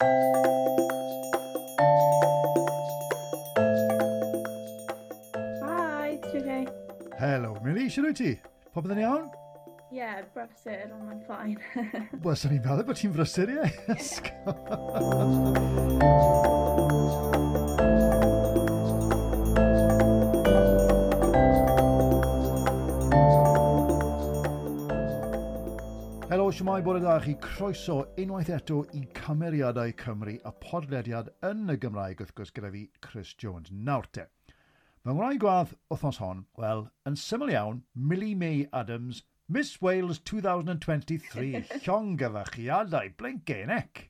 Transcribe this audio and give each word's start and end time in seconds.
Hi, 0.00 0.06
Jiggy. 6.30 6.68
Helo, 7.18 7.58
Millie, 7.64 7.90
sy'n 7.90 8.06
wyt 8.06 8.20
ti? 8.22 8.38
Popeth 8.70 8.94
yn 8.94 9.02
iawn? 9.02 9.26
Ie, 9.90 9.98
yeah, 9.98 10.22
brysur, 10.36 10.86
ond 10.92 11.02
mae'n 11.08 11.22
ffain. 11.26 11.58
Wel, 12.22 12.38
sy'n 12.38 12.54
ni'n 12.54 12.62
meddwl 12.62 12.86
bod 12.86 12.94
ti'n 13.02 13.10
brysur, 13.16 13.50
ie? 13.50 13.66
Yeah. 13.90 13.98
Siamai 26.58 26.82
bore 26.82 26.98
da 26.98 27.20
chi 27.20 27.36
croeso 27.38 28.14
unwaith 28.18 28.48
eto 28.50 28.84
i 28.98 29.04
Cymeriadau 29.14 29.92
Cymru, 29.94 30.32
y 30.42 30.52
podlediad 30.64 31.28
yn 31.46 31.70
y 31.70 31.76
Gymraeg 31.84 32.18
wrth 32.24 32.32
gwrs 32.34 32.50
gyda 32.56 32.72
fi 32.72 32.80
Chris 33.06 33.30
Jones. 33.38 33.70
Nawr 33.70 34.08
te, 34.10 34.24
fy 35.04 35.14
ngwraeg 35.14 35.38
gwadd 35.44 35.76
wythnos 35.94 36.18
hon, 36.18 36.42
wel, 36.58 36.82
yn 37.06 37.20
syml 37.22 37.54
iawn, 37.54 37.78
Millie 37.94 38.34
Mae 38.42 38.66
Adams, 38.80 39.22
Miss 39.46 39.78
Wales 39.78 40.18
2023, 40.32 41.62
llong 41.86 42.16
blinkin 43.22 43.70
ec. 43.78 44.07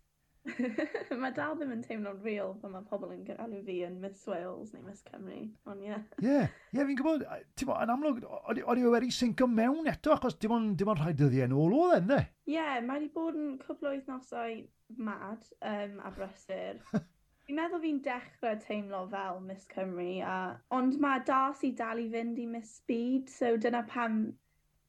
mae 1.22 1.32
dal 1.36 1.56
ddim 1.56 1.74
yn 1.74 1.82
teimlo'n 1.84 2.22
real 2.24 2.54
pan 2.62 2.74
mae 2.74 2.86
pobl 2.88 3.12
yn 3.14 3.24
galw 3.26 3.60
fi 3.66 3.76
yn 3.86 3.98
Miss 4.02 4.26
Wales 4.28 4.72
neu 4.74 4.84
Miss 4.86 5.04
Cymru, 5.08 5.42
ond 5.68 5.84
ie. 5.84 5.98
Ie, 6.24 6.40
ie, 6.46 6.80
fi'n 6.80 6.96
gwybod, 7.00 7.26
ti'n 7.58 7.74
yn 7.74 7.92
amlwg, 7.94 8.24
oeddi 8.38 8.64
yw 8.84 8.94
wedi 8.94 9.12
synco 9.14 9.48
mewn 9.50 9.90
eto, 9.92 10.14
achos 10.14 10.38
dim 10.40 10.56
ond, 10.56 10.74
dim 10.80 10.92
ond 10.92 11.02
rhai 11.02 11.14
dyddiau 11.18 11.48
yn 11.48 11.56
ôl 11.58 11.76
o 11.78 11.84
e, 11.90 12.00
ynddo? 12.00 12.22
Ie, 12.48 12.64
mae 12.80 12.96
wedi 12.96 13.12
bod 13.14 13.38
yn 13.38 13.54
cwbl 13.62 13.90
o 13.90 13.94
wythnosau 13.96 14.58
mad 14.96 15.46
um, 15.60 16.02
a 16.04 16.12
brysur. 16.16 16.82
fi'n 17.48 17.56
meddwl 17.56 17.80
fi'n 17.80 18.02
dechrau 18.04 18.58
teimlo 18.60 19.06
fel 19.08 19.38
Miss 19.40 19.64
Cymru, 19.72 20.18
a, 20.20 20.36
ond 20.76 20.98
mae 21.00 21.22
Darcy 21.24 21.70
i 21.70 21.76
dal 21.76 22.02
i 22.02 22.08
fynd 22.12 22.36
i 22.42 22.44
Miss 22.48 22.74
Speed, 22.82 23.30
so 23.32 23.54
dyna 23.56 23.80
pam, 23.88 24.20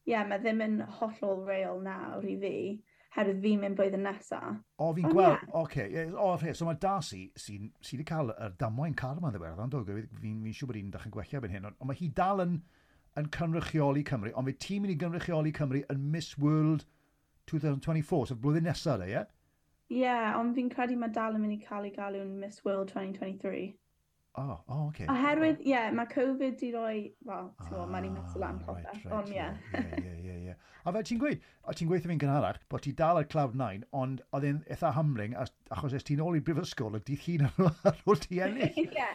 ie, 0.04 0.12
yeah, 0.12 0.26
mae 0.28 0.42
ddim 0.42 0.60
yn 0.64 0.80
hollol 0.98 1.40
real 1.46 1.80
nawr 1.84 2.26
i 2.28 2.36
fi 2.42 2.56
herwydd 3.16 3.40
fi'n 3.42 3.62
mynd 3.64 3.78
blwyddyn 3.78 4.04
nesaf. 4.06 4.60
O, 4.78 4.90
fi'n 4.94 5.08
gweld, 5.10 5.40
oce. 5.48 5.56
Okay, 5.62 5.88
yeah, 5.94 6.12
o, 6.14 6.34
rhe, 6.36 6.54
so 6.54 6.68
mae 6.68 6.78
Darcy 6.82 7.24
sy'n 7.38 7.72
sy 7.82 7.96
wedi 7.96 8.06
cael 8.10 8.30
y 8.36 8.50
damwain 8.60 8.94
car 8.98 9.18
yma'n 9.18 9.34
ddiwedd, 9.34 9.58
ond 9.64 9.74
fi'n 9.88 10.06
fi, 10.20 10.34
fi 10.44 10.54
siŵr 10.54 10.70
bod 10.70 10.78
hi'n 10.78 10.92
dach 10.94 11.08
gwella 11.16 11.42
byn 11.42 11.56
hyn, 11.56 11.66
ond, 11.70 11.80
ond 11.80 11.90
mae 11.90 11.98
hi 11.98 12.10
dal 12.20 12.44
yn, 12.44 12.60
yn 13.18 13.32
cynrychioli 13.34 14.06
Cymru, 14.06 14.34
ond 14.34 14.46
mae 14.46 14.58
tîm 14.62 14.86
mynd 14.86 14.94
i 14.94 14.98
gynrychioli 15.00 15.54
Cymru 15.56 15.82
yn 15.90 16.06
Miss 16.14 16.38
World 16.38 16.86
2024, 17.50 18.30
sef 18.30 18.42
blwyddyn 18.44 18.70
nesaf, 18.70 19.02
ie? 19.02 19.10
Yeah? 19.16 19.28
Ie, 19.90 20.04
yeah, 20.04 20.38
ond 20.38 20.54
fi'n 20.54 20.70
credu 20.70 20.94
mae 20.98 21.10
dal 21.10 21.34
yn 21.34 21.42
mynd 21.42 21.56
i 21.56 21.62
cael 21.66 21.88
ei 21.88 21.96
galw'n 21.96 22.36
Miss 22.38 22.62
World 22.62 22.92
2023. 22.94 23.72
Oh, 24.38 24.60
oh, 24.68 24.88
okay. 24.88 25.06
Oherwydd, 25.10 25.58
ie, 25.64 25.72
yeah, 25.72 25.88
mae 25.90 26.06
Covid 26.06 26.54
di 26.60 26.68
roi, 26.70 26.98
wel, 27.26 27.48
ti'n 27.58 27.72
gwybod, 27.72 27.88
mae'n 27.90 28.04
i'n 28.06 28.12
meddwl 28.14 28.44
lan 28.44 28.60
ah, 28.60 28.66
popeth, 28.68 29.08
ond 29.16 29.32
ie. 29.34 29.46
Ie, 29.74 30.12
ie, 30.22 30.36
ie. 30.52 30.54
A 30.86 30.92
fe 30.94 31.02
ti'n 31.08 31.18
gweud, 31.18 31.42
a 31.66 31.74
ti'n 31.74 31.90
gweithio 31.90 32.12
fi'n 32.12 32.20
gynharach, 32.22 32.60
bod 32.70 32.84
ti 32.86 32.92
dal 33.00 33.18
ar 33.18 33.26
Cloud9, 33.32 33.88
ond 34.00 34.22
oedd 34.36 34.46
e'n 34.46 34.60
eitha 34.70 34.92
hymling, 34.94 35.34
achos 35.74 35.96
es 35.98 36.06
ti'n 36.06 36.22
ôl 36.22 36.38
i 36.38 36.44
brifysgol 36.46 36.94
y 36.94 37.02
dydd 37.08 37.26
hun 37.26 37.48
ar 37.50 37.98
ôl 38.06 38.22
ti 38.22 38.38
ennill. 38.46 38.78
Ie, 38.86 39.08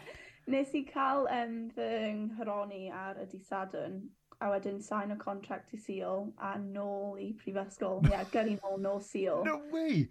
nes 0.52 0.75
i 0.75 0.83
cael 0.89 1.29
um, 1.31 1.57
fy 1.77 1.89
nghyhroni 2.19 2.83
ar 2.94 3.23
y 3.23 3.29
disadwn, 3.31 4.02
a 4.44 4.50
wedyn 4.52 4.81
sign 4.83 5.16
o 5.16 5.17
contract 5.22 5.72
i 5.73 5.79
Seal 5.79 6.27
a 6.44 6.57
nôl 6.59 7.16
i 7.23 7.29
prifysgol. 7.39 8.03
Ie, 8.03 8.11
yeah, 8.17 8.27
gyrru 8.35 8.57
nôl 8.59 8.81
nôl 8.83 9.00
Seal. 9.03 9.45
No 9.47 9.61
way! 9.72 10.09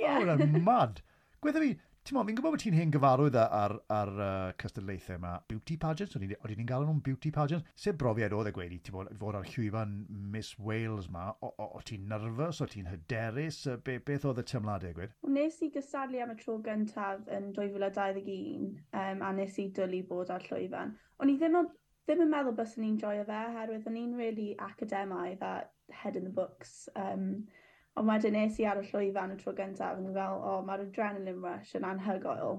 Yeah. 0.00 0.22
Oh, 0.22 0.24
that's 0.32 0.64
mad! 0.64 1.04
Gwedda 1.44 1.60
fi, 1.60 1.74
Ti'n 2.06 2.20
fi'n 2.22 2.36
gwybod 2.38 2.52
bod 2.54 2.62
ti'n 2.62 2.74
hen 2.78 2.92
gyfarwydd 2.94 3.34
ar, 3.40 3.72
ar 3.90 4.10
uh, 4.14 4.50
cystadlaethau 4.62 5.16
yma. 5.18 5.32
Beauty 5.50 5.74
pageants, 5.82 6.12
oedden 6.14 6.60
ni'n 6.60 6.68
gael 6.68 6.84
nhw'n 6.86 7.00
beauty 7.02 7.32
pageants. 7.34 7.66
Se 7.74 7.90
brofiad 7.98 8.36
oedd 8.36 8.46
e 8.46 8.52
gweud 8.54 8.76
i 8.76 8.78
ti 8.78 8.94
bod, 8.94 9.10
fod 9.18 9.34
ar 9.34 9.48
llwyfan 9.50 9.96
Miss 10.30 10.54
Wales 10.62 11.08
yma, 11.10 11.24
o, 11.42 11.50
o, 11.50 11.66
o 11.80 11.82
ti'n 11.88 12.04
nerfus, 12.12 12.62
o 12.62 12.68
ti'n 12.70 12.86
hyderus, 12.92 13.58
be, 13.82 13.98
beth 14.06 14.28
oedd 14.30 14.38
y 14.38 14.46
tymladau 14.52 14.94
gweud? 14.94 15.18
Nes 15.34 15.58
i 15.66 15.72
gystadlu 15.74 16.22
am 16.22 16.36
y 16.36 16.38
tro 16.44 16.60
gyntaf 16.68 17.26
yn 17.40 17.50
2021, 17.58 18.70
um, 19.02 19.26
a 19.26 19.34
nes 19.40 19.58
i 19.58 19.66
dwlu 19.74 20.04
bod 20.06 20.30
ar 20.36 20.46
llwyfan. 20.46 20.94
O'n 21.18 21.34
i 21.34 21.38
ddim, 21.42 21.58
o, 21.58 21.66
ddim 22.06 22.22
yn 22.28 22.34
meddwl 22.36 22.54
bys 22.62 22.78
ni'n 22.78 23.02
joio 23.02 23.26
fe, 23.26 23.42
herwydd 23.58 23.90
o'n 23.90 23.98
i'n 24.04 24.14
really 24.22 24.52
academaidd 24.70 25.42
a 25.42 25.56
head 26.04 26.14
in 26.14 26.30
the 26.30 26.36
books. 26.38 26.84
Um, 26.94 27.48
Ond 27.96 28.10
wedyn 28.12 28.34
nes 28.36 28.58
i 28.60 28.66
ar 28.68 28.82
y 28.82 28.86
llwyfan 28.90 29.32
y 29.32 29.36
tro 29.40 29.54
gyntaf 29.56 30.00
yn 30.00 30.12
fel, 30.16 30.40
o, 30.40 30.56
oh, 30.56 30.64
mae'r 30.68 30.84
adrenaline 30.86 31.40
rush 31.40 31.76
yn 31.78 31.86
anhygoel 31.88 32.58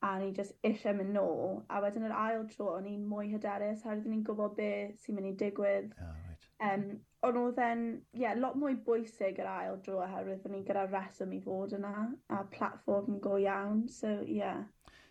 a 0.00 0.18
ni 0.18 0.28
i 0.30 0.34
just 0.34 0.54
eisiau 0.68 0.94
mynd 0.94 1.14
nôl. 1.16 1.58
A 1.70 1.80
wedyn 1.82 2.06
yr 2.06 2.14
ail 2.14 2.44
tro, 2.52 2.70
o'n 2.76 2.86
i'n 2.86 3.04
mwy 3.10 3.32
hyderus, 3.32 3.84
a 3.84 3.92
oeddwn 3.92 4.14
i'n 4.14 4.24
gwybod 4.28 4.54
beth 4.58 5.02
sy'n 5.02 5.18
mynd 5.18 5.30
i 5.32 5.34
digwydd. 5.42 5.90
Ah, 5.98 6.06
oh, 6.06 6.28
right. 6.28 6.48
um, 6.68 6.84
ond 7.26 7.40
oedd 7.42 7.60
e'n, 7.64 7.84
ie, 8.14 8.22
yeah, 8.22 8.38
lot 8.38 8.58
mwy 8.60 8.78
bwysig 8.86 9.40
yr 9.42 9.50
ail 9.50 9.80
dro 9.82 9.98
oherwydd 10.04 10.46
o'n 10.46 10.58
i 10.60 10.62
gyda 10.68 10.86
reswm 10.92 11.34
i 11.34 11.40
fod 11.42 11.74
yna, 11.80 11.94
a 12.30 12.44
platform 12.54 13.18
go 13.24 13.38
iawn, 13.42 13.86
so 13.98 14.14
ie. 14.20 14.38
Yeah. 14.42 14.66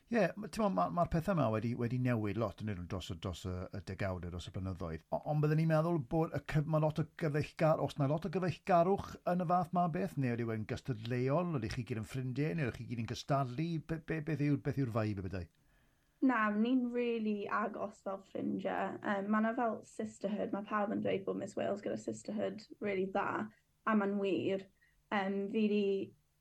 Ie, 0.07 0.16
yeah, 0.16 0.35
mae'r 0.40 0.69
ma, 0.72 0.85
ma 0.88 1.03
pethau 1.12 1.35
yma 1.35 1.50
wedi, 1.51 1.73
wedi 1.75 1.97
newid 2.00 2.38
lot 2.40 2.62
yn 2.63 2.85
dros, 2.88 3.09
dros 3.19 3.41
y, 3.50 3.56
y 3.75 3.81
degawd, 3.90 4.23
e, 4.23 4.29
dros 4.31 4.45
y 4.47 4.53
blynyddoedd. 4.56 5.01
Ond 5.18 5.44
byddwn 5.44 5.59
ni'n 5.59 5.68
meddwl 5.68 5.97
bod 6.13 6.31
y, 6.38 6.62
mae 6.63 6.79
lot 6.79 7.01
o 7.01 7.03
gyfeillgar, 7.19 7.81
os 7.84 7.97
na 8.00 8.07
lot 8.07 8.23
o 8.23 8.31
gyfeillgarwch 8.31 9.09
yn 9.28 9.44
y 9.44 9.47
fath 9.50 9.73
ma 9.75 9.84
beth, 9.91 10.16
neu 10.16 10.38
ydy 10.38 10.46
wedi'n 10.47 10.63
gystadleuol, 10.69 11.57
ydych 11.59 11.75
chi 11.75 11.84
gyd 11.90 12.00
yn 12.00 12.07
ffrindiau, 12.07 12.56
neu 12.56 12.69
ydych 12.69 12.79
chi 12.79 12.88
gyd 12.94 13.01
yn 13.03 13.09
gystadlu, 13.12 13.67
be, 13.90 14.00
be, 14.07 14.22
beth 14.29 14.46
yw'r 14.47 14.62
beth 14.63 14.79
yw 14.79 14.94
faib 14.96 15.19
y 15.19 15.25
bydau? 15.28 15.50
Na, 16.31 16.40
ni'n 16.56 16.88
really 16.96 17.44
agos 17.59 18.00
fel 18.07 18.23
ffrindiau. 18.29 18.96
Um, 19.03 19.28
mae 19.28 19.44
yna 19.44 19.51
fel 19.59 19.81
sisterhood, 19.91 20.56
mae 20.56 20.72
pawb 20.72 20.96
yn 20.96 21.03
dweud 21.03 21.28
bod 21.28 21.44
Miss 21.44 21.59
Wales 21.59 21.84
gyda 21.84 22.00
sisterhood 22.00 22.63
really 22.79 23.09
dda, 23.12 23.44
a 23.84 24.00
mae'n 24.00 24.16
wir. 24.23 24.63
Um, 25.12 25.35
fi 25.51 25.67
di 25.67 25.84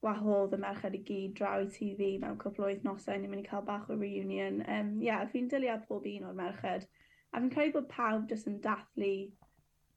wahodd 0.07 0.55
y 0.57 0.61
merched 0.63 0.97
i 0.97 1.03
gyd 1.09 1.35
draw 1.39 1.63
i 1.63 1.69
TV 1.73 2.13
mewn 2.23 2.39
cwpl 2.43 2.67
o 2.67 2.71
wythnosau. 2.71 3.19
Ni'n 3.19 3.33
mynd 3.33 3.45
i 3.45 3.49
cael 3.49 3.67
bach 3.67 3.91
o 3.91 3.99
reunion. 3.99 4.63
Um, 4.73 4.95
yeah, 5.03 5.27
fi'n 5.33 5.51
dylio 5.53 5.75
ar 5.75 5.83
bob 5.89 6.07
un 6.11 6.31
o'r 6.31 6.39
merched. 6.39 6.87
A 7.33 7.43
fi'n 7.43 7.53
credu 7.53 7.77
bod 7.79 7.91
pawb 7.93 8.31
jyst 8.31 8.49
yn 8.51 8.61
dathlu 8.65 9.13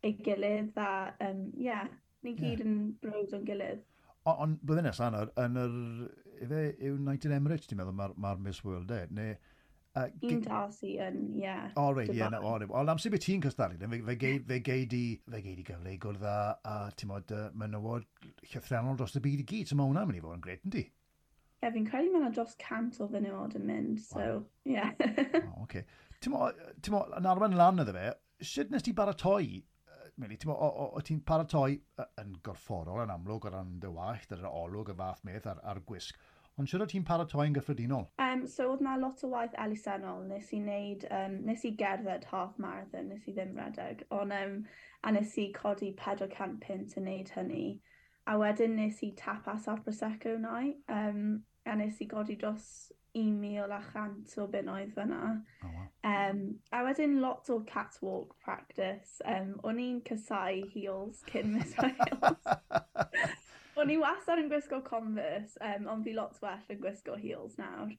ei 0.04 0.16
gilydd 0.26 0.78
a, 0.80 0.90
um, 1.28 1.46
yeah, 1.60 1.88
ni 2.26 2.36
gyd 2.38 2.60
yeah. 2.60 2.66
yn 2.66 2.76
bros 3.04 3.36
o'n 3.36 3.46
gilydd. 3.48 3.86
Ond 4.30 4.60
byddai 4.68 4.86
nes 4.86 5.00
yr, 5.04 5.32
yn 5.44 5.58
yr, 5.60 5.78
ife, 6.46 6.64
yw 6.78 6.98
United 6.98 7.34
Emirates, 7.36 7.70
ti'n 7.70 7.80
meddwl, 7.80 7.96
mae'r 7.98 8.18
ma 8.22 8.34
Miss 8.44 8.64
World, 8.66 8.92
e? 8.94 9.06
Neu, 9.16 9.38
Uh, 9.98 10.06
un 10.30 10.42
Darcy 10.46 10.92
yn, 11.02 11.18
ie. 11.40 11.54
O, 11.74 11.88
Orid, 11.90 12.12
ie, 12.14 12.22
na, 12.30 12.40
orid. 12.46 12.70
Ond 12.78 12.92
amser 12.94 13.10
beth 13.14 13.24
ti'n 13.26 13.42
cystadlu, 13.42 13.80
fe, 13.82 14.02
fe, 14.06 14.16
gei, 14.22 14.38
fe 14.52 14.60
gei 14.66 14.86
di, 14.90 15.02
fe 15.26 15.42
gei 15.42 15.56
di 15.58 15.66
gyfle 15.66 15.96
i 15.96 15.98
gwrdd 16.02 16.28
a, 16.30 16.76
ti'n 17.00 17.10
modd, 17.10 17.34
uh, 17.34 17.48
menywod 17.58 18.06
llythrenol 18.52 19.00
dros 19.00 19.18
y 19.18 19.24
byd 19.26 19.42
i 19.44 19.48
gyd, 19.50 19.72
so 19.72 19.80
mae 19.80 19.90
hwnna'n 19.90 20.12
mynd 20.12 20.20
i 20.20 20.24
fod 20.26 20.38
yn 20.38 20.46
gret, 20.46 20.62
yndi? 20.70 20.86
Ie, 21.60 21.72
fi'n 21.74 21.90
credu 21.90 22.14
mae 22.14 22.22
yna 22.22 22.30
dros 22.36 22.54
cant 22.62 23.02
o 23.02 23.10
fenywod 23.10 23.58
yn 23.58 23.66
mynd, 23.72 23.98
so, 24.06 24.22
ie. 24.22 24.30
Wow. 24.30 24.46
Yeah. 24.70 24.94
oh, 25.42 25.66
okay. 25.66 25.84
Ti'n 26.22 26.36
modd, 26.38 26.62
yn 27.18 27.32
arwen 27.34 27.58
lan 27.58 27.82
iddo 27.82 27.98
fe, 27.98 28.14
sut 28.46 28.70
nes 28.70 28.86
ti 28.86 28.94
baratoi 28.96 29.64
Mili, 30.20 30.36
ti'n 30.36 30.52
ti'n 31.08 31.20
paratoi 31.24 31.78
yn 32.20 32.34
gorfforol 32.44 33.06
yn 33.06 33.14
amlwg 33.14 33.46
o 33.48 33.52
ran 33.54 33.78
dy 33.80 33.88
wallt, 33.96 34.34
yr 34.36 34.44
olwg, 34.50 34.92
y 34.92 34.96
fath 35.00 35.22
meth 35.24 35.48
a'r, 35.48 35.62
ar 35.64 35.80
gwisg 35.88 36.18
ond 36.60 36.70
siwr 36.70 36.84
o 36.84 36.88
ti'n 36.92 37.06
paratoi'n 37.08 37.56
gyffredinol? 37.56 38.06
Um, 38.20 38.46
so 38.52 38.70
oedd 38.74 38.84
na 38.84 38.98
lot 39.00 39.24
o 39.24 39.32
waith 39.32 39.56
elusennol. 39.64 40.26
Nes 40.28 40.52
i, 40.56 40.60
wneud, 40.60 41.06
um, 41.16 41.40
nes 41.48 41.64
i 41.68 41.72
gerdded 41.80 42.28
half 42.32 42.58
marathon, 42.62 43.10
nes 43.14 43.28
i 43.28 43.36
ddim 43.36 43.56
redeg, 43.60 44.04
ond 44.16 44.36
um, 44.36 44.60
a 45.04 45.14
nes 45.16 45.38
i 45.40 45.50
codi 45.56 45.94
400 46.04 46.60
pint 46.66 46.98
yn 47.00 47.08
wneud 47.08 47.34
hynny. 47.38 47.66
A 48.30 48.36
wedyn 48.38 48.76
nes 48.78 49.00
i 49.08 49.14
tapas 49.18 49.68
ar 49.72 49.80
Prosecco 49.86 50.36
nai, 50.38 50.76
um, 50.92 51.40
a 51.66 51.76
nes 51.80 52.02
i 52.04 52.08
godi 52.12 52.36
dros 52.40 52.92
1,000 53.14 53.72
a 53.72 53.80
chant 53.92 54.36
o 54.38 54.48
bunnoedd 54.48 54.94
fyna. 54.94 55.22
Oh, 55.64 55.72
wow. 55.74 55.88
um, 56.12 56.44
a 56.72 56.84
wedyn 56.86 57.20
lot 57.24 57.50
o 57.50 57.62
catwalk 57.72 58.36
practice. 58.44 59.22
Um, 59.26 59.56
o'n 59.64 59.82
i'n 59.82 60.04
casau 60.06 60.62
heels 60.74 61.24
cyn 61.32 61.52
Miss 61.56 61.74
Wales. 61.80 62.52
O'n 63.80 63.92
i 63.94 63.96
wastad 64.00 64.42
yn 64.42 64.50
gwisgo 64.52 64.82
Converse, 64.84 65.56
um, 65.64 65.88
ond 65.88 66.04
fi 66.04 66.12
lot 66.16 66.36
well 66.44 66.72
yn 66.74 66.82
gwisgo 66.84 67.16
heels 67.20 67.56
nawr. 67.60 67.94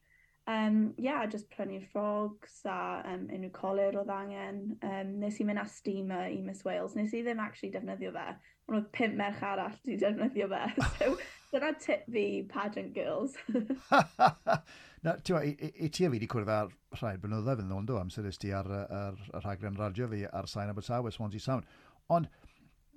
Um, 0.50 0.94
yeah, 0.99 1.25
just 1.27 1.50
prynu 1.50 1.79
frogs 1.93 2.61
a 2.67 3.03
um, 3.06 3.29
unrhyw 3.32 3.53
colir 3.55 3.97
oedd 4.00 4.11
angen. 4.12 4.61
Um, 4.85 5.15
nes 5.23 5.38
i 5.41 5.47
mynd 5.47 5.62
â 5.62 5.67
steamer 5.71 6.27
i 6.29 6.41
Miss 6.44 6.65
Wales. 6.67 6.97
Nes 6.99 7.15
i 7.17 7.23
ddim 7.25 7.41
actually 7.41 7.71
defnyddio 7.73 8.12
fe, 8.17 8.27
ond 8.69 8.81
oedd 8.81 8.91
pimp 8.97 9.17
merch 9.21 9.44
arall 9.47 9.77
di 9.87 9.97
defnyddio 10.00 10.50
fe. 10.53 10.65
So, 11.50 11.59
dyna 11.59 11.73
tip 11.83 12.05
fi, 12.15 12.25
pageant 12.47 12.93
girls. 12.94 13.33
Na, 15.03 15.17
ti'n 15.17 15.41
i, 15.41 15.55
i, 15.56 15.71
i 15.87 15.88
ti 15.88 16.05
a 16.05 16.11
fi 16.11 16.12
wedi 16.12 16.29
cwrdd 16.31 16.53
ar 16.55 16.69
rhai 17.00 17.17
blynyddoedd 17.19 17.65
yn 17.65 17.73
ddondw 17.73 17.97
amser 17.99 18.29
ys 18.29 18.38
ti 18.38 18.53
ar, 18.55 18.69
ar, 18.69 19.17
ar 19.35 19.43
rhaglen 19.43 19.79
radio 19.81 20.06
fi 20.12 20.21
ar 20.29 20.47
Sain 20.50 20.71
Abertawe, 20.71 21.11
Swansea 21.11 21.43
Sound. 21.43 21.67
Ond, 22.15 22.29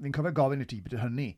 fi'n 0.04 0.14
cofio 0.14 0.36
gofyn 0.38 0.62
i 0.62 0.68
ti 0.70 0.84
beth 0.86 1.00
hynny, 1.02 1.32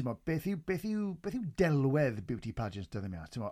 mo, 0.00 0.14
beth 0.24 0.46
yw, 0.48 0.56
beth, 0.68 0.84
yw, 0.88 1.08
beth 1.20 1.34
yw 1.36 1.42
delwedd 1.60 2.22
beauty 2.28 2.52
pageants 2.56 2.88
dyddiau 2.88 3.12
mewn? 3.12 3.28
Mo, 3.42 3.50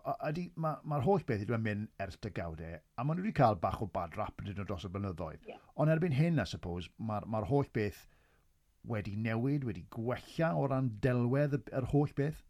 mae'r 0.65 0.87
ma 0.89 1.01
holl 1.05 1.25
beth 1.29 1.43
ydy'n 1.45 1.65
mynd 1.67 1.91
ers 2.01 2.17
dy 2.17 2.33
gawdau, 2.39 2.79
a 2.81 3.05
maen 3.05 3.21
nhw 3.21 3.27
wedi 3.27 3.37
cael 3.37 3.59
bach 3.61 3.83
o 3.85 3.89
bad 3.93 4.17
rap 4.17 4.41
yn 4.41 4.49
dyn 4.49 4.57
nhw 4.63 4.69
dros 4.71 4.87
y 4.89 4.93
blynyddoedd. 4.95 5.45
Yeah. 5.49 5.61
Ond 5.77 5.93
erbyn 5.93 6.17
hyn, 6.17 6.41
I 6.41 6.49
suppose, 6.49 6.89
mae'r 6.97 7.29
ma, 7.29 7.43
holl 7.51 7.69
beth 7.77 8.07
wedi 8.89 9.19
newid, 9.21 9.67
wedi 9.69 9.85
gwella 9.93 10.55
o 10.57 10.65
ran 10.73 10.95
delwedd 11.05 11.59
yr 11.69 11.91
holl 11.93 12.17
beth? 12.17 12.41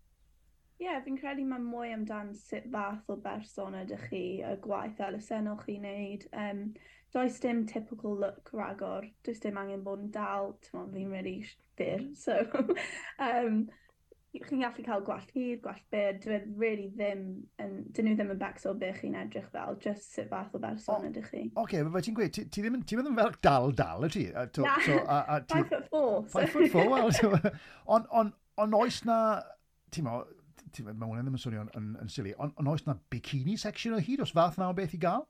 Ie, 0.81 0.87
yeah, 0.87 1.00
fi'n 1.05 1.19
credu 1.21 1.43
mae 1.44 1.61
mwy 1.61 1.91
amdan 1.93 2.31
sut 2.32 2.65
fath 2.73 3.11
o 3.12 3.19
berson 3.21 3.75
ydych 3.82 4.06
chi, 4.09 4.23
y 4.41 4.55
gwaith 4.65 5.03
elusennol 5.05 5.59
chi'n 5.61 5.82
neud. 5.85 6.25
Um, 6.32 6.62
does 7.12 7.37
dim 7.43 7.67
typical 7.69 8.17
look 8.17 8.49
ragor, 8.56 9.05
does 9.27 9.43
dim 9.44 9.59
angen 9.61 9.85
bod 9.85 10.06
yn 10.06 10.15
dal, 10.15 10.55
ti'n 10.65 10.88
fi'n 10.94 11.12
really 11.12 11.35
byr, 11.77 12.06
so 12.23 12.38
um, 13.21 13.61
chi'n 14.32 14.65
gallu 14.65 14.87
cael 14.87 15.05
gwallt 15.05 15.37
hir, 15.37 15.61
gwallt 15.61 15.85
byr, 15.93 16.17
dyn 16.23 16.37
e 16.38 16.41
really 16.65 16.88
ddim, 16.97 17.29
yn, 17.61 17.77
dyn 17.93 18.09
nhw 18.09 18.17
ddim 18.17 18.35
yn 18.38 18.41
becso 18.41 18.73
beth 18.81 19.05
chi'n 19.05 19.21
edrych 19.27 19.53
fel, 19.53 19.77
just 19.85 20.17
sut 20.17 20.32
fath 20.32 20.56
o 20.56 20.65
berson 20.65 21.09
ydych 21.11 21.29
chi. 21.29 21.44
Oce, 21.50 21.65
okay, 21.67 21.85
mae 21.85 22.09
ti'n 22.09 22.17
gweud, 22.17 22.32
ti, 22.41 22.49
ti 22.49 22.65
ddim 22.65 22.81
ti 22.88 22.97
yn 22.97 23.12
fel 23.21 23.37
dal 23.44 23.73
dal 23.85 24.09
y 24.09 24.15
ti? 24.17 24.27
Na, 24.32 24.49
so, 24.88 24.97
a, 25.05 25.23
a, 25.37 25.41
ti, 25.44 25.61
five 25.61 25.73
foot 25.75 25.88
four. 25.93 26.21
Five 26.38 26.53
foot 26.56 26.73
four, 26.73 26.88
wel. 26.88 27.55
Ond 27.99 28.12
on, 28.25 28.37
on 28.56 28.81
oes 28.81 29.05
na, 29.05 29.19
ti'n 29.93 30.09
mo, 30.09 30.23
mae 30.78 31.08
hwnna 31.08 31.25
ddim 31.25 31.37
yn 31.37 31.43
swnio 31.43 31.67
yn, 31.78 31.93
yn 32.02 32.12
sili, 32.12 32.34
ond 32.38 32.56
on 32.61 32.70
oes 32.72 32.87
na 32.87 32.96
bikini 33.12 33.58
section 33.58 33.96
o 33.96 34.00
hyd, 34.02 34.22
os 34.25 34.34
fath 34.37 34.58
na 34.61 34.70
o 34.70 34.76
beth 34.76 34.94
i 34.96 35.02
gael? 35.02 35.26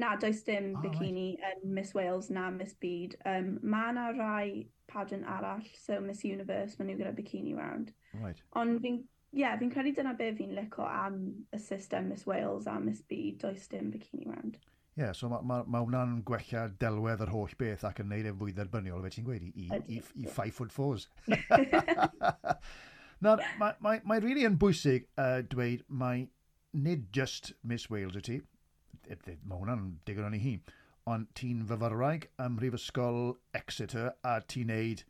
Na, 0.00 0.14
does 0.16 0.42
dim 0.42 0.72
oh, 0.76 0.82
bikini 0.82 1.36
right. 1.40 1.62
yn 1.62 1.74
Miss 1.76 1.94
Wales 1.94 2.30
na 2.30 2.50
Miss 2.50 2.74
Byd. 2.80 3.16
Um, 3.28 3.58
mae 3.62 3.92
yna 3.92 4.06
rai 4.16 4.46
pageant 4.88 5.28
arall, 5.28 5.64
so 5.76 6.00
Miss 6.00 6.24
Universe, 6.24 6.78
mae 6.78 6.88
nhw 6.88 7.00
gyda 7.00 7.12
bikini 7.16 7.56
round. 7.58 7.92
Right. 8.22 8.40
Ond 8.58 8.80
fi'n 8.84 9.02
yeah, 9.36 9.56
fi'n 9.60 9.72
credu 9.72 9.94
dyna 9.96 10.14
be 10.16 10.30
fi'n 10.36 10.54
lico 10.56 10.86
am 10.88 11.18
y 11.52 11.60
system 11.60 12.08
Miss 12.12 12.26
Wales 12.26 12.68
a 12.68 12.78
Miss 12.80 13.02
Byd, 13.08 13.40
does 13.44 13.68
dim 13.72 13.90
bikini 13.92 14.28
round. 14.28 14.58
Ie, 14.92 15.06
yeah, 15.06 15.12
so 15.16 15.28
mae 15.32 15.44
ma, 15.48 15.62
ma 15.64 15.80
hwnna'n 15.80 16.18
gwella 16.28 16.66
delwedd 16.80 17.22
yr 17.24 17.32
holl 17.32 17.52
beth 17.60 17.84
ac 17.88 18.02
yn 18.02 18.10
neud 18.12 18.28
e'n 18.28 18.36
fwy 18.40 18.52
dderbyniol, 18.56 19.00
fe 19.06 19.14
ti'n 19.14 19.28
gweud, 19.28 19.46
i, 19.48 19.52
i, 19.64 19.78
i, 19.96 20.00
i 20.20 20.26
five 20.28 20.52
foot 20.52 20.72
fours. 20.72 21.08
Na, 23.22 23.36
mae, 23.60 23.74
mae, 23.78 24.00
mae 24.02 24.20
really 24.22 24.42
yn 24.48 24.56
bwysig 24.58 25.04
uh, 25.14 25.44
dweud 25.46 25.84
mae 25.86 26.24
nid 26.74 27.04
just 27.14 27.52
Miss 27.62 27.90
Wales 27.90 28.16
y 28.18 28.22
ti, 28.26 28.38
mae 29.46 29.60
hwnna'n 29.60 29.84
digon 30.08 30.26
o'n 30.26 30.34
i 30.34 30.40
hi, 30.42 30.54
ond 31.10 31.28
ti'n 31.38 31.60
fyfyrraig 31.68 32.26
ym 32.42 32.56
Mhrifysgol 32.56 33.36
Exeter 33.54 34.10
a 34.26 34.40
ti'n 34.50 34.72
neud 34.72 35.04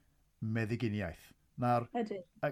meddyginiaeth. 0.45 1.31
Na'r 1.63 1.89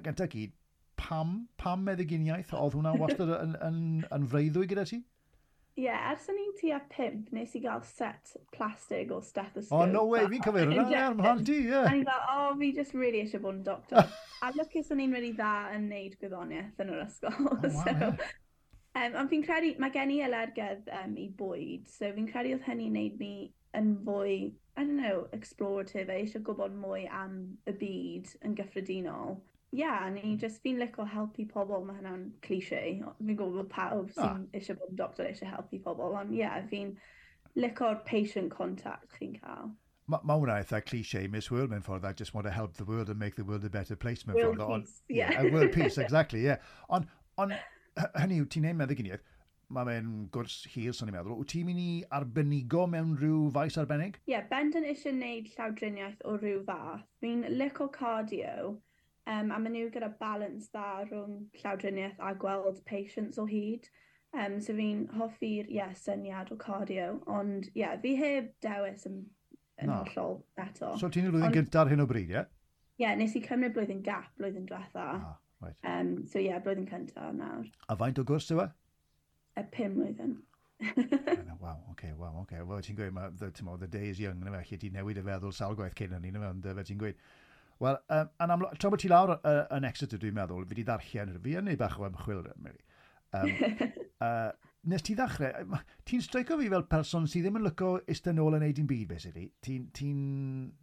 gyntaf 0.06 0.32
gyd, 0.32 0.56
pam, 1.00 1.36
pam 1.60 1.84
meddyginiaeth? 1.84 2.54
Oedd 2.56 2.78
hwnna 2.78 2.96
wastad 3.00 3.34
yn, 3.36 3.54
yn, 3.66 3.78
yn 4.16 4.28
freuddwy 4.32 4.70
gyda 4.70 4.86
ti? 4.88 5.02
Ie, 5.76 5.84
yeah, 5.84 6.08
ers 6.10 6.24
o'n 6.32 6.40
i'n 6.40 6.56
tua 6.56 6.80
pimp, 6.92 7.28
nes 7.36 7.52
i 7.56 7.60
gael 7.66 7.84
set 7.86 8.32
plastig 8.56 9.12
o 9.12 9.20
stethoscope. 9.24 9.76
Oh, 9.76 9.84
no 9.88 10.08
way, 10.08 10.24
fi'n 10.32 10.48
cyfer 10.48 10.64
hwnna, 10.72 10.88
ie, 10.88 11.06
mhan 11.20 11.44
ti, 11.44 11.60
ie. 11.68 11.78
A 11.84 11.92
ni'n 11.92 12.08
fel, 12.08 12.26
oh, 12.32 12.50
fi 12.60 12.72
just 12.80 12.96
really 12.96 13.20
eisiau 13.26 13.44
bod 13.44 13.60
yn 13.60 13.64
doctor. 13.68 14.08
A 14.40 14.50
lwcus 14.56 14.88
o'n 14.92 15.02
i'n 15.04 15.12
really 15.12 15.32
dda 15.36 15.52
yn 15.76 15.88
neud 15.90 16.16
gwyddoniaeth 16.20 16.78
yn 16.80 16.92
yr 16.94 17.02
ysgol. 17.04 17.34
Oh, 17.50 17.58
wow, 17.60 17.72
so, 17.74 17.92
yeah. 17.92 18.30
um, 18.96 19.18
ond 19.20 19.32
fi'n 19.32 19.44
credu, 19.44 19.74
mae 19.82 19.92
gen 19.94 20.12
i 20.14 20.20
elergedd 20.24 20.88
um, 21.02 21.16
i 21.20 21.26
bwyd, 21.36 21.90
so 21.92 22.08
fi'n 22.16 22.28
credu 22.30 22.54
oedd 22.56 22.64
hynny'n 22.68 22.96
neud 22.96 23.20
mi 23.20 23.34
yn 23.76 23.92
fwy, 24.06 24.38
I 24.76 24.84
don't 24.86 24.96
know, 24.96 25.26
explorative, 25.36 26.08
a 26.08 26.16
eisiau 26.22 26.42
gwybod 26.46 26.74
mwy 26.80 27.04
am 27.12 27.36
y 27.68 27.76
byd 27.82 28.32
yn 28.46 28.56
gyffredinol. 28.58 29.36
Ie, 29.70 29.84
yeah, 29.84 30.08
ni 30.10 30.24
hmm. 30.24 30.38
just 30.42 30.64
fi'n 30.64 30.80
licio 30.80 31.04
helpu 31.06 31.44
pobl, 31.52 31.84
mae 31.86 32.00
hynna'n 32.00 32.24
cliché. 32.42 32.80
Fi'n 33.20 33.36
gwybod 33.38 33.68
pawb 33.70 34.08
ah. 34.08 34.16
sy'n 34.16 34.48
ah. 34.48 34.48
eisiau 34.56 34.80
bod 34.80 34.94
yn 34.94 34.98
doctor 34.98 35.28
eisiau 35.28 35.52
helpu 35.52 35.82
pobl, 35.84 36.16
ond 36.18 36.34
ie, 36.34 36.40
yeah, 36.42 36.58
fi'n 36.72 36.96
licio'r 37.60 38.00
patient 38.08 38.50
contact 38.56 39.12
chi'n 39.18 39.36
cael. 39.38 39.76
Mae 40.08 40.24
ma 40.24 40.36
hwnna 40.38 40.60
eitha 40.60 40.80
cliché 40.82 41.28
Miss 41.30 41.50
World 41.50 41.70
mewn 41.70 41.82
ffordd, 41.86 42.04
I 42.04 42.12
just 42.12 42.34
want 42.34 42.46
to 42.46 42.52
help 42.52 42.76
the 42.76 42.84
world 42.84 43.10
and 43.10 43.18
make 43.18 43.36
the 43.36 43.44
world 43.44 43.64
a 43.64 43.70
better 43.70 43.96
place 43.96 44.26
mewn 44.26 44.36
ffordd. 44.36 44.58
World 44.58 44.84
peace, 44.84 45.02
on, 45.02 45.16
yeah. 45.16 45.32
yeah. 45.32 45.52
World 45.52 45.72
peace, 45.72 45.98
exactly, 45.98 46.42
yeah. 46.44 46.56
Ond 46.88 47.06
on, 47.38 47.54
hynny 48.16 48.40
yw, 48.40 48.48
ti'n 48.50 48.66
neud 48.66 48.80
meddyginiaeth, 48.80 49.22
mae 49.70 49.86
fe'n 49.86 50.10
gwrs 50.34 50.56
hir, 50.72 50.92
sy'n 50.96 51.10
ni'n 51.10 51.16
meddwl. 51.18 51.38
Wyt 51.38 51.52
ti'n 51.52 51.68
mynd 51.68 51.82
i 51.84 51.90
arbenigo 52.18 52.86
mewn 52.90 53.14
rhyw 53.20 53.46
faes 53.54 53.78
arbennig? 53.80 54.18
Ie, 54.24 54.34
yeah, 54.34 54.46
Bendon 54.50 54.86
eisiau 54.90 55.14
gwneud 55.14 55.50
llawdriniaeth 55.54 56.24
o 56.26 56.36
rhyw 56.40 56.62
fath. 56.66 57.06
Fi'n 57.22 57.46
lico 57.54 57.86
cardio, 57.94 58.76
um, 59.30 59.50
a 59.54 59.58
maen 59.62 59.76
nhw 59.76 59.90
gyda 59.94 60.10
balance 60.22 60.72
dda 60.74 61.04
rhwng 61.06 61.36
llawdriniaeth 61.62 62.18
a 62.18 62.34
gweld 62.44 62.82
patients 62.90 63.38
o 63.38 63.46
hyd. 63.50 63.86
Um, 64.34 64.60
so 64.62 64.74
fi'n 64.74 65.06
hoffi'r 65.18 65.70
yeah, 65.74 65.94
syniad 65.98 66.50
o 66.54 66.58
cardio, 66.58 67.12
ond 67.26 67.70
ie, 67.70 67.80
yeah, 67.84 67.96
fi 68.02 68.16
heb 68.18 68.52
dewis 68.62 69.06
yn 69.08 69.24
yn 69.80 69.90
no. 69.90 70.00
hollol 70.04 70.38
eto. 70.60 70.94
So 71.00 71.10
ti'n 71.12 71.30
blwyddyn 71.30 71.56
gyntaf 71.56 71.90
hyn 71.90 72.04
o 72.04 72.08
bryd, 72.10 72.28
ie? 72.30 72.36
Yeah? 72.38 72.50
Ie, 73.00 73.04
yeah, 73.06 73.16
nes 73.16 73.34
i 73.36 73.42
cymryd 73.44 73.74
blwyddyn 73.76 74.04
gap 74.04 74.28
blwyddyn 74.38 74.68
diwetha. 74.68 75.06
Ah, 75.16 75.36
right. 75.64 75.76
um, 75.88 76.14
so 76.28 76.38
ie, 76.38 76.48
yeah, 76.50 76.60
blwyddyn 76.64 76.88
cyntaf 76.90 77.32
nawr. 77.36 77.66
A 77.88 77.96
faint 78.00 78.20
o 78.20 78.24
gwrs 78.28 78.50
yw 78.54 78.64
e? 78.66 78.70
Y 79.60 79.66
pum 79.74 79.98
blwyddyn. 79.98 80.38
waw, 81.62 81.76
oce, 81.92 82.12
waw, 82.16 82.40
oce. 82.42 82.62
Wel, 82.66 82.82
ti'n 82.84 82.98
gweud, 82.98 83.14
ma, 83.16 83.28
the, 83.40 83.52
the 83.52 83.88
day 83.88 84.08
is 84.10 84.20
young, 84.20 84.40
na 84.44 84.52
fe, 84.58 84.64
lle 84.70 84.80
ti'n 84.84 84.98
newid 84.98 85.20
y 85.20 85.24
feddwl 85.26 85.54
sawl 85.56 85.78
gwaith 85.78 85.96
cyn 85.98 86.16
hynny, 86.16 86.32
na 86.34 86.44
fe, 86.44 86.52
ond 86.54 86.68
fe 86.80 86.86
ti'n 86.90 87.00
gweud. 87.00 87.24
Wel, 87.80 87.96
um, 88.12 88.32
yn 88.44 88.52
amlwg, 88.52 88.76
tra 88.76 88.90
bod 88.92 89.00
ti 89.00 89.08
lawr 89.08 89.38
uh, 89.38 89.62
yn 89.76 89.86
Exeter, 89.88 90.20
dwi'n 90.20 90.36
meddwl, 90.36 90.66
fi 90.68 90.76
di 90.76 90.84
ddarllen, 90.84 91.36
fi 91.40 91.56
yn 91.60 91.70
ei 91.72 91.78
bach 91.80 91.96
o 92.00 92.04
ymchwil, 92.08 92.42
Mary. 92.60 92.82
Um, 93.32 93.54
uh, 94.20 94.50
nes 94.88 95.02
ti 95.04 95.14
ddechrau, 95.16 95.76
ti'n 96.08 96.22
streico 96.24 96.56
fi 96.60 96.70
fel 96.72 96.86
person 96.88 97.26
sydd 97.28 97.44
ddim 97.46 97.58
yn 97.60 97.66
lyco 97.66 97.90
eistedd 98.08 98.38
nôl 98.38 98.56
yn 98.56 98.64
neud 98.64 98.80
i'n 98.80 98.88
byd, 98.88 99.06
basically. 99.10 99.50
Ti'n 99.64 99.90
ti 99.96 100.08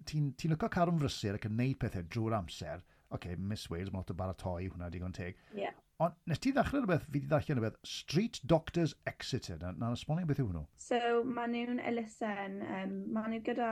ti 0.06 0.22
ti 0.38 0.52
lyco 0.52 0.70
carwm 0.74 1.00
frysur 1.02 1.40
ac 1.40 1.48
yn 1.50 1.58
neud 1.58 1.80
pethau 1.82 2.06
drwy'r 2.06 2.38
amser. 2.38 2.84
OK, 3.16 3.30
Miss 3.40 3.70
Wales, 3.72 3.90
mae'n 3.90 4.04
lot 4.04 4.14
o 4.14 4.18
baratoi, 4.20 4.68
hwnna 4.68 4.92
digon 4.94 5.16
teg. 5.16 5.40
Yeah. 5.56 5.74
Ond 6.04 6.14
nes 6.30 6.42
ti 6.44 6.52
ddechrau 6.54 6.84
rhywbeth, 6.84 7.08
fi 7.10 7.22
di 7.24 7.30
ddechrau 7.32 7.58
rhywbeth, 7.58 7.80
Street 7.88 8.42
Doctors 8.46 8.94
Exeter. 9.10 9.58
Na'n 9.64 9.80
na 9.82 9.94
esbonio 9.98 10.30
beth 10.30 10.44
yw 10.44 10.52
hwnnw? 10.52 10.68
So, 10.78 11.00
maen 11.26 11.56
nhw'n 11.56 11.82
elusen, 11.90 12.60
um, 12.68 12.94
maen 13.16 13.34
nhw 13.34 13.42
gyda 13.48 13.72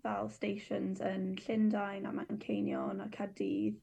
fel 0.00 0.30
stations 0.32 1.02
yn 1.04 1.34
Llundain 1.42 2.08
a 2.08 2.14
Manceinion 2.16 3.04
a 3.04 3.10
Cadydd. 3.12 3.76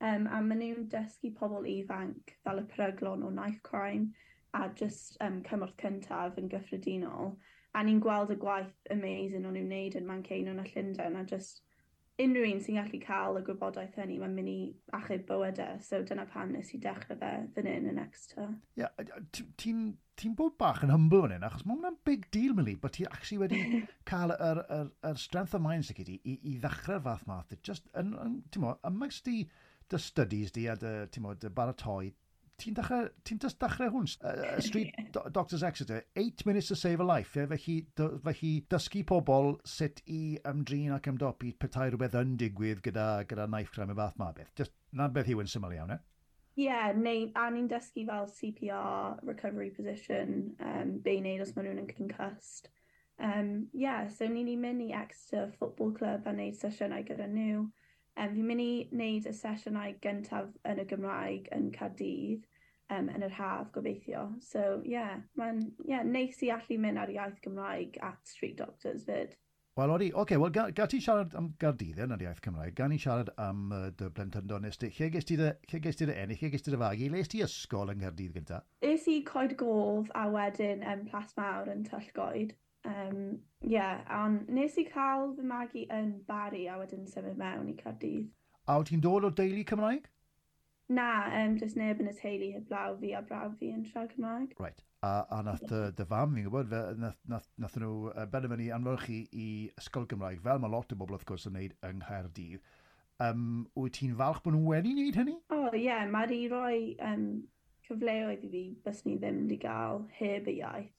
Um, 0.00 0.24
a 0.30 0.40
maen 0.40 0.62
nhw'n 0.62 0.88
dysgu 0.94 1.34
pobl 1.36 1.68
ifanc 1.68 2.32
fel 2.46 2.62
y 2.62 2.64
peryglon 2.70 3.26
o 3.26 3.34
knife 3.34 3.60
crime 3.66 4.14
a 4.58 4.68
just 4.80 5.16
um, 5.24 5.40
cymorth 5.46 5.76
cyntaf 5.82 6.38
yn 6.40 6.50
gyffredinol. 6.52 7.36
A 7.76 7.84
ni'n 7.84 8.02
gweld 8.02 8.32
y 8.34 8.38
gwaith 8.42 8.74
amazing 8.90 9.46
o'n 9.46 9.54
nhw'n 9.56 9.70
wneud 9.70 9.98
yn 10.00 10.06
Manceinion 10.08 10.62
a 10.62 10.66
Llundain 10.66 11.18
a 11.20 11.24
just 11.28 11.62
unrhyw 12.18 12.48
un 12.50 12.60
sy'n 12.62 12.78
gallu 12.80 12.98
cael 13.02 13.38
y 13.38 13.44
gwybodaeth 13.46 13.96
hynny, 14.00 14.16
mae'n 14.18 14.34
mynd 14.34 14.50
i 14.50 14.58
achub 14.98 15.22
bywydau. 15.28 15.78
So 15.86 16.00
dyna 16.06 16.24
pan 16.32 16.50
nes 16.54 16.72
i 16.74 16.80
dechrau 16.82 17.18
fe 17.20 17.30
fan 17.54 17.70
hyn 17.70 17.86
yn 17.92 18.00
extra. 18.02 18.48
Ie, 18.74 18.82
yeah, 18.82 19.20
ti'n 19.62 19.84
ti 20.18 20.32
bod 20.34 20.56
bach 20.58 20.82
yn 20.82 20.90
humble 20.90 21.22
fan 21.22 21.36
hyn, 21.36 21.46
achos 21.46 21.62
mae 21.62 21.76
hwnna'n 21.76 22.00
big 22.08 22.26
deal, 22.34 22.56
Mili, 22.58 22.74
bod 22.82 22.96
ti 22.96 23.06
actually 23.06 23.38
wedi 23.44 23.82
cael 24.10 24.34
yr, 24.34 24.64
yr, 24.80 24.90
yr 25.12 25.20
strength 25.22 25.54
of 25.54 25.62
mind 25.62 25.86
sy'n 25.86 26.00
i, 26.16 26.18
i, 26.18 26.38
i 26.50 26.56
ddechrau'r 26.58 27.04
fath 27.04 27.26
math. 27.30 27.54
Just, 27.62 27.86
yn, 28.02 28.10
yn, 28.24 28.38
ti'n 28.50 28.66
mo, 28.66 28.74
ymwneud 28.88 29.20
dy 29.88 30.00
studies 30.02 30.50
di 30.52 30.66
a 30.68 30.74
dy, 30.80 30.96
ti'n 31.14 31.24
mo, 31.24 31.36
dy 31.38 31.52
baratoi, 31.54 32.10
ti'n 32.58 32.74
dechrau, 32.76 33.06
ti'n 33.26 33.40
dechrau 33.42 33.90
hwn, 33.94 34.08
uh, 34.26 34.58
Street 34.64 34.94
do 35.14 35.22
Doctors 35.34 35.62
Exeter, 35.62 36.02
8 36.16 36.44
Minutes 36.46 36.68
to 36.68 36.76
Save 36.76 37.00
a 37.00 37.06
Life, 37.06 37.36
e, 37.36 37.46
felly, 37.52 37.76
felly 37.96 38.52
dysgu 38.70 39.04
pobl 39.06 39.54
sut 39.68 40.02
i 40.06 40.38
ymdrin 40.48 40.94
ac 40.96 41.10
ymdopi 41.12 41.54
petai 41.62 41.88
rhywbeth 41.88 42.18
yn 42.18 42.36
digwydd 42.40 42.82
gyda, 42.86 43.08
gyda 43.30 43.46
knife 43.50 43.74
crime 43.74 43.94
y 43.94 43.98
fath 43.98 44.18
ma 44.18 44.32
beth. 44.36 44.50
Just, 44.58 44.74
na 44.92 45.08
beth 45.12 45.30
yw 45.30 45.44
yn 45.44 45.52
syml 45.52 45.76
iawn, 45.76 45.94
e? 45.94 46.00
Ie, 46.58 46.64
yeah, 46.66 46.90
neu, 46.98 47.28
a 47.38 47.46
ni'n 47.54 47.70
dysgu 47.70 48.02
fel 48.08 48.26
CPR, 48.34 49.20
recovery 49.22 49.70
position, 49.70 50.56
um, 50.58 50.96
be 51.04 51.14
i 51.14 51.22
wneud 51.22 51.44
os 51.44 51.54
maen 51.54 51.70
nhw'n 51.70 51.84
yn 51.84 51.92
concussed. 51.92 52.72
Um, 53.22 53.68
yeah, 53.72 54.08
so 54.10 54.26
ni'n 54.26 54.46
ni 54.50 54.56
mynd 54.58 54.82
i 54.82 54.92
Exeter 54.94 55.52
Football 55.60 55.94
Club 55.94 56.26
a 56.26 56.34
wneud 56.34 56.58
sesiynau 56.58 57.06
gyda 57.06 57.30
nhw. 57.30 57.68
Um, 58.18 58.34
fi'n 58.34 58.46
mynd 58.50 58.64
i 58.64 58.70
wneud 58.90 59.26
y 59.30 59.34
sesiynau 59.40 59.96
gyntaf 60.04 60.54
yn 60.66 60.82
y 60.82 60.86
Gymraeg 60.90 61.50
yn 61.54 61.68
Caerdydd 61.74 62.46
um, 62.90 63.10
yn 63.14 63.26
yr 63.26 63.34
haf, 63.36 63.68
gobeithio. 63.74 64.24
So, 64.42 64.80
ie, 64.82 64.96
yeah, 64.96 65.20
mae'n 65.38 65.60
yeah, 65.86 66.06
neis 66.06 66.40
i 66.42 66.50
allu 66.54 66.80
mynd 66.82 66.98
ar 67.02 67.12
iaith 67.14 67.38
Gymraeg 67.44 68.00
at 68.02 68.18
Street 68.26 68.58
Doctors 68.58 69.06
fyd. 69.06 69.36
Wel, 69.78 69.92
oeddi, 69.94 70.08
oce, 70.10 70.20
okay, 70.24 70.38
wel, 70.42 70.50
ga, 70.50 70.64
ga 70.74 70.88
ti 70.90 70.98
siarad 70.98 71.34
am 71.38 71.52
Gardydd 71.62 72.00
yn 72.02 72.10
yr 72.16 72.22
iaith 72.24 72.40
Cymraeg, 72.42 72.74
gan 72.80 72.90
i 72.90 72.96
siarad 72.98 73.28
am 73.38 73.68
uh, 73.70 73.84
dy 73.94 74.08
blentyndon, 74.16 74.64
nes 74.66 74.80
ti, 74.80 74.88
lle 74.96 75.06
ges 75.14 75.28
ti 75.28 75.36
dy 75.38 75.52
ennill, 75.52 76.40
lle 76.40 76.50
ges 76.50 76.66
ti 76.66 76.72
dy 76.74 76.80
fagu, 76.80 77.10
le 77.12 77.20
ti 77.30 77.44
ysgol 77.46 77.92
yn 77.92 78.02
Gardydd 78.02 78.34
gyda? 78.40 78.58
Es 78.88 79.06
i 79.06 79.20
Coed 79.28 79.54
Gof 79.60 80.10
a 80.18 80.24
wedyn 80.34 80.82
um, 80.82 81.04
Plas 81.12 81.30
Mawr 81.38 81.70
yn 81.70 81.86
Tyllgoed. 81.86 82.56
Um, 82.88 83.38
yeah, 83.60 84.00
ond 84.24 84.48
nes 84.48 84.76
i 84.80 84.84
cael 84.88 85.34
fy 85.36 85.44
magu 85.44 85.84
yn 85.92 86.12
Bari 86.28 86.66
a 86.72 86.78
wedyn 86.80 87.08
symud 87.10 87.36
mewn 87.40 87.68
i 87.68 87.76
Cardydd. 87.76 88.30
A 88.68 88.78
wyt 88.80 88.88
ti'n 88.92 89.02
dod 89.04 89.26
o 89.28 89.30
deulu 89.32 89.64
Cymraeg? 89.68 90.08
Na, 90.88 91.08
um, 91.36 91.56
jyst 91.60 91.76
neb 91.76 92.00
yn 92.00 92.08
y 92.08 92.14
teulu 92.16 92.48
heblaw 92.54 92.96
fi 93.00 93.12
a 93.16 93.20
braw 93.24 93.50
fi 93.60 93.74
yn 93.74 93.84
siarad 93.84 94.14
Cymraeg. 94.14 94.54
Right. 94.60 94.80
A, 95.04 95.12
a 95.36 95.42
nath 95.44 95.66
dy, 95.68 95.82
dy 95.98 96.06
fam 96.08 96.32
fi'n 96.34 96.48
gwybod, 96.48 96.70
fe, 96.72 96.80
nath, 96.98 97.18
nath, 97.30 97.50
nath 97.60 97.76
nhw 97.78 97.92
uh, 98.14 98.24
benderfynu 98.32 98.70
anfyrchu 98.74 99.20
i 99.36 99.48
ysgol 99.78 100.08
Gymraeg, 100.10 100.40
fel 100.46 100.62
mae 100.62 100.72
lot 100.72 100.94
o 100.94 100.98
bobl 100.98 101.18
wrth 101.18 101.28
gwrs 101.28 101.46
yn 101.50 101.58
neud 101.58 101.76
yng 101.86 102.00
Nghaerdydd. 102.00 102.72
Um, 103.28 103.44
wyt 103.76 103.98
ti'n 103.98 104.16
falch 104.18 104.40
bod 104.44 104.56
nhw 104.56 104.64
wedi 104.72 104.94
wneud 104.96 105.20
hynny? 105.20 105.36
O, 105.52 105.60
oh, 105.60 105.70
ie. 105.74 105.84
Yeah, 105.84 106.06
Mae'r 106.10 106.34
i 106.34 106.42
roi 106.50 106.78
um, 107.04 107.28
cyfleoedd 107.86 108.48
i 108.48 108.52
fi 108.52 108.64
bys 108.84 109.04
ni 109.04 109.18
ddim 109.20 109.44
wedi 109.44 109.60
cael 109.64 110.06
heb 110.18 110.48
y 110.48 110.60
iaith. 110.62 110.94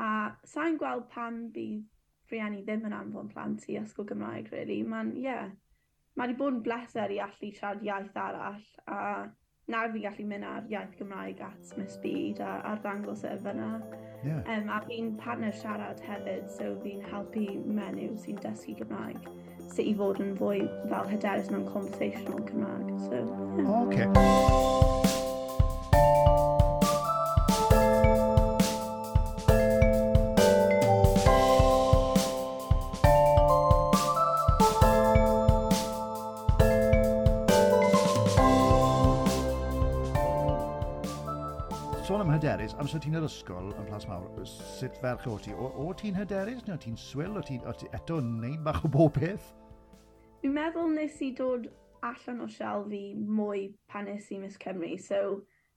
A 0.00 0.08
sa'n 0.48 0.78
gweld 0.80 1.08
pam 1.12 1.44
bydd 1.54 2.32
rhieni 2.32 2.62
ddim 2.64 2.86
yn 2.88 2.96
anfon 2.96 3.28
plant 3.32 3.68
i 3.68 3.76
ysgol 3.80 4.08
Gymraeg, 4.08 4.48
really. 4.54 4.80
Mae'n, 4.88 5.12
ie, 5.18 5.26
yeah, 5.26 5.50
mae 6.16 6.30
wedi 6.30 6.38
bod 6.38 6.56
yn 6.56 6.64
bleser 6.64 7.12
i 7.12 7.20
allu 7.24 7.52
siarad 7.52 7.84
iaith 7.84 8.16
arall, 8.16 8.64
a 8.88 9.28
nawr 9.72 9.92
fi'n 9.92 10.06
gallu 10.06 10.26
mynd 10.30 10.48
ar 10.48 10.72
iaith 10.72 10.96
Gymraeg 10.98 11.44
at 11.44 11.76
Miss 11.76 12.00
Byd 12.02 12.40
a 12.40 12.56
arddangos 12.72 13.26
e 13.28 13.36
fyna. 13.44 13.70
Yeah. 14.24 14.40
Um, 14.54 14.72
a 14.72 14.80
fi'n 14.88 15.14
partner 15.20 15.52
siarad 15.60 16.00
hefyd, 16.08 16.48
so 16.56 16.72
fi'n 16.84 17.04
helpu 17.12 17.46
menyw 17.68 18.16
sy'n 18.24 18.40
dysgu 18.42 18.78
Gymraeg 18.80 19.32
sut 19.72 19.86
i 19.88 19.94
fod 19.96 20.20
yn 20.20 20.34
fwy 20.36 20.64
fel 20.90 21.08
hyderus 21.08 21.48
mewn 21.52 21.64
conversational 21.72 22.44
Cymraeg. 22.48 22.92
So, 23.08 23.24
yeah. 23.56 23.72
Okay. 23.82 24.82
hyderus, 42.42 42.72
amser 42.82 42.98
ti'n 42.98 43.14
yr 43.14 43.22
ysgol 43.22 43.68
yn 43.78 43.84
Plas 43.86 44.08
Mawr, 44.10 44.24
sut 44.50 44.96
ferch 44.98 45.28
o 45.30 45.36
ti? 45.38 45.52
O, 45.54 45.68
o 45.78 45.92
ti'n 45.94 46.16
hyderus? 46.18 46.64
Neu 46.66 46.74
o 46.74 46.80
ti'n 46.82 46.96
swil? 46.98 47.36
O 47.38 47.42
ti'n 47.46 47.62
eto 47.94 48.16
neud 48.18 48.64
bach 48.66 48.80
o 48.82 48.90
bob 48.90 49.14
peth? 49.14 49.52
Dwi'n 50.42 50.56
meddwl 50.56 50.90
nes 50.90 51.20
i 51.22 51.28
dod 51.38 51.68
allan 52.02 52.42
o 52.42 52.48
sial 52.50 52.82
fi 52.90 53.04
mwy 53.14 53.68
pan 53.86 54.10
nes 54.10 54.26
i 54.34 54.40
Miss 54.42 54.58
Cymru. 54.58 54.96
So, 54.98 55.20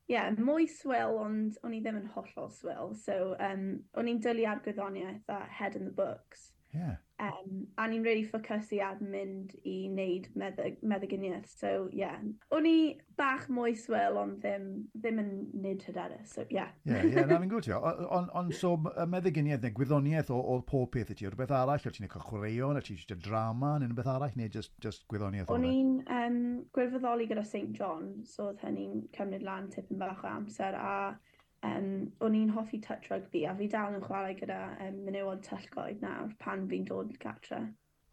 ie, 0.08 0.16
yeah, 0.16 0.32
mwy 0.42 0.66
swil, 0.72 1.20
ond 1.22 1.60
o'n 1.62 1.78
i 1.78 1.84
ddim 1.86 2.02
yn 2.02 2.10
hollol 2.16 2.50
swil. 2.58 2.96
So, 2.98 3.36
um, 3.46 3.68
o'n 3.94 4.10
i'n 4.10 4.24
dylu 4.26 4.50
ar 4.50 4.58
argyddoniaeth 4.58 5.30
a 5.38 5.44
head 5.60 5.78
in 5.78 5.86
the 5.86 5.94
books. 5.94 6.50
Yeah. 6.74 6.98
Um, 7.16 7.68
a 7.80 7.86
ni'n 7.88 8.04
really 8.04 8.26
ffocysu 8.28 8.82
ar 8.84 8.98
mynd 9.00 9.54
i 9.64 9.76
wneud 9.88 10.26
meddyg, 10.36 10.82
meddyginiaeth. 10.84 11.48
So, 11.48 11.70
ie. 11.94 12.02
Yeah. 12.02 12.24
O'n 12.56 12.68
i 12.68 12.78
bach 13.16 13.46
mwy 13.48 13.76
swil, 13.80 14.20
ond 14.20 14.42
ddim, 14.44 14.66
ddim 15.00 15.22
yn 15.24 15.30
nid 15.64 15.86
hyderus. 15.88 16.34
So, 16.36 16.44
ie. 16.52 16.66
Ie, 16.90 16.98
ie, 17.08 17.24
na 17.24 17.40
fi'n 17.40 17.48
gwybod 17.52 17.70
ti. 17.70 17.76
Ond 17.76 18.34
on, 18.36 18.52
so, 18.60 18.74
y 18.76 19.08
meddyginiaeth 19.14 19.64
neu 19.64 19.76
gwyddoniaeth 19.78 20.34
o, 20.36 20.42
o 20.42 20.60
pob 20.68 20.92
peth 20.98 21.14
i 21.14 21.18
ti, 21.22 21.30
rhywbeth 21.30 21.56
arall, 21.56 21.80
o 21.80 21.94
ti'n 21.96 22.10
eich 22.10 22.18
chwaraeon, 22.28 22.82
o 22.82 22.84
ti'n 22.84 23.00
eich 23.00 23.16
drama, 23.24 23.78
neu 23.80 23.88
rhywbeth 23.94 24.12
arall, 24.12 24.36
neu 24.36 24.52
just, 24.52 24.76
just 24.84 25.08
gwyddoniaeth 25.12 25.54
o'n 25.56 25.70
i'n 25.70 25.96
um, 26.18 26.42
gwirfoddoli 26.76 27.30
gyda 27.32 27.46
St 27.48 27.72
John, 27.80 28.12
so 28.28 28.50
oedd 28.50 28.60
hynny'n 28.66 29.06
cymryd 29.16 29.48
lan 29.48 29.72
tipyn 29.72 30.04
bach 30.04 30.24
o 30.26 30.32
amser, 30.34 30.76
a 30.76 31.16
Um, 31.66 31.88
o'n 32.26 32.36
i'n 32.38 32.52
hoffi 32.54 32.82
touch 32.84 33.10
rugby 33.12 33.46
a 33.50 33.56
fi 33.58 33.68
dal 33.72 33.96
yn 33.98 34.04
chwarae 34.04 34.36
gyda 34.38 34.60
um, 34.86 35.02
menywod 35.08 35.42
tyllgoed 35.48 36.04
nawr 36.04 36.30
pan 36.42 36.68
fi'n 36.70 36.86
dod 36.90 37.16
gatre. 37.22 37.64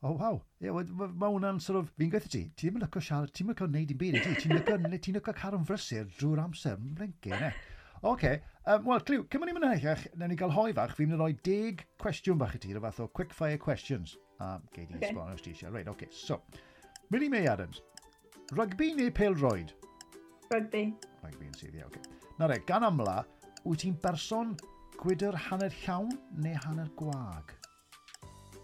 O, 0.02 0.10
oh, 0.10 0.14
waw. 0.18 0.38
Ie, 0.58 0.66
yeah, 0.66 0.88
mae 0.98 1.30
hwnna'n 1.30 1.60
sort 1.62 1.78
of... 1.78 1.92
Fi'n 2.00 2.10
gweithio 2.10 2.32
ti, 2.32 2.40
ti 2.58 2.66
ddim 2.66 2.80
yn 2.80 2.82
lyco 2.82 3.02
siarad, 3.06 3.30
ti 3.30 3.44
ddim 3.44 3.52
yn 3.52 3.54
lyco 3.54 3.68
wneud 3.68 3.92
i'n 3.94 4.00
byd, 4.00 4.16
ti? 4.24 4.32
Ti'n 4.40 4.56
lyco, 4.56 4.78
ti 5.04 5.14
lyco 5.14 5.34
carw'n 5.38 5.66
frysur 5.68 6.08
drwy'r 6.16 6.42
amser, 6.42 6.80
yn 6.80 6.96
blinkin, 6.98 7.36
ne? 7.38 7.52
Oce, 8.02 8.10
okay. 8.10 8.40
um, 8.66 8.88
wel, 8.88 9.04
Cliw, 9.06 9.22
cymryd 9.30 9.52
ni'n 9.52 9.58
mynd 9.60 9.68
yn 9.68 9.76
hellach, 9.76 10.02
newn 10.18 10.32
ni 10.34 10.38
gael 10.40 10.54
hoi 10.56 10.72
fach, 10.74 10.96
fi'n 10.98 11.12
mynd 11.12 11.22
rhoi 11.22 11.36
deg 11.46 11.84
cwestiwn 12.02 12.40
bach 12.40 12.56
i 12.58 12.62
ti, 12.64 12.72
rhywbeth 12.74 12.98
o 13.04 13.06
quick 13.14 13.36
fire 13.38 13.60
questions. 13.62 14.16
A 14.40 14.56
um, 14.56 14.64
gei 14.74 14.88
di 14.88 14.98
okay. 14.98 15.12
sbon 15.12 15.30
os 15.30 15.44
ti 15.44 15.52
eisiau. 15.54 15.70
Right, 15.70 15.86
oce, 15.86 16.08
okay. 16.08 16.10
so. 16.10 16.40
Millie 17.14 17.30
May 17.30 17.46
Adams, 17.46 17.78
rugby 18.58 18.90
neu 18.98 19.14
pel 19.14 19.38
roed? 19.38 19.70
Rugby. 20.50 20.88
Rugby 21.22 21.46
yn 21.46 21.54
sydd, 21.60 21.78
ie, 21.78 21.86
oce. 21.86 22.02
Okay. 22.02 22.18
Na 22.42 22.50
re, 22.50 22.58
gan 22.66 22.82
amla, 22.88 23.20
Wyt 23.62 23.84
ti'n 23.84 23.94
berson 24.02 24.56
gwydr 24.98 25.36
hanner 25.48 25.74
llawn 25.84 26.08
neu 26.42 26.56
hanner 26.64 26.88
gwag? 26.98 27.52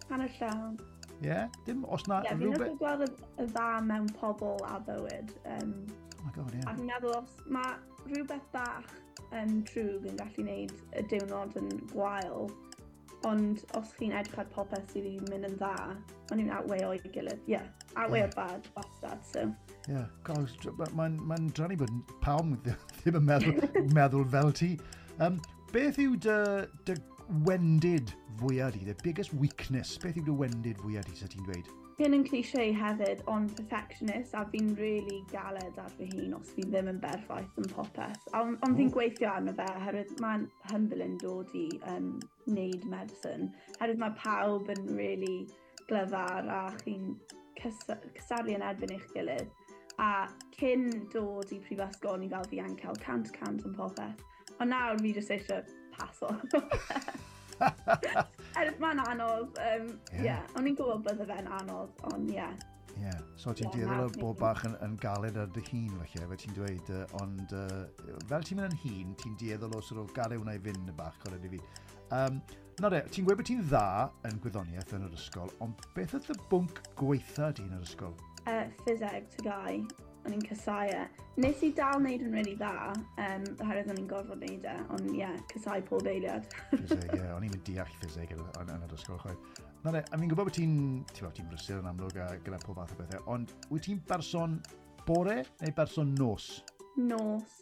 Hanner 0.09 0.33
llawn. 0.41 0.79
Ie? 1.21 1.29
Yeah? 1.29 1.45
Dim 1.67 1.85
os 1.85 2.07
na... 2.11 2.23
yeah, 2.27 2.35
rhywbeth... 2.35 2.65
Ie, 2.65 2.73
fi'n 2.73 2.81
gweld 2.81 3.05
y, 3.07 3.47
dda 3.53 3.67
mewn 3.87 4.09
pobl 4.19 4.65
a 4.67 4.81
bywyd. 4.89 5.31
Um, 5.55 5.77
oh 6.19 6.25
my 6.25 6.33
god, 6.35 6.51
ie. 6.51 6.59
Yeah. 6.59 6.67
A 6.67 6.75
fi'n 6.75 6.91
meddwl 6.91 7.15
os 7.21 7.37
mae 7.47 7.77
rhywbeth 8.09 8.51
bach 8.55 8.91
um, 9.29 9.55
trwg 9.71 10.11
yn 10.11 10.19
gallu 10.19 10.37
gwneud 10.41 10.75
y 10.99 11.07
diwrnod 11.13 11.55
yn 11.63 11.71
gwael, 11.93 12.51
ond 13.31 13.63
os 13.79 13.95
chi'n 14.01 14.19
edrych 14.19 14.43
ar 14.43 14.51
popeth 14.55 14.91
sydd 14.91 15.07
wedi 15.07 15.31
mynd 15.31 15.53
yn 15.53 15.59
dda, 15.63 15.75
ond 16.29 16.39
nhw'n 16.41 16.55
outweigh 16.59 16.87
o'i 16.91 17.03
gilydd. 17.07 17.47
Ie, 17.47 17.55
yeah, 17.55 17.71
outweigh 17.95 18.27
yeah. 18.27 18.35
bad, 18.35 18.67
bastard, 18.75 19.23
so... 19.31 19.47
Ie, 19.89 20.05
mae'n 20.93 21.15
ma 21.25 21.37
rannu 21.57 21.77
bod 21.81 21.93
pawb 22.21 22.51
ddim 23.01 23.21
yn 23.23 23.29
meddwl, 23.29 23.61
meddwl 23.97 24.27
fel 24.35 24.51
ti. 24.53 24.75
Um, 25.25 25.39
beth 25.73 26.01
yw 26.03 26.17
dy, 26.21 26.39
dy 26.85 26.97
wendid 27.47 28.13
fwyaf 28.41 28.75
di, 28.75 28.85
the 28.85 28.97
biggest 29.03 29.33
weakness, 29.35 29.97
beth 30.03 30.19
yw 30.21 30.27
dy 30.27 30.35
wendid 30.43 30.81
fwyaf 30.85 31.09
di, 31.09 31.17
sa 31.17 31.29
ti'n 31.33 31.47
dweud? 31.47 31.71
Gen 31.99 32.15
yn 32.15 32.23
cliché 32.23 32.67
hefyd, 32.79 33.25
ond 33.33 33.55
perfectionist, 33.59 34.37
a 34.39 34.45
fi'n 34.53 34.69
really 34.79 35.23
galed 35.33 35.81
ar 35.83 35.89
fy 35.97 36.07
hun 36.13 36.37
os 36.37 36.53
fi 36.55 36.67
ddim 36.69 36.93
yn 36.93 37.01
berffaith 37.03 37.57
yn 37.59 37.73
popeth. 37.73 38.29
Ond 38.39 38.61
on 38.69 38.77
fi'n 38.79 38.93
gweithio 38.95 39.33
arno 39.33 39.55
fe, 39.57 39.67
herwydd 39.87 40.13
mae'n 40.23 40.45
humble 40.71 41.03
yn 41.09 41.17
dod 41.25 41.57
i 41.59 41.65
um, 41.95 42.13
wneud 42.45 42.85
medicine. 42.93 43.49
Herwydd 43.81 44.05
mae 44.05 44.15
pawb 44.21 44.71
yn 44.77 44.85
really 45.01 45.41
glyfar 45.89 46.47
a 46.53 46.61
chi'n 46.85 47.17
cys 47.59 47.81
casaru 47.89 48.55
yn 48.55 48.69
erbyn 48.69 48.95
eich 48.95 49.09
gilydd 49.17 49.51
a 49.99 50.29
cyn 50.59 50.89
dod 51.13 51.53
i 51.55 51.61
prifysgol, 51.63 52.19
ni 52.21 52.29
fel 52.31 52.47
fi 52.51 52.63
yn 52.63 52.77
cael 52.79 52.99
cant 53.03 53.31
cant 53.35 53.67
yn 53.67 53.75
popeth. 53.77 54.23
Ond 54.59 54.73
nawr 54.73 54.99
fi 55.03 55.15
jyst 55.17 55.35
eisiau 55.35 55.63
paso. 55.95 56.31
er, 58.59 58.73
mae'n 58.81 59.03
anodd. 59.05 59.59
Um, 59.59 59.93
yeah. 60.13 60.25
yeah. 60.25 60.43
O'n 60.59 60.69
i'n 60.71 60.79
gwybod 60.79 61.05
bydde 61.07 61.29
fe'n 61.31 61.51
anodd, 61.61 62.05
ond 62.13 62.31
ie. 62.31 62.39
Yeah. 62.39 62.55
Ie, 62.99 63.05
yeah. 63.05 63.19
so 63.39 63.53
ti'n 63.55 63.69
yeah, 63.71 63.91
deddol 63.91 64.09
o 64.09 64.15
bod 64.19 64.39
bach 64.41 64.65
yn, 64.67 64.75
yn 64.83 64.97
galed 65.03 65.37
ar 65.39 65.51
dy 65.55 65.63
hun 65.69 65.93
felly, 66.01 66.25
fe 66.33 66.39
ti'n 66.43 66.57
dweud, 66.57 66.89
uh, 66.95 67.21
ond 67.23 67.55
uh, 67.55 68.17
fel 68.31 68.47
ti'n 68.47 68.59
mynd 68.59 68.75
yn 68.75 68.81
hun, 68.85 69.13
ti'n 69.23 69.37
dieddol 69.39 69.77
o 69.79 69.83
sort 69.85 70.03
of 70.03 70.11
gael 70.17 70.35
hwnna 70.39 70.57
i 70.59 70.63
fynd 70.65 70.91
y 70.91 70.97
bach, 70.99 71.19
colen 71.23 71.47
i 71.47 71.53
fi. 71.53 71.61
Um, 72.17 72.41
na 72.83 72.91
de, 72.95 73.05
ti'n 73.15 73.27
gweud 73.27 73.39
bod 73.39 73.51
ti'n 73.51 73.63
dda 73.69 73.85
yn 74.27 74.43
gwyddoniaeth 74.43 74.97
yn 74.99 75.07
yr 75.07 75.15
ysgol, 75.19 75.53
ond 75.63 75.87
beth 75.95 76.17
oedd 76.19 76.33
y 76.35 76.39
bwnc 76.51 76.83
gweitha 76.99 77.53
di 77.55 77.69
yn 77.69 77.79
yr 77.79 77.87
ysgol? 77.87 78.17
uh, 78.49 78.65
ffiseg 78.83 79.29
to 79.37 79.45
gai, 79.47 79.79
o'n 80.27 80.35
i'n 80.37 80.45
casau 80.45 80.91
e. 80.93 81.05
Nes 81.39 81.61
i 81.63 81.71
dal 81.77 82.01
wneud 82.01 82.25
yn 82.27 82.35
really 82.35 82.57
dda, 82.59 82.91
um, 83.23 83.47
oherwydd 83.63 83.93
o'n 83.93 84.01
i'n 84.03 84.11
gorfod 84.11 84.43
wneud 84.43 84.67
e, 84.67 84.75
ond 84.97 85.07
ie, 85.13 85.21
yeah, 85.21 85.37
casau 85.53 85.85
pob 85.89 86.09
eiliad. 86.11 86.49
ffiseg, 86.73 87.07
ie, 87.13 87.21
yeah, 87.21 87.33
o'n 87.37 87.47
i'n 87.47 87.55
mynd 87.55 87.65
deall 87.69 87.95
ffiseg 88.01 88.35
yn, 88.35 88.43
yn, 88.63 88.75
yn 88.75 88.87
yr 88.89 88.97
ysgol 88.99 89.21
chwaith. 89.23 89.63
Na 89.85 89.95
ne, 89.95 90.03
a 90.03 90.19
fi'n 90.19 90.33
gwybod 90.33 90.51
bod 90.51 90.57
ti'n, 90.57 90.75
ti'n 91.13 91.29
bod 91.29 91.37
ti'n 91.39 91.49
brysur 91.53 91.79
yn 91.79 91.89
amlwg 91.93 92.19
a 92.25 92.29
gyda 92.43 92.59
pob 92.65 92.81
fath 92.81 92.97
o 92.97 92.99
bethau, 92.99 93.25
ond 93.37 93.55
wyt 93.71 93.87
ti'n 93.87 94.03
berson 94.11 94.59
bore 95.07 95.41
neu 95.63 95.75
berson 95.77 96.15
nos? 96.19 96.51
Nos. 96.99 97.61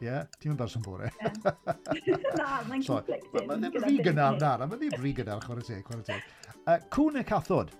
Ie, 0.00 0.06
yeah, 0.08 0.26
ti'n 0.40 0.52
mynd 0.52 0.60
berson 0.60 0.84
bore. 0.84 1.08
Yeah. 1.20 2.20
na, 2.40 2.50
mae'n 2.68 2.84
conflicted. 2.84 3.48
Mae 3.48 3.56
ddim 3.64 3.80
rhy 3.84 3.96
gynnar, 4.04 4.36
na, 4.40 4.68
mae 4.68 4.80
ddim 4.80 5.00
rhy 5.00 5.14
gynnar, 5.16 5.40
chwarae 5.44 5.64
teg, 5.64 5.82
chwarae 5.88 6.06
teg. 6.12 6.28
Uh, 6.60 6.76
cwn 6.92 7.16
neu 7.16 7.26
cathod? 7.28 7.72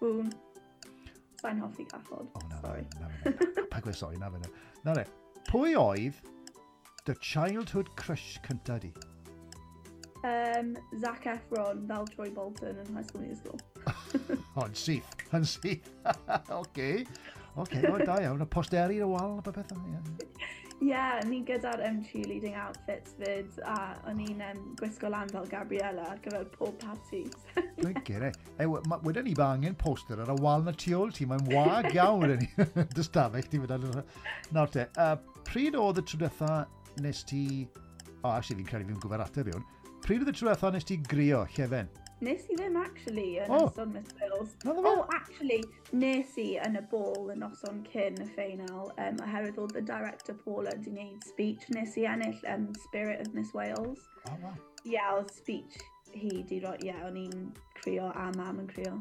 Cwn. 0.00 0.34
Sa'n 1.44 1.58
hoffi 1.60 1.84
cathod. 1.84 2.28
Oh, 2.32 2.44
na, 2.48 2.60
Sorry. 2.62 2.86
Na, 3.00 3.08
na, 3.08 3.32
na. 3.36 3.66
pa 3.68 3.80
gwe 3.84 3.92
sorry, 3.92 4.16
na 4.16 4.30
fe 4.32 4.38
na. 4.40 4.48
Na 4.86 4.94
re, 4.96 5.04
pwy 5.50 5.74
oedd 5.76 6.22
dy 7.04 7.16
childhood 7.20 7.90
crush 8.00 8.38
cynta 8.46 8.78
di? 8.80 8.88
Um, 10.24 10.70
Zac 11.02 11.26
Efron 11.28 11.82
fel 11.90 12.08
Troy 12.14 12.30
Bolton 12.32 12.80
yn 12.80 12.94
High 12.96 13.04
School 13.10 13.26
Musical. 13.26 13.60
Ond 14.64 14.78
syth, 14.80 15.10
yn 15.36 15.44
syth. 15.44 15.90
Oce. 16.62 16.88
Oce, 17.60 17.82
o 17.92 17.98
da 18.00 18.16
iawn. 18.24 18.40
Y 18.40 18.48
posteri 18.56 19.02
y 19.04 19.10
wal 19.10 19.36
y 19.42 19.44
beth 19.50 19.76
o 19.76 19.82
yeah, 20.86 21.20
ni 21.28 21.40
gyda'r 21.46 21.82
um, 21.88 22.00
cheerleading 22.06 22.56
outfits 22.58 23.14
fyd, 23.18 23.58
a 23.68 23.76
o'n 24.10 24.20
i'n 24.24 24.42
um, 24.46 24.62
gwisgo 24.80 25.10
lan 25.12 25.30
fel 25.32 25.46
Gabriella 25.50 26.06
ar 26.12 26.20
gyfer 26.24 26.46
pob 26.54 26.76
parti. 26.82 27.24
Dwi'n 27.80 28.00
gyrra. 28.06 28.30
gyda. 28.58 28.98
Wedyn 29.06 29.28
ni 29.28 29.34
ba 29.38 29.50
angen 29.54 29.76
poster 29.80 30.20
ar 30.24 30.32
y 30.34 30.38
wal 30.44 30.66
na 30.66 30.74
tu 30.76 30.94
ôl 30.98 31.14
ti, 31.14 31.26
mae'n 31.30 31.48
wag 31.52 31.90
iawn 31.94 32.24
wedyn 32.24 32.44
ni. 32.44 32.50
Dystafell 32.96 33.48
ti 33.50 33.62
fydda. 33.62 34.04
Nawr 34.56 34.72
te, 34.74 34.88
uh, 35.00 35.16
pryd 35.48 35.78
oedd 35.80 36.02
y 36.02 36.06
trwydetha 36.12 36.64
nes 37.04 37.24
ti... 37.28 37.44
O, 38.24 38.30
oh, 38.30 38.36
actually, 38.38 38.62
fi'n 38.62 38.70
credu 38.70 38.88
fi'n 38.88 39.02
gwybod 39.02 39.24
ateb 39.24 39.50
i 39.50 39.56
hwn. 39.56 39.68
Pryd 40.04 40.24
oedd 40.24 40.32
y 40.32 40.38
trwydetha 40.38 40.72
nes 40.72 40.88
ti 40.88 41.00
grio, 41.10 41.44
Llefen? 41.56 41.90
Nes 42.24 42.44
i 42.48 42.56
ddim, 42.56 42.76
actually, 42.80 43.26
yn 43.44 43.50
oh. 43.52 43.66
noson 43.66 43.90
Miss 43.92 44.12
Wales. 44.20 44.54
No, 44.64 44.76
oh, 44.80 45.06
actually, 45.12 45.60
nes 45.92 46.36
i 46.40 46.54
yn 46.64 46.78
y 46.80 46.84
ball 46.92 47.32
yn 47.34 47.42
noson 47.44 47.82
cyn 47.90 48.16
y 48.22 48.28
ffeinal, 48.32 48.92
um, 48.96 49.18
oherwydd 49.26 49.58
oedd 49.60 49.74
the 49.76 49.82
director 49.84 50.36
Paula 50.44 50.72
di 50.80 50.94
wneud 50.94 51.26
speech. 51.28 51.66
Nes 51.76 51.98
i 52.00 52.06
ennill 52.08 52.38
um, 52.48 52.70
Spirit 52.86 53.26
of 53.26 53.34
Miss 53.36 53.52
Wales. 53.52 54.06
Oh, 54.30 54.38
wow. 54.40 54.54
Ie, 54.84 54.94
yeah, 54.96 55.12
oedd 55.18 55.34
speech 55.34 55.82
hi 56.14 56.42
di 56.48 56.60
roi, 56.62 56.76
ie, 56.80 56.88
yeah, 56.88 57.04
o'n 57.08 57.18
i'n 57.18 57.50
crio 57.80 58.08
a 58.14 58.30
mam 58.38 58.62
yn 58.62 58.70
crio. 58.70 58.94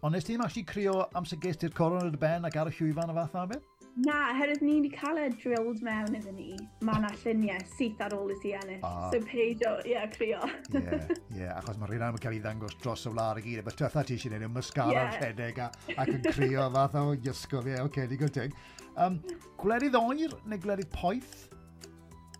Ond 0.00 0.14
nes 0.14 0.24
ti'n 0.24 0.40
actually 0.44 0.64
crio 0.68 0.94
amser 1.18 1.40
gest 1.42 1.66
i'r 1.66 1.74
coron 1.76 2.06
yn 2.06 2.16
y 2.16 2.20
ben 2.20 2.46
ac 2.48 2.56
ar 2.60 2.70
y 2.70 2.76
llwyfan 2.78 3.12
y 3.12 3.16
fath 3.18 3.36
na 3.36 3.44
beth? 3.50 3.79
Na, 3.98 4.32
herwydd 4.32 4.62
ni 4.62 4.76
wedi 4.78 4.90
cael 4.94 5.18
e 5.18 5.26
drilled 5.34 5.80
mewn 5.84 6.14
iddyn 6.14 6.36
ni, 6.38 6.54
mae 6.86 7.00
yna 7.00 7.10
lluniau 7.20 7.64
syth 7.72 8.00
ar 8.04 8.14
ôl 8.16 8.30
i 8.32 8.36
ti 8.42 8.52
ennill. 8.56 8.84
Ah. 8.86 9.08
So 9.10 9.18
peidio, 9.26 9.72
ie, 9.82 9.96
yeah, 9.96 10.06
crio. 10.14 10.40
Ie, 10.70 10.80
yeah, 10.80 11.10
yeah, 11.36 11.58
achos 11.58 11.80
mae 11.80 11.90
rhywun 11.90 12.06
am 12.06 12.18
yn 12.18 12.22
cael 12.22 12.36
ei 12.36 12.42
ddangos 12.44 12.76
dros 12.80 13.04
y 13.10 13.12
wlad 13.12 13.40
i 13.42 13.44
gyd, 13.44 13.60
efo 13.64 13.74
tytha 13.80 14.04
ti 14.06 14.16
eisiau 14.16 14.30
gwneud 14.30 14.46
yn 14.46 14.54
mascara 14.54 14.94
yeah. 14.94 15.16
rhedeg 15.18 15.60
a, 15.64 15.68
ac 15.96 16.12
yn 16.14 16.22
crio 16.30 16.68
fath 16.76 16.98
o 17.00 17.04
iysgo 17.16 17.64
fi, 17.66 17.74
oce, 17.76 17.86
okay, 17.88 18.10
digon 18.10 18.34
teg. 18.38 18.54
Um, 18.94 19.18
gwledydd 19.60 19.98
oer 19.98 20.38
neu 20.46 20.62
gwledydd 20.62 20.92
poeth? 20.94 21.36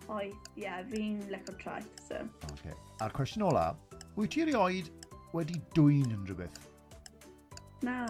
Oeth, 0.07 0.51
ie, 0.55 0.65
yeah, 0.65 0.81
fi'n 0.91 1.19
leco 1.35 1.57
traeth, 1.61 1.91
so. 2.07 2.23
Okay. 2.55 2.79
A'r 3.03 3.17
cwestiwn 3.17 3.49
ola, 3.51 3.73
wyt 4.17 4.37
ti 4.37 4.47
erioed 4.47 4.95
wedi 5.35 5.59
dwy'n 5.75 6.15
yn 6.15 6.25
rhywbeth? 6.31 6.63
Na, 7.87 8.05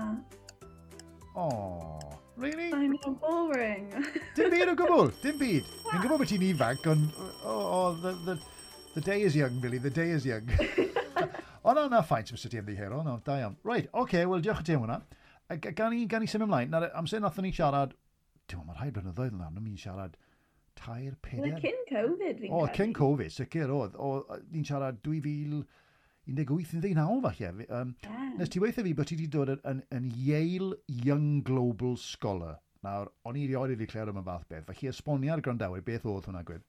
Oh, 1.41 1.99
really? 2.37 2.71
I'm 2.73 2.93
not 2.93 3.21
boring. 3.21 3.89
dim 4.37 4.51
byd 4.53 4.73
o 4.73 4.75
gwbl, 4.77 5.07
dim 5.23 5.39
byd. 5.41 5.69
Fi'n 5.87 6.03
gwybod 6.03 6.21
bod 6.21 6.29
ti'n 6.29 6.45
ifanc, 6.51 6.89
ond 6.93 7.07
oh, 7.17 7.63
oh, 7.63 7.95
the, 8.03 8.13
the, 8.27 8.35
the 8.97 9.05
day 9.07 9.23
is 9.25 9.37
young, 9.39 9.57
Billy, 9.63 9.81
the 9.81 9.93
day 10.01 10.11
is 10.11 10.27
young. 10.29 10.51
Ond 11.61 11.77
oh, 11.77 11.83
na, 11.83 11.89
na, 11.93 12.03
ffaint, 12.05 12.29
sy'n 12.33 12.53
ti'n 12.53 12.65
ddihero, 12.65 13.01
no, 13.05 13.19
da 13.25 13.39
iawn. 13.41 13.57
Right, 13.65 13.89
oce, 13.93 14.03
okay, 14.03 14.29
wel, 14.29 14.45
diolch 14.45 14.63
i 14.63 14.69
ti 14.69 14.77
am 14.77 14.85
hwnna. 14.85 15.01
Gan 15.77 15.97
i, 15.97 16.05
gan 16.09 16.25
i 16.25 16.29
symud 16.31 16.49
ymlaen, 16.49 16.73
na, 16.73 16.89
amser 16.97 17.21
nathon 17.25 17.45
ni 17.45 17.53
siarad, 17.57 17.93
ti'n 18.49 18.61
meddwl, 18.61 18.69
mae 18.71 18.79
rhai 18.79 18.93
blynyddoedd 18.97 19.37
yna, 19.37 19.49
arno, 19.49 19.65
mi'n 19.65 19.81
siarad 19.81 20.17
tair, 20.81 21.17
peder... 21.25 21.57
Cyn 21.61 21.85
Covid, 21.91 22.41
fi'n 22.41 22.49
cael. 22.49 22.57
O, 22.57 22.73
cyn 22.77 22.97
Covid, 22.97 23.33
sicr, 23.35 23.73
oedd. 23.77 23.97
Ni'n 24.53 24.69
siarad 24.69 25.01
2000... 25.09 25.65
18-19 26.29 27.23
falle. 27.23 27.67
Um, 27.69 27.95
yeah. 28.03 28.33
Nes 28.39 28.49
ti 28.49 28.61
weithio 28.63 28.85
fi 28.85 28.95
bod 28.95 29.09
ti 29.11 29.17
wedi 29.17 29.31
dod 29.33 29.55
yn, 29.55 29.63
yn, 29.71 29.85
yn 29.97 30.11
Yale 30.17 30.77
Young 30.87 31.43
Global 31.47 31.97
Scholar. 31.97 32.59
Nawr, 32.85 33.11
o'n 33.29 33.37
i 33.37 33.47
rioed 33.49 33.75
wedi 33.75 33.89
clywed 33.89 34.13
am 34.13 34.21
y 34.23 34.27
fath 34.27 34.47
beth, 34.49 34.69
felly 34.69 34.89
esbonia'r 34.89 35.43
grandawyr, 35.45 35.85
beth 35.85 36.07
oedd 36.09 36.29
hwnna 36.31 36.45
gwyd? 36.49 36.65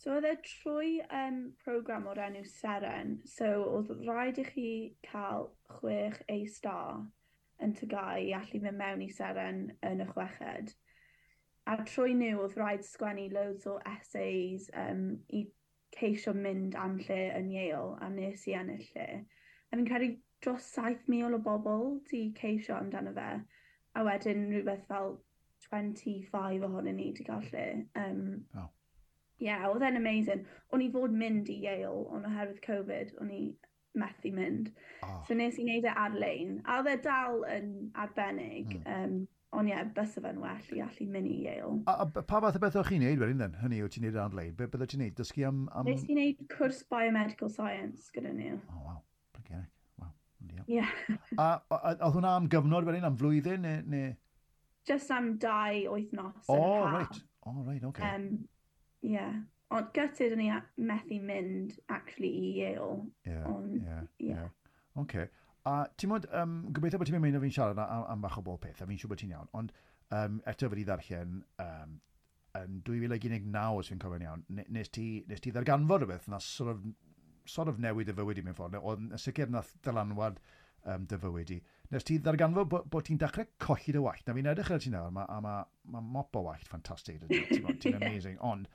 So 0.00 0.14
oedd 0.14 0.24
e 0.24 0.36
trwy 0.46 0.92
um, 1.12 1.40
program 1.60 2.06
o'r 2.08 2.22
enw 2.24 2.40
Seren, 2.48 3.18
so 3.28 3.50
oedd 3.68 3.90
rhaid 4.06 4.40
i 4.40 4.46
chi 4.46 4.68
cael 5.04 5.50
chwech 5.74 6.22
A 6.32 6.38
star 6.48 7.02
yn 7.60 7.74
tygau 7.76 8.22
i 8.24 8.30
allu 8.38 8.62
mynd 8.62 8.80
mewn 8.80 9.04
i 9.04 9.10
Seren 9.12 9.66
yn 9.84 10.00
y 10.00 10.08
chweched. 10.14 10.72
A 11.68 11.76
trwy 11.84 12.16
nhw 12.16 12.40
oedd 12.46 12.56
rhaid 12.56 12.86
sgwennu 12.88 13.26
loads 13.34 13.68
o 13.68 13.76
essays 13.92 14.70
um, 14.86 15.04
i 15.28 15.44
ceisio 15.96 16.34
mynd 16.36 16.76
am 16.78 16.98
lle 17.06 17.20
yn 17.36 17.50
Yale 17.54 17.96
a 18.00 18.08
nes 18.12 18.46
i 18.48 18.56
ennill 18.58 18.84
lle. 18.94 19.06
A 19.70 19.76
fi'n 19.76 19.88
credu 19.88 20.10
dros 20.44 20.68
7,000 20.76 21.36
o 21.36 21.40
bobl 21.46 21.98
di 22.10 22.22
ceisio 22.40 22.76
amdano 22.76 23.14
fe. 23.16 23.30
A 23.94 24.04
wedyn 24.06 24.46
rhywbeth 24.52 24.86
fel 24.88 25.18
25 25.70 26.66
ohonyn 26.68 26.96
ni 26.96 27.08
wedi 27.10 27.26
cael 27.26 27.48
lle. 27.52 27.66
Um, 28.02 28.22
oh. 28.56 28.68
Ie, 29.40 29.48
yeah, 29.48 29.66
oedd 29.70 29.84
e'n 29.86 29.96
amazing. 29.96 30.46
O'n 30.74 30.84
i 30.84 30.90
fod 30.92 31.16
mynd 31.16 31.48
i 31.52 31.56
Yale, 31.64 32.06
ond 32.12 32.28
oherwydd 32.28 32.60
Covid, 32.64 33.14
o'n 33.22 33.30
i 33.32 33.42
methu 33.98 34.32
mynd. 34.36 34.70
Oh. 35.02 35.20
So 35.26 35.36
nes 35.36 35.58
i 35.58 35.66
wneud 35.66 35.88
e 35.88 35.94
ar-lein. 36.04 36.58
A 36.66 36.80
oedd 36.80 36.90
e 36.92 36.96
dal 37.04 37.44
yn 37.48 37.70
arbennig. 38.04 38.76
Mm. 38.82 38.90
Um, 38.96 39.28
ond 39.56 39.66
ie, 39.66 39.72
yeah, 39.72 39.86
bysa 39.94 40.22
fe'n 40.22 40.38
well 40.42 40.68
i 40.76 40.80
allu 40.84 41.06
mynd 41.10 41.30
i 41.30 41.36
Yale. 41.48 41.72
A, 41.90 42.06
a 42.06 42.22
pa 42.22 42.40
fath 42.44 42.58
o 42.58 42.62
beth 42.62 42.76
o'ch 42.78 42.90
chi'n 42.92 43.02
neud 43.02 43.22
wedyn 43.22 43.42
then? 43.42 43.56
Hynny, 43.62 43.80
wyt 43.82 43.96
ti'n 43.96 44.06
neud 44.06 44.18
Adelaide? 44.22 44.54
Be 44.58 44.68
byddai 44.70 44.90
ti'n 44.92 45.02
neud? 45.04 45.16
Dysgu 45.18 45.46
am... 45.48 45.64
am... 45.74 45.88
Nes 45.90 46.04
i 46.06 46.16
neud 46.18 46.44
cwrs 46.52 46.84
biomedical 46.92 47.50
science 47.50 48.14
gyda 48.14 48.30
ni. 48.36 48.52
Oh, 48.70 48.84
wow. 48.84 49.00
Plygeric. 49.34 49.70
Wow. 49.98 50.12
Ie. 50.46 50.78
Yeah. 50.78 50.92
a, 51.34 51.48
a, 51.58 51.80
a 51.80 51.94
oedd 51.96 52.18
hwnna 52.20 52.36
am 52.38 52.46
gyfnod 52.52 52.86
wedyn, 52.86 53.08
am 53.10 53.18
flwyddyn, 53.18 53.66
neu... 53.66 53.82
neu... 53.90 54.12
Just 54.88 55.10
am 55.12 55.34
dau 55.42 55.82
wythnos. 55.96 56.46
O, 56.46 56.56
oh, 56.56 56.86
right. 56.86 57.20
O, 57.42 57.50
oh, 57.50 57.64
right, 57.66 57.82
okay. 57.90 58.14
Um, 58.14 58.30
yeah. 59.02 59.34
Ond 59.70 59.90
gytid 59.94 60.32
o'n 60.34 60.46
i 60.46 60.48
methu 60.82 61.20
mynd, 61.22 61.76
actually, 61.90 62.30
i 62.38 62.54
Yale. 62.62 62.96
Yeah, 63.26 63.44
on, 63.50 63.68
yeah, 63.78 64.00
yeah. 64.18 64.30
yeah. 64.30 64.48
Okay. 65.02 65.28
A 65.68 65.74
ti'n 66.00 66.08
modd, 66.08 66.26
um, 66.36 66.60
gobeithio 66.72 67.00
bod 67.00 67.10
ti'n 67.10 67.20
mynd 67.20 67.36
o 67.36 67.42
fi'n 67.42 67.52
siarad 67.52 67.80
am, 67.82 68.04
am 68.14 68.22
bach 68.24 68.38
o 68.40 68.44
bob 68.44 68.62
peth, 68.62 68.80
a 68.80 68.86
fi'n 68.88 69.00
siŵr 69.00 69.12
bod 69.12 69.20
ti'n 69.20 69.34
iawn, 69.34 69.50
ond 69.60 69.74
um, 70.16 70.38
eto 70.48 70.70
fyddi 70.72 70.86
ddarllen 70.88 71.42
um, 71.64 71.98
yn 72.60 72.80
2019, 72.86 73.58
os 73.76 73.90
fi'n 73.92 74.00
cofio'n 74.02 74.24
iawn, 74.24 74.46
nes 74.56 74.90
ti, 74.94 75.06
nes 75.28 75.42
ti 75.44 75.52
ddarganfod 75.54 76.06
rhywbeth 76.06 76.30
na 76.32 76.40
sort 76.44 76.72
of, 76.72 76.80
sort 77.48 77.68
of 77.68 77.78
newid 77.82 78.10
y 78.10 78.16
fywyd 78.16 78.40
i 78.40 78.46
mewn 78.46 78.56
ffordd, 78.56 78.78
oedd 78.80 79.04
yn 79.04 79.20
sicr 79.20 79.52
na 79.52 79.62
dylanwad 79.84 80.40
um, 80.88 81.04
dy 81.10 81.18
fywyd 81.20 81.52
i. 81.54 81.58
Nes 81.92 82.08
ti 82.08 82.16
ddarganfod 82.22 82.70
bod, 82.72 82.88
bod 82.90 83.06
ti'n 83.06 83.20
dechrau 83.20 83.48
colli 83.62 83.94
dy 83.94 84.02
wallt, 84.02 84.24
na 84.26 84.36
fi'n 84.36 84.50
edrych 84.54 84.72
ar 84.74 84.82
ti 84.82 84.94
nawr, 84.94 85.12
mae 85.14 85.44
ma, 85.44 85.58
mop 86.00 86.40
o 86.40 86.46
wallt 86.48 86.70
ffantastig, 86.70 87.20
ti'n 87.28 88.00
amazing, 88.00 88.40
ond 88.40 88.70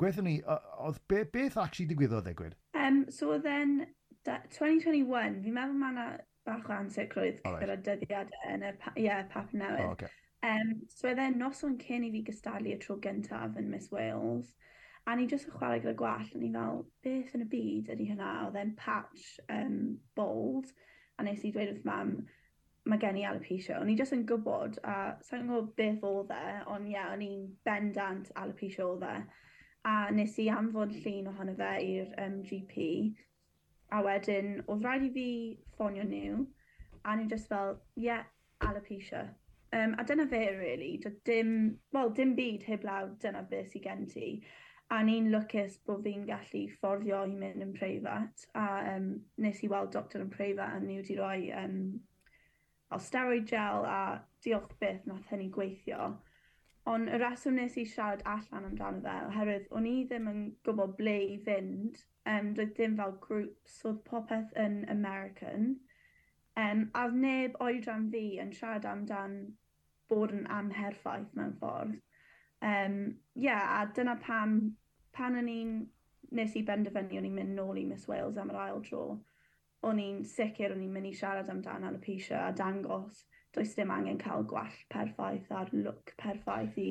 gweithio 0.00 0.24
ni, 0.26 0.38
oedd 0.80 1.02
be, 1.10 1.22
beth 1.36 1.60
actually 1.60 1.86
digwyddodd 1.92 2.26
ddigwyd? 2.26 2.56
Um, 2.74 3.04
so 3.10 3.38
then, 3.38 3.86
2021, 4.28 5.40
fi'n 5.44 5.56
meddwl 5.56 5.80
mae 5.80 5.94
yna 5.94 6.06
bach 6.48 6.68
o 6.68 6.76
ansicrwydd 6.76 7.40
right. 7.44 7.62
gyda 7.62 7.78
dyddiadau 7.86 8.52
yn 8.52 8.66
y 8.68 8.74
pa, 8.80 8.92
yeah, 9.00 9.24
pap 9.32 9.52
newydd. 9.56 9.86
Oh, 9.86 9.96
okay. 9.96 10.12
um, 10.44 10.74
so 10.92 11.08
oedd 11.10 11.22
e 11.24 11.30
noson 11.34 11.78
cyn 11.80 12.06
i 12.06 12.12
fi 12.14 12.22
gystadlu 12.26 12.74
y 12.74 12.78
tro 12.82 12.98
gyntaf 13.04 13.58
yn 13.60 13.70
Miss 13.72 13.90
Wales, 13.92 14.54
a 15.08 15.16
ni 15.16 15.26
jyst 15.28 15.48
yn 15.50 15.56
chwarae 15.56 15.82
gyda 15.82 15.96
gwall, 16.00 16.28
a 16.32 16.40
ni 16.40 16.50
fel, 16.52 16.84
beth 17.04 17.34
yn 17.36 17.44
y 17.44 17.50
byd 17.52 17.92
ydy 17.94 18.08
hynna, 18.12 18.30
oedd 18.46 18.60
e'n 18.60 18.72
patch 18.80 19.34
um, 19.52 19.78
bold, 20.16 20.72
a 21.18 21.26
nes 21.26 21.44
i 21.44 21.52
dweud 21.52 21.74
wrth 21.74 21.88
mam, 21.88 22.16
mae 22.88 23.00
gen 23.00 23.18
i 23.20 23.24
alopecia. 23.28 23.78
O'n 23.80 23.92
i 23.92 23.96
jyst 23.96 24.16
yn 24.16 24.24
gwybod, 24.28 24.80
a 24.84 24.96
sa'n 25.24 25.46
gwybod 25.48 25.72
beth 25.78 26.04
oedd 26.08 26.32
e, 26.36 26.46
ond 26.72 26.88
ie, 26.88 26.96
yeah, 26.96 27.12
o'n 27.12 27.24
i'n 27.24 27.46
bendant 27.64 28.32
alopecia 28.40 28.84
oedd 28.88 29.04
e. 29.08 29.14
A 29.88 29.94
nes 30.16 30.36
i 30.40 30.48
anfon 30.52 30.92
llun 30.96 31.30
ohono 31.32 31.54
fe 31.56 31.70
i'r 31.84 32.12
um, 32.24 32.40
GP, 32.48 32.88
A 33.94 34.02
wedyn, 34.02 34.58
oedd 34.66 34.84
rhaid 34.84 35.06
i 35.06 35.10
fi 35.14 35.28
ffonio 35.76 36.04
nhw, 36.08 36.42
a 37.04 37.14
nhw 37.16 37.28
just 37.30 37.50
fel, 37.52 37.76
ie, 37.94 38.08
yeah, 38.08 38.24
alopecia. 38.66 39.24
Um, 39.74 39.94
a 39.98 40.04
dyna 40.06 40.26
fe, 40.30 40.42
really. 40.56 40.96
Do 41.02 41.10
dim, 41.24 41.78
well, 41.92 42.10
dim 42.10 42.34
byd 42.38 42.66
heblaw, 42.66 43.08
dyna 43.22 43.42
beth 43.50 43.72
sydd 43.72 43.86
gen 43.86 44.06
ti. 44.10 44.28
A 44.94 45.00
ni'n 45.02 45.30
lwcus 45.32 45.78
bod 45.86 46.04
fi'n 46.04 46.26
gallu 46.28 46.64
fforddio 46.76 47.22
i 47.26 47.32
mynd 47.38 47.64
yn 47.64 47.72
preifat. 47.74 48.44
A 48.60 48.66
um, 48.94 49.08
nes 49.42 49.62
i 49.64 49.70
weld 49.72 49.94
doctor 49.96 50.22
yn 50.22 50.30
preifat 50.34 50.76
a 50.76 50.82
nhw 50.82 51.00
wedi 51.00 51.16
rhoi 51.18 51.48
um, 51.58 51.78
steroid 53.02 53.48
gel 53.50 53.86
a 53.90 54.00
diolch 54.44 54.76
beth 54.78 55.06
nath 55.10 55.26
hynny 55.32 55.48
gweithio. 55.54 56.12
Ond 56.92 57.08
y 57.08 57.18
reswm 57.20 57.56
nes 57.56 57.78
i 57.80 57.86
siarad 57.88 58.22
allan 58.28 58.66
amdano 58.68 59.00
fe, 59.04 59.14
oherwydd 59.30 59.70
o'n 59.78 59.86
i 59.88 59.94
ddim 60.08 60.26
yn 60.32 60.40
gwybod 60.68 60.96
ble 60.98 61.14
i 61.30 61.38
fynd. 61.46 62.02
Um, 62.28 62.50
doedd 62.58 62.74
dim 62.76 62.96
fel 62.98 63.14
grŵps, 63.22 63.78
oedd 63.88 64.02
popeth 64.08 64.52
yn 64.60 64.82
American. 64.92 65.70
Um, 66.60 66.84
a 66.94 67.06
neb 67.24 67.56
oedran 67.64 68.10
fi 68.12 68.24
yn 68.42 68.52
siarad 68.58 68.88
amdan 68.90 69.38
bod 70.12 70.34
yn 70.36 70.44
amherffaith 70.58 71.32
mewn 71.38 71.56
ffordd. 71.62 71.96
Um, 72.64 72.98
yeah, 73.34 73.64
a 73.78 73.88
dyna 73.96 74.18
pam, 74.20 74.58
pan 75.16 75.40
o'n 75.40 75.48
i'n 75.50 75.74
nes 76.36 76.56
i 76.58 76.64
benderfynu 76.68 77.20
o'n 77.20 77.28
i'n 77.30 77.38
mynd 77.38 77.56
nôl 77.58 77.80
i 77.80 77.86
Miss 77.88 78.08
Wales 78.10 78.38
am 78.40 78.52
yr 78.52 78.60
ail 78.66 78.84
tro, 78.84 79.06
o'n 79.88 80.00
i'n 80.04 80.20
sicr 80.28 80.76
o'n 80.76 80.84
i'n 80.84 80.92
mynd 80.92 81.08
i 81.10 81.16
siarad 81.16 81.50
amdan 81.52 81.88
alopecia 81.88 82.44
a 82.44 82.52
dangos 82.56 83.24
does 83.54 83.74
dim 83.78 83.92
angen 83.94 84.20
cael 84.20 84.46
gwall 84.50 84.78
perffaith 84.92 85.50
a'r 85.54 85.72
look 85.72 86.14
perffaith 86.20 86.78
i 86.80 86.90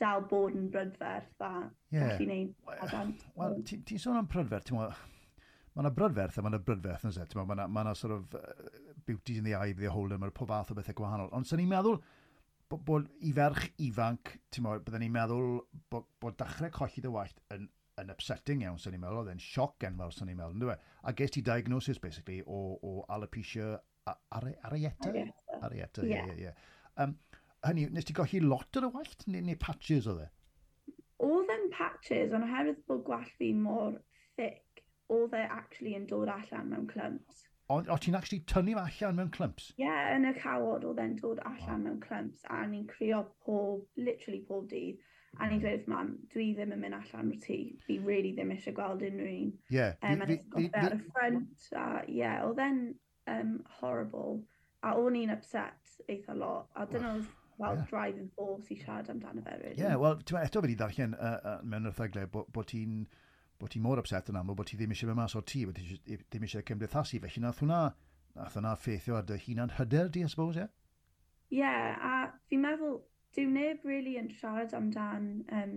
dal 0.00 0.24
bod 0.30 0.56
yn 0.58 0.70
brydferth 0.74 1.42
a 1.46 1.52
yeah. 1.94 2.14
gallu 2.14 2.28
neud 2.30 2.78
adant. 2.80 3.26
Wel, 3.38 3.58
mm. 3.58 3.66
ti'n 3.68 3.84
ti 3.88 3.98
sôn 4.02 4.18
am 4.18 4.30
brydferth, 4.30 4.70
ti'n 4.70 4.80
Mae 5.74 5.82
yna 5.82 5.90
brydferth 5.90 6.36
a 6.38 6.42
mae 6.44 6.52
yna 6.52 6.60
brydferth 6.62 7.06
yn 7.08 7.14
set. 7.16 7.32
Mae 7.34 7.50
yna, 7.50 7.64
ma 7.66 7.92
sort 7.98 8.12
of 8.14 8.34
uh, 8.38 8.42
beauty 9.06 9.38
in 9.38 9.46
the 9.46 9.56
eye, 9.58 9.72
the 9.72 9.90
holder, 9.90 10.20
mae'r 10.22 10.34
pob 10.34 10.52
fath 10.52 10.70
o 10.70 10.76
bethau 10.78 10.94
gwahanol. 11.00 11.32
Ond 11.34 11.48
sy'n 11.48 11.58
ni'n 11.58 11.72
meddwl 11.72 11.96
bod, 12.70 12.84
bod 12.86 13.08
i 13.26 13.32
ferch 13.34 13.66
ifanc, 13.82 14.36
ti'n 14.54 14.66
meddwl, 14.66 14.84
byddwn 14.86 15.02
ni'n 15.02 15.16
meddwl 15.16 15.48
bod, 15.90 16.06
bod 16.22 16.38
dechrau 16.38 16.70
colli 16.78 17.02
dy 17.02 17.10
wallt 17.16 17.42
yn, 17.56 17.66
yn 17.98 18.14
upsetting 18.14 18.62
iawn, 18.62 18.78
sy'n 18.78 18.94
ni'n 18.94 19.02
meddwl, 19.02 19.24
oedd 19.24 19.32
e'n 19.34 19.42
sioc 19.42 19.88
enfawr, 19.90 20.14
sy'n 20.14 20.30
ni'n 20.30 20.38
meddwl, 20.38 20.54
ynddo 20.54 20.70
fe? 20.70 20.78
A 21.02 21.16
ges 21.18 21.34
ti 21.34 21.42
diagnosis, 21.50 21.98
basically, 22.06 22.38
o, 22.46 22.62
o 22.78 22.94
alopecia 23.16 23.74
Arieta? 24.06 25.12
Arieta, 25.62 26.02
e, 26.02 26.06
ie, 26.06 26.10
yeah. 26.10 26.26
ie, 26.26 26.42
yeah, 26.42 26.50
ie. 26.50 26.54
Um, 27.02 27.16
hynny, 27.64 27.86
nes 27.92 28.04
ti 28.04 28.16
gochi 28.16 28.40
lot 28.42 28.76
ar 28.76 28.88
y 28.88 28.90
wallt, 28.92 29.24
neu, 29.30 29.44
neu 29.46 29.56
patches 29.60 30.08
oedd 30.10 30.26
e? 30.26 30.28
Oedd 31.24 31.52
e'n 31.54 31.70
patches, 31.72 32.34
ond 32.36 32.44
oherwydd 32.46 32.82
bod 32.90 33.02
gwallt 33.06 33.32
fi 33.38 33.52
mor 33.56 33.96
thick, 34.36 34.84
oedd 35.14 35.36
e 35.38 35.42
actually 35.56 35.96
yn 35.96 36.06
dod 36.10 36.32
allan 36.32 36.70
mewn 36.72 36.86
clumps. 36.90 37.46
O, 37.72 37.78
o 37.80 37.96
ti'n 37.96 38.18
actually 38.18 38.42
tynnu 38.50 38.76
fe 38.76 39.06
allan 39.06 39.16
mewn 39.22 39.32
clumps? 39.32 39.70
Ie, 39.78 39.86
yeah, 39.86 40.12
yn 40.18 40.28
y 40.28 40.34
cawod 40.36 40.84
oedd 40.84 41.00
e'n 41.00 41.16
dod 41.22 41.40
allan 41.48 41.78
oh. 41.78 41.82
mewn 41.86 42.00
clumps, 42.04 42.44
a 42.52 42.60
ni'n 42.68 42.84
crio 42.90 43.24
pob, 43.46 43.86
literally 43.96 44.42
pob 44.50 44.68
dydd, 44.72 45.00
a 45.38 45.48
ni'n 45.48 45.56
hmm. 45.56 45.62
dweud, 45.64 45.88
mam, 45.90 46.12
dwi 46.34 46.50
ddim 46.58 46.76
yn 46.76 46.84
mynd 46.84 46.98
allan 46.98 47.32
o'r 47.32 47.40
tŷ, 47.46 47.56
fi 47.86 47.96
really 48.04 48.34
ddim 48.36 48.52
eisiau 48.54 48.76
gweld 48.76 49.06
unrhyw 49.08 49.32
un. 49.32 49.56
Ie. 49.56 49.78
Yeah, 49.78 49.96
um, 50.04 50.20
a 50.20 50.28
nes 50.28 50.44
gofio 50.52 50.84
ar 50.84 50.98
y 50.98 51.00
ffrant, 51.06 51.66
a 51.72 51.86
ie, 52.04 52.18
yeah, 52.20 52.44
oedd 52.44 52.60
e'n 52.66 52.84
um, 53.30 53.56
horrible. 53.80 54.42
A 54.84 54.94
o'n 55.00 55.16
i'n 55.16 55.32
upset 55.32 55.96
eitha 56.08 56.36
lot. 56.36 56.68
A 56.76 56.86
dyna 56.90 57.14
oedd 57.14 57.30
fel 57.58 57.76
yeah. 57.76 57.86
driving 57.90 58.30
force 58.36 58.70
i 58.74 58.78
siarad 58.78 59.10
amdano 59.12 59.42
fe. 59.44 59.58
Really. 59.62 59.80
Yeah, 59.80 59.96
wel, 60.00 60.18
ti'n 60.26 60.40
eto 60.42 60.60
fe 60.60 60.66
wedi 60.68 60.78
ddarllen 60.80 61.14
uh, 61.18 61.36
uh, 61.36 61.60
mewn 61.62 61.90
yr 61.90 61.96
thagle 61.96 62.26
bod 62.30 62.50
bo 62.52 62.64
ti'n 62.66 63.04
bod 63.60 63.70
ti 63.70 63.80
mor 63.80 64.00
upset 64.02 64.28
yn 64.32 64.38
aml, 64.40 64.56
bod 64.58 64.68
ti 64.68 64.76
ddim 64.76 64.92
eisiau 64.92 65.12
fe 65.12 65.16
mas 65.18 65.36
o'r 65.38 65.44
tŷ, 65.46 65.66
bod 65.68 65.78
ti 65.78 66.18
ddim 66.26 66.46
eisiau 66.46 66.66
cymdeithasu, 66.68 67.20
felly 67.22 67.42
nath 67.44 67.62
hwnna, 67.62 67.80
nath 68.36 68.56
hwnna 68.58 68.74
ffeithio 68.80 69.18
ar 69.18 69.28
dy 69.28 69.38
hunan 69.46 69.72
hyder 69.78 70.10
di, 70.10 70.24
I 70.26 70.32
suppose, 70.32 70.58
ie? 70.58 70.66
Yeah? 70.66 70.72
yeah, 71.54 72.08
a 72.10 72.14
fi'n 72.50 72.64
meddwl, 72.64 72.98
dyw 73.36 73.50
neb 73.54 73.86
really 73.86 74.16
yn 74.18 74.30
siarad 74.40 74.74
amdan 74.76 75.28
um, 75.54 75.76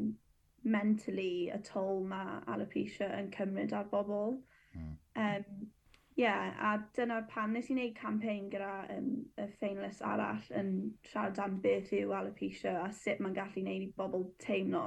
mentally 0.64 1.50
y 1.54 1.60
tol 1.70 2.04
mae 2.10 2.42
alopecia 2.54 3.12
yn 3.20 3.30
cymryd 3.36 3.76
ar 3.78 3.88
bobl. 3.94 4.40
Mm. 4.74 4.94
Um, 5.24 5.68
yeah, 6.18 6.54
a 6.60 6.80
dyna 6.98 7.22
pan 7.30 7.54
nes 7.54 7.68
i 7.70 7.76
wneud 7.76 7.94
campaign 7.96 8.48
gyda 8.50 8.72
um, 8.96 9.10
y 9.38 9.46
ffeinlus 9.60 10.00
arall 10.02 10.48
yn 10.58 10.72
siarad 11.06 11.38
am 11.44 11.60
beth 11.62 11.92
yw 11.94 12.16
alopecia 12.18 12.74
a 12.82 12.88
sut 13.00 13.22
mae'n 13.22 13.36
gallu 13.38 13.62
wneud 13.62 13.86
i 13.86 13.92
bobl 14.00 14.26
teimlo. 14.42 14.82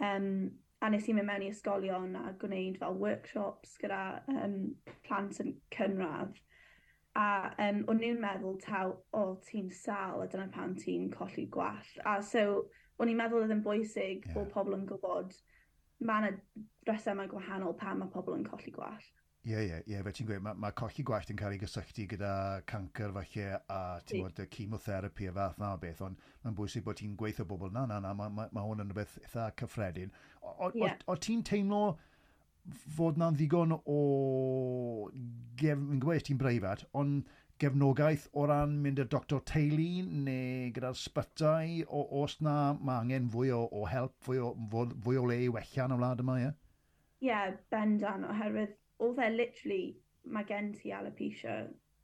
Um, 0.00 0.30
a 0.80 0.88
nes 0.88 1.08
i 1.10 1.14
mynd 1.14 1.28
mewn 1.28 1.44
i 1.44 1.50
ysgolion 1.52 2.16
a 2.16 2.32
gwneud 2.40 2.78
fel 2.80 2.96
workshops 3.02 3.76
gyda 3.82 4.00
um, 4.32 4.56
plant 5.04 5.42
yn 5.44 5.52
cynradd. 5.76 6.40
A 7.18 7.28
um, 7.66 7.84
o'n 7.90 8.00
nhw'n 8.00 8.24
meddwl 8.24 8.56
taw, 8.64 8.94
o, 8.94 9.20
oh, 9.20 9.36
ti'n 9.44 9.68
sal 9.74 10.24
a 10.24 10.30
dyna 10.32 10.48
pan 10.54 10.78
ti'n 10.80 11.10
colli 11.12 11.44
gwall. 11.52 11.92
A 12.08 12.22
so, 12.24 12.46
o'n 12.96 13.12
i'n 13.12 13.20
meddwl 13.20 13.44
oedd 13.44 13.56
yn 13.58 13.64
bwysig 13.68 14.24
yeah. 14.24 14.34
bod 14.38 14.52
pobl 14.56 14.80
yn 14.80 14.88
gwybod 14.88 15.36
mae 16.08 16.24
yna 16.24 16.64
resymau 16.88 17.28
gwahanol 17.28 17.76
pan 17.76 18.00
mae 18.00 18.16
pobl 18.16 18.38
yn 18.38 18.48
colli 18.48 18.72
gwall. 18.72 19.08
Ie, 19.46 19.54
ie, 19.62 19.76
ie, 19.86 20.00
fe 20.02 20.12
ti'n 20.12 20.26
gweud, 20.28 20.42
mae 20.42 20.58
ma 20.60 20.72
colli 20.76 21.04
gwallt 21.06 21.30
yn 21.32 21.38
cael 21.38 21.54
ei 21.54 21.60
gysylltu 21.62 22.04
gyda 22.10 22.30
cancer 22.68 23.12
falle 23.14 23.44
a 23.70 23.78
ti'n 24.02 24.24
gwybod, 24.24 24.40
chemotherapy 24.52 25.28
a 25.30 25.34
fath 25.36 25.60
na 25.62 25.70
o 25.76 25.78
beth, 25.80 26.00
ond 26.04 26.24
mae'n 26.42 26.56
bwysig 26.58 26.84
bod 26.84 26.98
ti'n 26.98 27.14
gweithio 27.20 27.46
bobl, 27.48 27.70
na, 27.72 27.86
na, 27.88 28.00
na, 28.02 28.12
mae 28.18 28.32
ma, 28.34 28.48
ma 28.52 28.64
hwn 28.66 28.82
yn 28.82 28.90
rhywbeth 28.90 29.14
eitha 29.22 29.46
cyffredin. 29.60 30.10
O, 30.42 30.50
o, 30.50 30.70
yeah. 30.74 30.98
o, 31.06 31.14
o 31.14 31.16
ti'n 31.24 31.44
teimlo 31.46 31.82
fod 32.96 33.20
na'n 33.20 33.38
ddigon 33.38 33.76
o... 33.78 34.00
Gef, 35.62 35.78
yn 35.78 36.02
gweud, 36.02 36.24
ti'n 36.26 36.40
breifat, 36.42 36.82
ond 36.98 37.30
gefnogaeth 37.62 38.26
o 38.38 38.44
ran 38.50 38.74
mynd 38.82 39.00
i'r 39.02 39.08
doctor 39.14 39.40
teulu 39.48 40.02
neu 40.26 40.68
gyda'r 40.74 40.98
sbytau, 40.98 41.78
o, 41.86 42.02
os 42.24 42.36
na 42.44 42.58
mae 42.74 43.04
angen 43.04 43.30
fwy 43.32 43.54
o, 43.54 43.62
o 43.70 43.86
help, 43.88 44.18
fwy 44.26 44.42
o, 44.42 44.52
fwy 45.06 45.22
o 45.22 45.24
le 45.30 45.40
i 45.46 45.48
wella 45.54 45.88
yn 45.88 45.96
y 45.96 46.00
wlad 46.02 46.26
yma, 46.26 46.36
ie? 46.42 46.52
Ie, 47.22 47.30
yeah, 47.30 47.56
bendan, 47.72 48.28
oherwydd 48.28 48.76
oedd 49.04 49.20
e 49.22 49.28
literally, 49.34 49.84
mae 50.24 50.46
gen 50.48 50.72
ti 50.76 50.92
alopecia, 50.94 51.60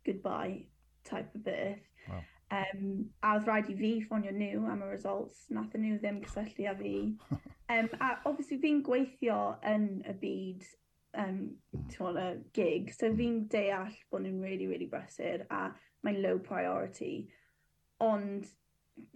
goodbye 0.06 0.66
type 1.04 1.34
of 1.34 1.44
beth. 1.44 1.82
Wow. 2.08 2.22
Um, 2.54 3.10
a 3.24 3.34
oedd 3.34 3.48
rhaid 3.48 3.70
i 3.72 3.76
fi 3.78 3.90
ffonio 4.04 4.32
nhw 4.34 4.64
am 4.70 4.84
y 4.84 4.90
results, 4.90 5.44
nath 5.56 5.74
nhw 5.80 5.98
ddim 5.98 6.22
cysylltu 6.26 6.68
â 6.70 6.74
fi. 6.78 6.94
um, 7.74 7.90
a 7.98 8.10
obviously 8.30 8.60
fi'n 8.62 8.82
gweithio 8.86 9.38
yn 9.74 9.88
y 10.06 10.16
byd 10.22 10.66
um, 11.24 11.40
on, 12.00 12.20
y 12.20 12.28
gig, 12.56 12.92
so 12.94 13.08
hmm. 13.08 13.18
fi'n 13.20 13.40
deall 13.52 13.96
bod 14.10 14.26
nhw'n 14.26 14.42
really, 14.44 14.68
really 14.70 14.90
brysur 14.90 15.46
a 15.50 15.66
mae'n 16.06 16.20
low 16.22 16.38
priority. 16.38 17.28
Ond, 18.04 18.46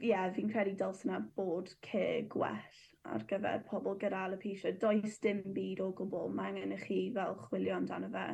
ie, 0.00 0.10
yeah, 0.12 0.28
fi'n 0.34 0.50
credu 0.52 0.74
dylse 0.78 1.08
na 1.08 1.20
bod 1.36 1.74
cyr 1.86 2.24
gwell 2.32 2.84
ar 3.14 3.25
gyfer 3.31 3.64
pobl 3.68 3.97
gyda 4.01 4.25
alopecia, 4.27 4.73
does 4.81 5.18
dim 5.25 5.42
byd 5.57 5.83
o 5.85 5.90
gwbl, 5.99 6.31
mae 6.35 6.53
angen 6.53 6.75
i 6.77 6.81
chi 6.83 7.01
fel 7.14 7.37
chwilio 7.47 7.77
amdano 7.77 8.11
fe. 8.12 8.29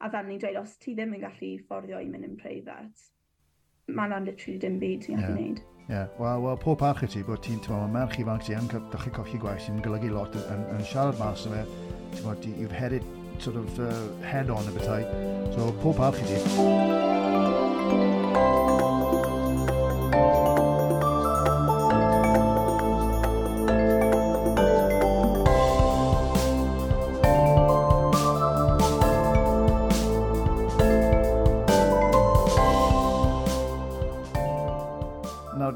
A 0.00 0.10
fel 0.12 0.28
ni'n 0.28 0.40
dweud, 0.40 0.60
os 0.62 0.76
ti 0.80 0.94
ddim 0.96 1.16
yn 1.16 1.24
gallu 1.24 1.50
fforddio 1.66 2.00
i 2.00 2.08
mynd 2.08 2.28
yn 2.28 2.38
preifat, 2.40 3.04
mae 3.90 4.12
lan 4.12 4.28
literally 4.28 4.58
dim 4.62 4.80
byd 4.80 5.04
ti'n 5.04 5.20
gallu 5.20 5.26
yeah. 5.26 5.36
gwneud. 5.36 5.62
Ie, 5.90 5.92
yeah. 5.92 6.08
wel, 6.22 6.42
well, 6.46 6.58
pob 6.60 6.78
parch 6.80 7.04
i 7.04 7.10
ti 7.10 7.24
bod 7.26 7.42
ti'n, 7.44 7.60
ti'n 7.64 7.76
meddwl, 7.76 7.92
merch 7.96 8.18
ifanc 8.22 8.46
ti 8.46 8.56
yn 8.56 8.70
dechrau 8.72 9.14
colli 9.20 9.42
gwaith 9.42 9.66
sy'n 9.66 9.82
golygu 9.84 10.12
lot 10.14 10.38
yn, 10.38 10.48
yn, 10.56 10.66
yn 10.78 10.88
siarad 10.92 11.20
mas 11.20 11.46
yma, 11.50 11.66
ti'n 12.14 12.26
meddwl, 12.28 12.58
you've 12.62 12.76
had 12.80 12.96
it 12.96 13.06
sort 13.40 13.56
of 13.56 13.80
uh, 13.80 13.92
head 14.24 14.52
on 14.52 14.68
y 14.68 14.76
bethau, 14.76 15.06
so 15.56 15.72
pob 15.84 15.96
parch 16.00 16.20
i 16.24 16.28
ti. 16.32 17.09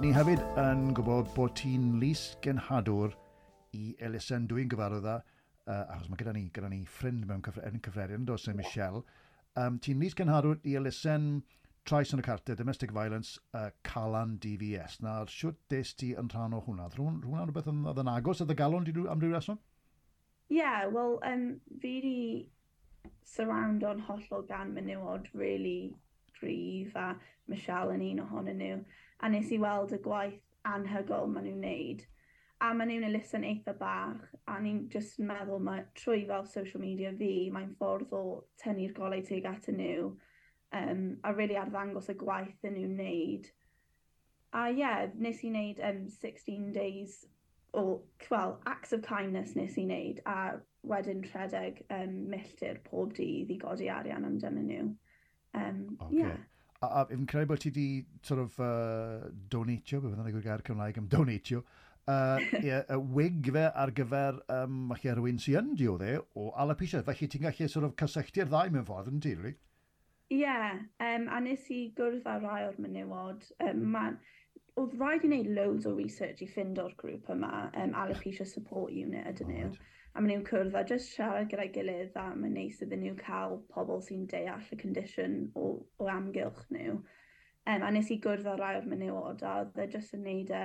ni 0.04 0.10
hefyd 0.12 0.42
yn 0.60 0.90
gwybod 0.92 1.30
bod 1.32 1.54
ti'n 1.56 1.94
lys 1.96 2.22
genhadwr 2.44 3.14
i 3.72 3.94
elusen 4.04 4.44
dwi'n 4.50 4.68
gyfarwydd 4.68 5.06
â, 5.08 5.14
uh, 5.64 5.94
achos 5.94 6.10
mae 6.10 6.18
gyda 6.20 6.34
ni, 6.36 6.42
gyda 6.52 6.68
ni 6.68 6.82
ffrind 6.84 7.22
mewn 7.30 7.40
cyffre, 7.46 8.10
yn 8.12 8.26
dos 8.28 8.44
yn 8.52 8.58
Michelle. 8.58 9.00
Um, 9.56 9.78
ti'n 9.80 10.02
lys 10.04 10.12
genhadwr 10.18 10.58
i 10.68 10.74
elusen 10.76 11.30
trais 11.88 12.12
yn 12.12 12.20
y 12.20 12.24
cartau 12.26 12.58
Domestic 12.58 12.92
Violence 12.92 13.40
uh, 13.56 13.70
Calan 13.88 14.34
DVS. 14.44 14.98
Na'r 15.06 15.32
siwt 15.32 15.56
des 15.72 15.94
ti 15.96 16.10
yn 16.20 16.28
rhan 16.34 16.58
o 16.58 16.60
hwnna? 16.66 16.90
Hwnna'n 16.98 17.48
rhywbeth 17.48 17.72
yn, 17.72 17.80
yn 17.94 18.12
agos 18.12 18.44
oedd 18.44 18.52
y 18.52 18.58
galon 18.60 18.84
am 18.84 19.24
ryw 19.24 19.32
reswm? 19.32 19.62
Ie, 20.50 20.58
yeah, 20.58 20.84
wel, 20.92 21.16
um, 21.24 21.46
fi 21.80 21.94
surround 23.24 23.88
on 23.88 24.04
hollol 24.04 24.44
gan 24.52 24.76
menywod 24.76 25.32
really 25.32 25.94
gryf 26.36 26.92
a 26.92 27.14
Michelle 27.48 27.96
yn 27.96 28.04
un 28.10 28.22
ohonyn 28.26 28.60
nhw 28.60 28.84
a 29.22 29.30
nes 29.30 29.52
i 29.54 29.60
weld 29.62 29.94
y 29.94 30.00
gwaith 30.04 30.40
anhygol 30.68 31.30
maen 31.30 31.48
nhw'n 31.48 31.62
wneud. 31.62 32.04
A 32.64 32.70
maen 32.74 32.90
nhw'n 32.90 33.08
elusen 33.08 33.44
eitha 33.44 33.74
bach, 33.78 34.22
a 34.48 34.58
ni'n 34.62 34.84
just 34.92 35.18
yn 35.20 35.28
meddwl 35.28 35.62
mae 35.64 35.84
trwy 35.98 36.24
fel 36.28 36.46
social 36.48 36.82
media 36.82 37.12
fi, 37.18 37.50
mae'n 37.52 37.74
ffordd 37.80 38.14
o 38.16 38.22
tynnu'r 38.62 38.94
golau 38.96 39.24
teg 39.26 39.46
at 39.50 39.68
nhw, 39.72 40.14
um, 40.78 41.04
a 41.24 41.34
really 41.34 41.58
arddangos 41.60 42.10
y 42.12 42.16
gwaith 42.20 42.66
yn 42.66 42.78
nhw'n 42.78 42.96
wneud. 42.98 43.50
A 44.54 44.68
ie, 44.70 44.80
yeah, 44.80 45.06
nes 45.18 45.42
i 45.42 45.50
wneud 45.50 45.82
um, 45.84 46.04
16 46.08 46.72
days 46.72 47.24
o, 47.74 48.02
well, 48.30 48.60
acts 48.66 48.92
of 48.92 49.02
kindness 49.02 49.56
nes 49.58 49.76
i 49.78 49.84
wneud, 49.84 50.22
a 50.30 50.60
wedyn 50.86 51.24
rhedeg 51.26 51.82
um, 51.90 52.16
milltir 52.30 52.78
pob 52.86 53.14
dydd 53.16 53.50
i 53.50 53.58
godi 53.60 53.90
arian 53.90 54.26
amdano 54.28 54.62
nhw. 54.62 54.90
Um, 55.54 55.96
okay. 56.00 56.20
yeah. 56.22 56.36
A, 56.84 57.00
a 57.00 57.06
fi'n 57.08 57.26
credu 57.30 57.48
bod 57.50 57.62
ti 57.62 57.70
di 57.74 57.88
sort 58.22 58.42
of 58.42 58.60
uh, 58.60 59.30
donatio, 59.50 60.00
beth 60.02 60.14
byddai'n 60.14 60.36
gwir 60.36 60.44
gair 60.44 60.64
Cymraeg 60.66 61.00
am 61.00 61.08
donatio, 61.12 61.62
uh, 62.06 62.38
yeah, 62.60 62.84
y 62.92 62.98
wig 63.16 63.50
fe 63.54 63.64
ar 63.84 63.92
gyfer 63.96 64.40
um, 64.52 64.92
falle 64.92 65.14
rhywun 65.16 65.40
sy'n 65.40 65.60
yn 65.62 65.78
diodde 65.80 66.18
o 66.36 66.50
alopecia. 66.64 67.04
Felly 67.06 67.30
ti'n 67.30 67.46
gallu 67.46 67.70
sort 67.72 67.88
of 67.88 67.96
cysylltu'r 68.02 68.50
ddau 68.50 68.74
mewn 68.74 68.88
ffordd 68.88 69.12
yn 69.12 69.22
ti, 69.24 69.34
really? 69.38 69.56
Ie, 70.32 70.40
yeah, 70.42 70.78
um, 71.04 71.28
a 71.30 71.40
nes 71.44 71.66
i 71.72 71.80
gwrdd 71.96 72.28
â 72.28 72.38
rai 72.42 72.62
o'r 72.68 72.80
menywod. 72.82 73.44
Um, 73.64 73.84
ma, 73.94 74.06
oedd 74.80 74.96
rhaid 74.98 75.24
i 75.26 75.30
wneud 75.30 75.50
loads 75.56 75.88
o 75.88 75.94
research 75.96 76.42
i 76.44 76.48
ffind 76.50 76.80
o'r 76.82 76.94
grŵp 77.00 77.28
yma, 77.36 77.68
um, 77.80 77.92
Alopecia 78.04 78.46
Support 78.48 78.92
Unit 78.92 79.28
ydyn 79.34 79.52
nhw. 79.52 79.68
Right 79.70 79.90
a 80.14 80.22
maen 80.22 80.30
nhw'n 80.30 80.46
cwrdd 80.46 80.76
a 80.78 80.84
just 80.86 81.10
siarad 81.16 81.50
gyda'i 81.50 81.72
gilydd 81.74 82.16
a 82.20 82.28
mae'n 82.38 82.54
neis 82.54 82.80
iddyn 82.84 83.02
nhw 83.02 83.16
cael 83.18 83.58
pobl 83.74 84.02
sy'n 84.06 84.28
deall 84.30 84.72
y 84.72 84.78
condition 84.80 85.36
o, 85.58 85.70
o 85.98 86.08
amgylch 86.10 86.64
nhw. 86.74 87.00
Um, 87.64 87.82
a 87.82 87.90
nes 87.90 88.10
i 88.12 88.20
gwrdd 88.22 88.46
â 88.46 88.58
rai 88.60 88.74
o'r 88.78 88.86
menywod 88.88 89.42
a 89.48 89.54
dde 89.72 89.88
jyst 89.94 90.14
yn 90.14 90.26
neud 90.28 90.52
e 90.54 90.64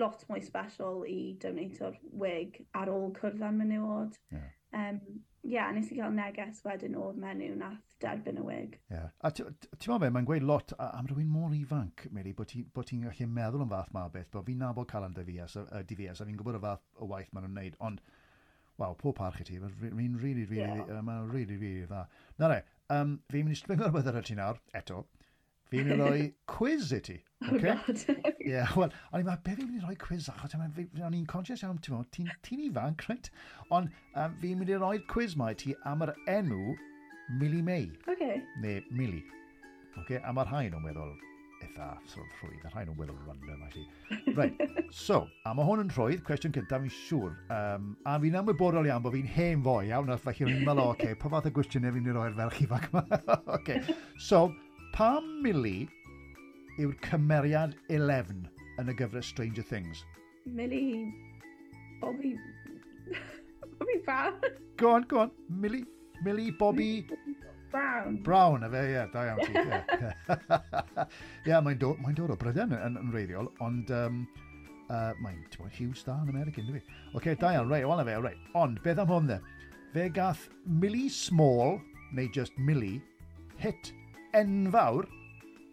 lot 0.00 0.22
mwy 0.28 0.42
special 0.42 1.02
i 1.06 1.36
donator 1.42 1.98
wig 2.22 2.62
ar 2.80 2.90
ôl 2.90 3.10
cwrdd 3.18 3.44
â'r 3.46 3.58
menywod. 3.58 4.16
Yeah. 4.32 4.48
Um, 4.80 5.00
yeah, 5.42 5.70
nes 5.74 5.90
i 5.90 5.98
gael 5.98 6.14
neges 6.14 6.62
wedyn 6.66 6.96
o'r 6.98 7.18
menyw 7.18 7.56
nath 7.60 7.94
derbyn 8.02 8.40
y 8.40 8.46
wig. 8.46 8.78
Yeah. 8.90 9.10
A 9.22 9.30
ti'n 9.34 9.52
meddwl 9.52 10.02
be, 10.02 10.10
mae'n 10.16 10.28
gweud 10.28 10.46
lot 10.46 10.74
am 10.86 11.10
rhywun 11.10 11.30
mor 11.30 11.54
ifanc, 11.56 12.06
Mary, 12.14 12.34
bod 12.36 12.50
ti'n 12.50 12.66
ti 12.88 12.98
gallu 13.04 13.28
meddwl 13.38 13.66
yn 13.66 13.72
fath 13.72 13.94
ma 13.96 14.06
beth, 14.12 14.30
bod 14.34 14.48
fi'n 14.48 14.62
nabod 14.64 14.90
Calan 14.90 15.14
Divias, 15.16 15.56
uh, 15.60 15.84
Divias 15.86 16.22
a 16.22 16.28
fi'n 16.28 16.38
gwybod 16.40 16.58
y 16.58 16.64
fath 16.66 16.86
o 16.98 17.10
waith 17.10 17.32
maen 17.34 17.46
nhw'n 17.46 17.60
neud, 17.60 17.78
ond 17.90 18.02
wel, 18.80 18.96
pob 19.00 19.16
parch 19.18 19.40
i 19.42 19.46
ti, 19.46 19.58
mae'n 19.60 20.18
rili, 20.20 20.46
rili, 20.48 20.84
mae'n 20.90 21.30
rili, 21.32 21.56
rili 21.60 21.86
dda. 21.88 22.04
Na 22.40 22.50
re, 22.52 22.60
um, 22.92 23.16
fi'n 23.32 23.46
mynd 23.46 23.56
i 23.56 23.58
stryngo 23.60 23.88
rhywbeth 23.88 24.10
ar 24.10 24.20
y 24.20 24.26
ti 24.26 24.36
nawr, 24.38 24.60
eto. 24.76 25.04
Fi'n 25.70 25.86
mynd 25.86 25.94
i 25.94 25.98
roi 26.00 26.28
quiz 26.54 26.90
i 26.96 27.00
ti. 27.06 27.18
Okay? 27.46 27.76
god. 27.76 28.04
Ie, 28.40 28.50
yeah, 28.50 28.72
wel, 28.76 28.92
o'n 29.12 29.22
i'n 29.22 29.28
meddwl, 29.28 29.42
be 29.46 29.56
fi'n 29.58 29.68
mynd 29.70 29.80
i 29.80 29.86
roi 29.86 29.96
quiz 30.00 30.28
achos, 30.32 30.56
o'n 30.58 31.18
i'n 31.18 31.26
conscious 31.30 31.64
iawn, 31.64 31.80
ti'n 31.84 32.06
ti'n 32.16 32.30
ti 32.46 32.62
ifanc, 32.66 33.06
right? 33.08 33.30
Ond 33.70 33.92
um, 34.14 34.38
fi'n 34.42 34.60
mynd 34.60 34.74
i 34.74 34.80
roi 34.80 34.96
quiz 35.12 35.36
ma 35.38 35.52
i 35.54 35.58
ti 35.60 35.76
am 35.88 36.06
yr 36.06 36.14
enw 36.38 36.74
Millie 37.40 37.62
May. 37.62 37.90
Okay. 38.10 38.42
Neu 38.64 38.80
Millie. 38.90 39.26
Okay, 40.00 40.18
a 40.24 40.32
mae'r 40.34 40.50
rhain 40.50 40.74
o'n 40.78 40.82
meddwl, 40.82 41.14
eitha 41.64 41.86
sort 42.08 42.26
of 42.26 42.40
rhwydd. 42.42 42.64
A 42.64 42.72
rhaid 42.72 42.88
nhw'n 42.88 42.98
weddol 43.00 43.20
random, 43.26 43.62
actually. 43.66 44.34
Right, 44.36 44.64
so, 44.94 45.20
a 45.46 45.54
mae 45.54 45.66
hwn 45.68 45.84
yn 45.84 45.92
rhwydd, 45.94 46.22
cwestiwn 46.26 46.54
cyntaf, 46.56 46.84
fi'n 46.84 46.94
siŵr. 46.96 47.36
Um, 47.56 47.90
a 48.08 48.16
fi'n 48.22 48.38
amwybodol 48.40 48.88
iawn 48.90 49.04
bod 49.04 49.16
fi'n 49.16 49.30
hen 49.36 49.64
fwy 49.66 49.90
iawn, 49.90 50.12
a 50.12 50.18
felly 50.20 50.48
rwy'n 50.48 50.64
meddwl, 50.66 50.92
oce, 50.92 50.98
okay, 50.98 51.18
pa 51.20 51.32
fath 51.34 51.50
o 51.50 51.54
gwestiwn 51.58 51.88
fi'n 51.96 52.10
i'r 52.12 52.20
oer 52.22 52.36
ferch 52.38 52.60
ifanc 52.66 52.88
yma? 52.92 53.20
okay. 53.58 53.80
So, 54.30 54.46
pa 54.96 55.12
mili 55.44 55.88
yw'r 56.80 56.96
cymeriad 57.06 57.76
11 57.88 58.46
yn 58.80 58.92
y 58.92 58.96
gyfres 58.98 59.32
Stranger 59.34 59.66
Things? 59.66 60.04
Mili... 60.46 60.84
Bobby... 62.00 62.36
Bobby 63.78 63.98
Fan. 64.06 64.40
Go 64.80 64.94
on, 64.96 65.08
go 65.08 65.26
on. 65.26 65.34
Mili... 65.50 65.84
Mili, 66.24 66.50
Bobby... 66.58 67.06
Brown. 67.70 68.16
Brown, 68.26 68.64
a 68.64 68.70
fe, 68.70 68.82
ie, 68.90 69.02
da 69.12 69.24
iawn 69.28 69.40
ti. 69.44 69.52
Ie, 69.54 69.80
yeah, 71.48 71.60
mae'n 71.62 71.78
dod, 71.78 72.00
mae 72.02 72.16
dod 72.16 72.32
o 72.34 72.38
Bryden 72.40 72.74
yn, 72.74 72.98
yn 72.98 73.12
reiddiol, 73.14 73.50
ond 73.62 73.92
um, 73.94 74.24
uh, 74.88 75.12
mae'n 75.22 75.38
huge 75.76 76.00
star 76.00 76.24
yn 76.24 76.34
American, 76.34 76.66
dwi. 76.66 76.82
Oce, 77.12 77.20
okay, 77.20 77.38
da 77.38 77.54
iawn, 77.54 77.70
rei, 77.70 77.84
wel 77.86 78.04
fe, 78.06 78.18
rei. 78.24 78.34
Ond, 78.58 78.82
beth 78.84 79.02
am 79.02 79.12
hwn 79.12 79.30
dde? 79.30 79.38
Fe 79.94 80.08
gath 80.14 80.48
Millie 80.66 81.08
Small, 81.10 81.78
neu 82.14 82.28
just 82.34 82.58
Millie, 82.58 83.00
hit 83.62 83.92
enfawr 84.38 85.08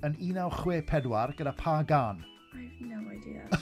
yn 0.05 0.17
1964 0.21 1.37
gyda 1.37 1.53
pa 1.57 1.81
gan? 1.87 2.23
I 2.53 2.65
have 2.65 2.81
no 2.81 2.99
idea. 3.13 3.45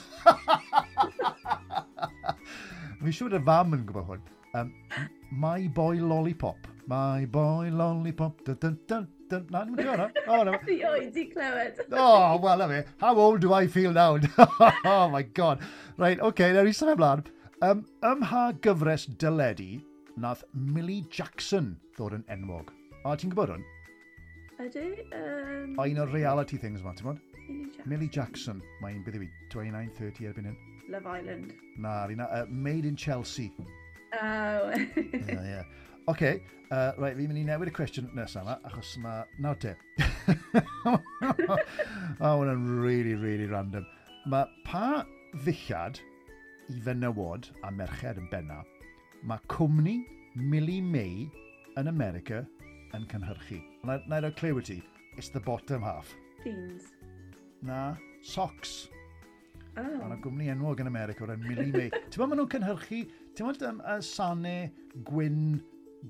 Mi'n 3.02 3.12
siŵr 3.12 3.36
y 3.36 3.44
fam 3.44 3.76
yn 3.76 3.84
gwybod 3.88 4.08
hwn. 4.12 4.32
Um, 4.56 4.72
My 5.36 5.68
Boy 5.68 6.00
Lollipop. 6.00 6.75
My 6.86 7.24
boy 7.24 7.70
lollipop. 7.72 8.44
Dun, 8.44 8.56
dun, 8.60 8.78
dun, 8.86 9.08
dun. 9.28 9.46
Na, 9.50 9.64
ni'n 9.64 9.74
gwybod 9.74 10.18
hwnna. 10.28 10.58
Fi 10.66 10.76
oed 10.86 11.08
di 11.14 11.24
clywed. 11.32 11.80
Oh, 11.90 12.36
well, 12.42 12.62
I 12.62 12.66
mean, 12.66 12.84
How 13.00 13.14
old 13.18 13.40
do 13.40 13.52
I 13.52 13.66
feel 13.66 13.92
now? 13.92 14.18
oh, 14.84 15.08
my 15.08 15.22
God. 15.22 15.60
Right, 15.96 16.20
okay, 16.20 16.52
there 16.52 16.66
i 16.66 16.70
sef 16.70 16.92
ymlaen. 16.94 17.24
Um, 17.62 17.86
ym 18.04 18.22
ha 18.30 18.52
gyfres 18.62 19.08
dyledu, 19.18 19.80
nath 20.16 20.44
Millie 20.54 21.06
Jackson 21.10 21.72
ddod 21.96 22.14
yn 22.20 22.26
enwog. 22.30 22.70
A 23.02 23.16
ti'n 23.16 23.32
gwybod 23.32 23.54
hwn? 23.56 23.64
Ydy. 24.62 24.84
Um... 25.16 25.74
O, 25.80 25.88
un 25.88 26.02
o'r 26.04 26.12
reality 26.14 26.60
things 26.60 26.84
yma, 26.84 26.94
ti'n 26.94 27.10
bod? 27.10 27.18
Millie 27.88 28.12
Jackson. 28.12 28.62
Mae 28.84 28.94
un 28.94 29.02
byddu 29.06 29.24
fi, 29.24 29.30
29-30 29.56 30.30
erbyn 30.30 30.52
hyn. 30.52 30.60
Love 30.92 31.10
Island. 31.18 31.50
Na, 31.82 32.04
rina, 32.06 32.30
uh, 32.30 32.44
Made 32.48 32.86
in 32.86 32.94
Chelsea. 32.94 33.50
Oh. 34.14 34.70
yeah, 34.70 34.86
yeah. 35.26 35.62
Oce, 36.08 36.14
okay, 36.14 36.42
uh, 36.70 36.92
right, 37.02 37.16
fi'n 37.18 37.26
mynd 37.26 37.40
i 37.40 37.44
newid 37.48 37.66
y 37.66 37.72
cwestiwn 37.74 38.12
nesaf 38.14 38.44
yma, 38.44 38.52
achos 38.68 38.92
mae... 39.02 39.24
Nawr 39.42 39.56
te. 39.58 39.72
o, 40.86 40.92
oh, 40.94 42.36
hwnna'n 42.38 42.62
really, 42.78 43.16
really 43.18 43.48
random. 43.50 43.82
Mae 44.30 44.46
pa 44.68 45.02
ddillad 45.42 45.98
i 46.70 46.78
fenywod 46.86 47.50
a 47.66 47.74
merched 47.74 48.22
yn 48.22 48.30
benna, 48.30 48.60
mae 49.26 49.42
cwmni 49.50 49.96
Millie 50.38 50.78
May 50.78 51.26
yn 51.74 51.90
America 51.90 52.44
yn 52.94 53.10
cynhyrchu. 53.10 53.58
Na, 53.82 53.98
na 54.06 54.22
i 54.22 54.28
roi 54.28 54.34
clew 54.38 54.62
ti, 54.62 54.78
it's 55.18 55.34
the 55.34 55.42
bottom 55.42 55.82
half. 55.82 56.14
Beans. 56.44 56.92
Na, 57.66 57.96
socks. 58.22 58.84
Oh. 59.74 60.04
Ond 60.06 60.14
y 60.14 60.22
gwmni 60.22 60.52
enwog 60.54 60.86
yn 60.86 60.94
America 60.94 61.26
o'r 61.26 61.34
Millie 61.42 61.72
May. 61.74 61.90
ti'n 62.14 62.22
ma'n 62.22 62.38
nhw'n 62.38 62.52
cynhyrchu, 62.54 63.08
ti'n 63.34 63.50
bod 63.50 63.72
um, 63.74 63.82
uh, 63.82 63.98
sane, 63.98 64.60
gwyn, 65.10 65.56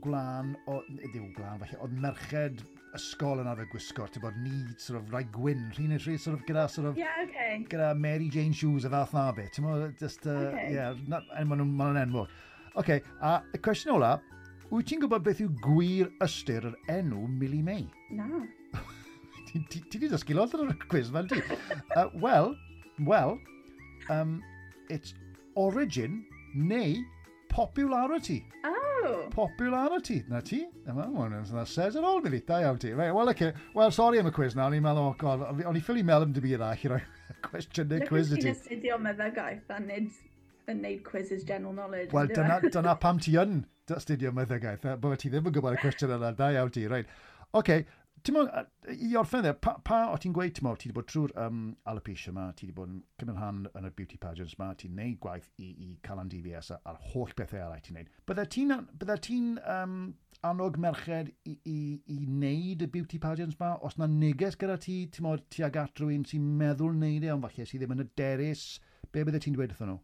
glân, 0.04 0.54
o, 0.70 0.80
ddim 1.02 1.30
glân 1.37 1.61
falle, 1.62 1.78
oedd 1.85 1.94
merched 2.02 2.62
ysgol 2.96 3.42
yn 3.42 3.50
arfer 3.50 3.68
gwisgo, 3.72 4.06
ti'n 4.09 4.24
bod 4.24 4.37
ni, 4.40 4.54
sort 4.80 5.00
of, 5.00 5.11
rai 5.12 5.24
gwyn, 5.35 5.66
rhywun 5.76 5.96
yn 5.96 6.02
rhywun, 6.02 6.20
sort 6.22 6.38
of, 6.38 6.44
gyda, 6.48 6.66
sort 6.72 6.90
of, 6.90 7.00
yeah, 7.00 7.18
okay. 7.24 7.59
gyda 7.70 7.90
Mary 7.98 8.28
Jane 8.32 8.56
Shoes 8.56 8.87
a 8.88 8.92
fath 8.92 9.14
na 9.16 9.26
beth, 9.37 9.52
ti'n 9.56 9.66
bod, 9.68 9.96
just, 10.00 10.26
uh, 10.26 10.48
okay. 10.50 10.70
yeah, 10.74 10.96
maen 11.44 11.64
nhw'n 11.64 12.00
enwog. 12.02 12.32
OK, 12.80 13.00
a 13.24 13.38
y 13.56 13.61
cwestiwn 13.64 13.96
ola, 13.96 14.14
wyt 14.70 14.88
ti'n 14.90 15.02
gwybod 15.04 15.24
beth 15.26 15.42
yw 15.44 15.50
gwir 15.64 16.12
ystyr 16.24 16.70
yr 16.70 16.78
enw 16.96 17.26
Millie 17.40 17.64
May? 17.64 17.85
Na. 18.16 18.26
ti 19.50 19.82
wedi 19.96 20.11
dysgu 20.12 20.37
lot 20.37 20.54
ar 20.56 20.72
y 20.72 20.78
cwiz 20.88 21.12
fel 21.14 21.28
ti. 21.30 21.42
uh, 21.96 22.09
wel, 22.22 22.54
well, 23.09 23.37
um, 24.12 24.40
it's 24.88 25.14
origin 25.56 26.24
neu 26.54 27.04
popularity. 27.48 28.44
Oh. 28.64 29.26
Popularity. 29.30 30.24
Na 30.28 30.40
ti? 30.40 30.66
That 30.85 31.64
says 31.66 31.96
it 31.96 32.04
all, 32.04 32.20
Billy. 32.20 32.40
Da 32.40 32.61
iawn 32.61 32.78
ti. 32.78 32.92
Right, 32.92 33.12
well, 33.14 33.28
okay. 33.30 33.52
Well, 33.74 33.90
sorry 33.90 34.18
am 34.18 34.26
y 34.26 34.30
quiz 34.30 34.54
nawr. 34.54 34.70
Ni'n 34.72 34.85
meddwl, 34.85 35.11
oh, 35.11 35.14
god, 35.18 35.44
o'n 35.66 35.78
i 35.78 35.82
ffili 35.85 36.04
meddwl 36.06 36.28
am 36.28 36.32
dim 36.37 36.44
byd 36.46 36.61
arall 36.61 36.85
i 36.87 36.92
roi 36.92 37.00
cwestiwn 37.46 37.92
neu 37.92 38.09
quiz 38.09 38.32
i 38.32 38.40
ti. 38.40 38.48
Dwi'n 38.48 38.59
astudio 38.59 38.98
meddygaeth 39.06 39.72
a 39.76 39.80
nid 39.85 40.11
yn 40.72 40.82
neud 40.82 41.02
quizzes 41.06 41.46
general 41.46 41.76
knowledge. 41.76 42.12
Wel, 42.16 42.32
dyna, 42.32 42.59
e? 42.62 42.72
dyna 42.74 42.96
pam 43.02 43.22
ti 43.22 43.37
yn 43.42 43.62
astudio 43.98 44.35
meddygaeth. 44.37 44.87
Bydde 45.02 45.22
ti 45.22 45.32
ddim 45.32 45.50
yn 45.50 45.56
gwybod 45.56 45.78
y 45.78 45.82
cwestiwn 45.85 46.16
yna. 46.18 46.35
Da 46.38 46.52
iawn 46.56 46.74
ti. 46.74 46.87
Right. 46.90 47.11
Okay, 47.56 47.87
Ti'n 48.27 48.35
mwyn, 48.35 48.49
i 48.91 49.12
orffen 49.15 49.45
dde, 49.45 49.53
pa, 49.62 49.77
pa 49.87 49.97
o 50.11 50.17
ti'n 50.19 50.33
gweud, 50.35 50.51
ti'n 50.57 50.65
mwyn, 50.67 50.79
ti 50.83 50.89
wedi 50.89 50.97
bod 50.97 51.07
trwy'r 51.07 51.33
um, 51.45 51.59
alopecia 51.87 52.33
yma, 52.33 52.49
ti 52.59 52.67
wedi 52.67 52.75
bod 52.75 52.89
yn 52.91 52.97
cymryd 53.21 53.37
rhan 53.39 53.61
yn 53.79 53.85
y 53.87 53.91
beauty 53.95 54.17
pageants 54.19 54.57
yma, 54.57 54.73
ti'n 54.81 54.97
neud 54.99 55.21
gwaith 55.23 55.47
i, 55.62 55.69
i 55.85 55.93
cael 56.03 56.25
yn 56.25 56.33
DVS 56.33 56.73
a'r 56.75 56.99
holl 57.12 57.35
bethau 57.39 57.62
arall 57.62 57.85
ti'n 57.87 58.01
neud. 58.01 58.11
Bydda 58.27 58.47
ti'n 58.57 58.75
ti 59.29 59.39
um, 59.77 59.95
annog 60.51 60.81
merched 60.83 61.31
i, 61.47 61.55
i, 61.71 61.77
i 62.17 62.19
neud 62.27 62.83
y 62.83 62.91
beauty 62.97 63.23
pageants 63.23 63.55
yma? 63.61 63.77
Os 63.87 63.95
na 64.01 64.11
neges 64.11 64.59
gyda 64.59 64.81
ti, 64.83 64.99
ti'n 65.07 65.29
mwyn, 65.29 65.47
ti 65.55 65.62
ag 65.69 65.79
at 65.85 66.03
rhywun 66.03 66.27
sy'n 66.27 66.51
meddwl 66.59 66.99
neud 66.99 67.29
e, 67.29 67.31
ond 67.37 67.47
falle 67.47 67.69
sydd 67.71 67.85
ddim 67.85 67.95
yn 67.95 68.09
y 68.09 68.11
derus, 68.19 68.67
be 69.15 69.23
bydde 69.23 69.45
ti'n 69.47 69.55
dweud 69.55 69.77
wrthyn 69.77 69.93
nhw? 69.93 70.03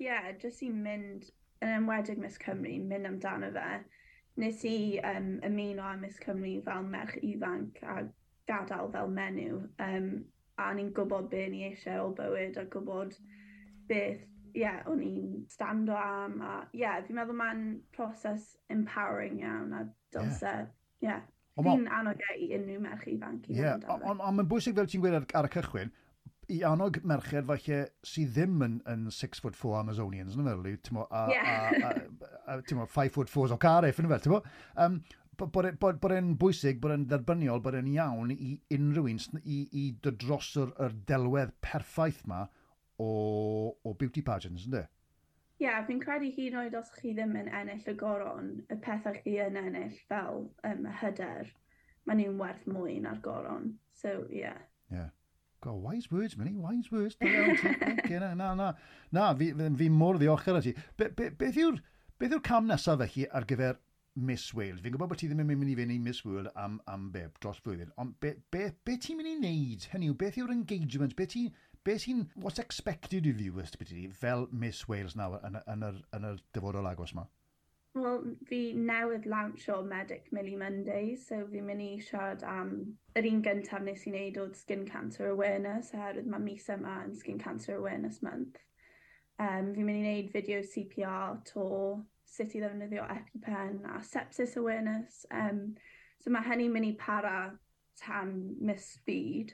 Ie, 0.00 0.08
yeah, 0.08 0.32
jyst 0.40 0.64
i 0.64 0.72
mynd, 0.72 1.28
yn 1.60 1.76
enwedig 1.82 2.16
Miss 2.24 2.40
Cymru, 2.40 2.78
mynd 2.88 3.12
amdano 3.12 3.52
fe 3.52 3.68
nes 4.40 4.62
i 4.68 4.76
um, 5.00 5.36
ymuno 5.46 5.84
â 5.84 5.96
Miss 6.00 6.20
Cymru 6.22 6.60
fel 6.64 6.86
merch 6.92 7.16
ifanc 7.24 7.82
a 7.82 8.02
gadael 8.48 8.90
fel 8.92 9.12
menyw. 9.12 9.60
Um, 9.82 10.10
a 10.56 10.70
ni'n 10.72 10.92
gwybod 10.96 11.28
be 11.32 11.46
ni 11.52 11.66
eisiau 11.68 12.10
o 12.10 12.14
bywyd 12.16 12.56
a 12.60 12.64
gwybod 12.72 13.16
beth 13.90 14.24
ie, 14.56 14.62
yeah, 14.62 14.80
o'n 14.88 15.02
i'n 15.04 15.42
stando 15.52 15.96
am 16.00 16.40
a 16.40 16.52
ie, 16.70 16.80
yeah, 16.80 17.00
fi'n 17.04 17.18
meddwl 17.18 17.36
mae'n 17.36 17.64
proses 17.96 18.54
empowering 18.72 19.42
iawn 19.42 19.74
a 19.76 19.82
dylse, 20.16 20.54
ie. 21.02 21.10
Yeah. 21.10 21.24
Yeah. 21.56 21.64
Fi'n 21.64 21.86
annog 21.92 22.20
e 22.20 22.34
i 22.44 22.50
unrhyw 22.56 22.80
merch 22.84 23.06
ifanc 23.08 23.46
i 23.48 23.54
yeah. 23.56 23.80
Ond 23.92 24.02
on, 24.04 24.18
mae'n 24.36 24.48
bwysig 24.48 24.76
fel 24.76 24.88
ti'n 24.92 25.04
gweud 25.04 25.16
ar, 25.16 25.28
ar 25.40 25.48
y 25.48 25.52
cychwyn, 25.54 25.92
i 26.52 26.60
annog 26.68 26.98
merched 27.04 27.46
falle 27.48 27.78
sydd 28.06 28.34
ddim 28.36 28.64
yn, 28.64 28.74
yn 28.92 29.06
six 29.14 29.40
foot 29.42 29.56
four 29.58 29.78
Amazonians, 29.80 30.36
yn 30.36 30.48
fel, 30.48 31.06
a, 31.10 31.22
yeah. 31.32 31.72
a, 31.80 31.88
a, 31.88 32.02
ti'n 32.46 32.82
uh, 32.82 32.88
five 32.90 33.12
foot 33.14 33.30
fours 33.32 33.54
o 33.54 33.60
car 33.60 33.86
yn 33.86 33.94
fel, 33.96 34.20
ti'n 34.22 34.34
bod? 34.34 34.50
Um, 34.82 35.00
bod 35.36 35.68
e'n 35.68 35.78
bod, 35.80 35.98
bod 36.00 36.14
e'n 36.16 36.34
bwysig, 36.40 36.80
bod 36.80 36.94
e'n 36.94 37.06
dderbyniol, 37.10 37.62
bod 37.64 37.76
e'n 37.76 37.88
iawn 37.92 38.32
i 38.32 38.54
unrhyw 38.76 39.08
un 39.12 39.42
i, 39.42 39.58
i 39.72 39.86
dod 40.02 40.18
dros 40.22 40.52
yr, 40.62 40.72
yr 40.86 40.94
delwedd 41.08 41.52
perffaith 41.64 42.22
ma 42.30 42.46
o, 43.02 43.10
o 43.84 43.96
beauty 43.98 44.24
pageants, 44.24 44.64
ynddo? 44.68 44.86
Ie, 45.56 45.64
yeah, 45.64 45.82
fi'n 45.88 46.00
credu 46.02 46.30
hyd 46.36 46.52
yn 46.52 46.58
oed 46.60 46.74
os 46.76 46.90
chi 46.98 47.14
ddim 47.16 47.36
yn 47.40 47.48
ennill 47.48 47.84
y 47.88 47.94
goron, 48.00 48.50
y 48.72 48.76
pethau 48.84 49.16
chi 49.22 49.38
yn 49.40 49.56
ennill 49.60 49.94
fel 50.08 50.42
um, 50.68 50.88
y 50.88 50.96
hyder, 51.02 51.52
mae 52.04 52.18
nhw'n 52.18 52.40
werth 52.40 52.66
mwy 52.68 52.98
na'r 53.04 53.22
goron. 53.24 53.70
So, 53.96 54.18
ie. 54.28 54.42
Yeah. 54.44 54.58
Yeah. 54.92 55.12
God, 55.64 55.82
wise 55.82 56.10
words, 56.12 56.36
Minnie, 56.36 56.54
wise 56.54 56.92
words. 56.92 57.16
na, 57.20 58.34
na, 58.34 58.54
na, 58.54 58.72
na, 59.10 59.34
fi, 59.34 59.52
fi 59.52 59.88
mor 59.88 60.20
ddiolchgar 60.20 60.60
â 60.60 60.62
ti. 60.62 60.74
Be, 61.00 61.08
be, 61.16 61.30
beth 61.40 61.56
yw'r 61.58 61.80
Beth 62.18 62.32
yw'r 62.32 62.40
cam 62.48 62.64
nesaf 62.64 62.96
felly 63.00 63.24
ar 63.38 63.44
gyfer 63.48 63.74
Miss 64.28 64.54
Wales? 64.56 64.78
Fi'n 64.80 64.94
gwybod 64.94 65.10
bod 65.10 65.18
ti 65.20 65.26
ddim 65.28 65.42
yn 65.42 65.48
mynd 65.50 65.68
i 65.68 65.74
fynd 65.76 65.92
i 65.92 65.96
Miss 66.00 66.24
World 66.24 66.48
am, 66.62 66.78
am 66.88 67.10
be, 67.12 67.26
dros 67.44 67.58
blwyddyn, 67.66 67.90
ond 68.00 68.14
be, 68.24 68.30
be, 68.54 68.70
be 68.88 68.94
ti'n 69.04 69.18
mynd 69.18 69.28
i 69.28 69.34
wneud? 69.34 69.84
Hynny 69.92 70.08
yw, 70.08 70.14
beth 70.22 70.38
yw'r 70.40 70.54
engagement? 70.54 71.12
Be 71.18 71.26
ti'n... 71.28 71.50
Be 71.84 71.98
ti'n... 72.00 72.22
What's 72.40 72.62
expected 72.62 73.28
of 73.28 73.42
you, 73.44 73.60
ysbeth 73.60 73.92
ti, 73.92 74.06
fel 74.22 74.48
Miss 74.62 74.88
Wales 74.88 75.12
nawr 75.20 75.44
yn, 75.44 75.60
yn, 75.60 75.84
yn, 75.90 76.00
yn 76.16 76.28
yr 76.30 76.40
dyfodol 76.56 76.88
agos 76.88 77.12
yma? 77.12 77.26
Wel, 78.00 78.24
fi 78.48 78.62
newydd 78.88 79.28
lawnsio 79.28 79.82
Medic 79.84 80.32
Millie 80.32 80.56
Mondays, 80.62 81.28
so 81.28 81.42
fi'n 81.52 81.68
mynd 81.68 81.84
i 81.84 81.90
siarad 82.06 82.46
am 82.48 82.72
yr 83.20 83.28
un 83.28 83.44
gyntaf 83.44 83.84
nes 83.84 84.08
i 84.08 84.14
wneud 84.14 84.40
oedd 84.40 84.56
Skin 84.56 84.88
Cancer 84.88 85.34
Awareness, 85.34 85.92
oherwydd 85.92 86.32
mae 86.32 86.48
mis 86.48 86.72
yma 86.72 87.02
yn 87.04 87.12
Skin 87.20 87.44
Cancer 87.44 87.76
Awareness 87.76 88.24
Month. 88.24 88.64
Um, 89.36 89.72
fi'n 89.76 89.84
mynd 89.84 90.00
i 90.00 90.02
wneud 90.04 90.30
fideo 90.32 90.62
CPR 90.64 91.40
to 91.50 91.66
sut 92.24 92.54
i 92.56 92.62
ddefnyddio 92.62 93.04
EpiPen 93.12 93.82
a 93.92 94.00
sepsis 94.04 94.56
awareness. 94.56 95.24
Um, 95.30 95.74
so 96.22 96.32
mae 96.32 96.46
hynny'n 96.46 96.72
mynd 96.72 96.88
i 96.88 96.94
para 97.00 97.36
tan 98.00 98.32
Miss 98.60 98.96
Speed. 98.96 99.52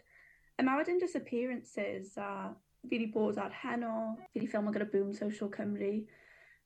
A 0.59 0.67
mae 0.67 0.79
wedyn 0.79 1.01
just 1.03 1.19
appearances 1.19 2.15
a 2.17 2.53
fi 2.83 2.97
wedi 2.97 3.11
bod 3.15 3.39
ar 3.39 3.55
heno, 3.55 4.17
fi 4.31 4.41
wedi 4.41 4.51
ffilmio 4.51 4.75
gyda 4.75 4.91
Boom 4.93 5.13
Social 5.17 5.51
Cymru. 5.51 5.93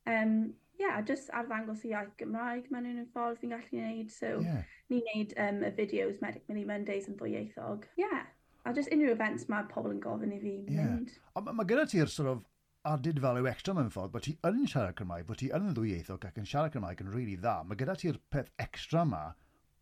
Um, 0.07 0.55
yeah, 0.79 1.01
just 1.01 1.31
arddangos 1.33 1.85
i 1.85 1.93
iaith 1.93 2.15
Gymraeg 2.21 2.71
mewn 2.73 2.89
un 2.91 3.07
ffordd 3.13 3.41
fi'n 3.41 3.53
gallu 3.55 3.71
gwneud. 3.73 4.13
So, 4.13 4.33
yeah. 4.45 4.65
ni'n 4.93 5.05
gwneud 5.07 5.37
um, 5.47 5.63
y 5.65 5.73
fideos 5.79 6.21
Medic 6.25 6.45
Mini 6.51 6.65
Mondays 6.69 7.09
yn 7.11 7.17
ddwyieithog. 7.21 7.89
Yeah, 8.01 8.27
a 8.65 8.75
just 8.77 8.93
unrhyw 8.93 9.15
events 9.15 9.49
mae 9.53 9.69
pobl 9.73 9.95
yn 9.95 10.03
gofyn 10.05 10.37
i 10.37 10.43
fi 10.43 10.55
yeah. 10.59 10.93
mynd. 10.93 11.17
Ond 11.35 11.49
mae 11.49 11.61
ma 11.61 11.67
gyda 11.69 11.89
ti'r 11.91 12.13
sort 12.13 12.33
of 12.35 12.45
added 12.87 13.18
value 13.22 13.49
extra 13.51 13.75
mewn 13.75 13.90
ffordd 13.90 14.12
bod 14.14 14.25
ti 14.27 14.37
yn 14.46 14.62
siarad 14.70 14.96
Cymraeg, 14.99 15.27
bod 15.29 15.40
ti 15.40 15.49
yn 15.59 15.72
ddwyieithog 15.75 16.27
ac 16.29 16.38
yn 16.40 16.46
siarad 16.51 16.75
Cymraeg 16.75 17.03
yn 17.03 17.11
rili 17.11 17.25
really 17.25 17.40
dda. 17.42 17.57
Mae 17.66 17.81
gyda 17.81 17.96
ti'r 17.99 18.20
peth 18.31 18.53
extra 18.62 19.03
yma 19.07 19.22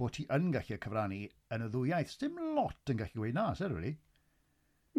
bod 0.01 0.17
ti 0.17 0.27
yn 0.37 0.51
gallu 0.55 0.79
cyfrannu 0.87 1.21
yn 1.57 1.67
y 1.67 1.69
ddwy 1.75 1.93
iaith. 1.93 2.17
Dim 2.23 2.41
lot 2.57 2.93
yn 2.93 3.01
gallu 3.03 3.23
gweud 3.23 3.37
na, 3.37 3.47
sef 3.59 3.73
really? 3.75 3.95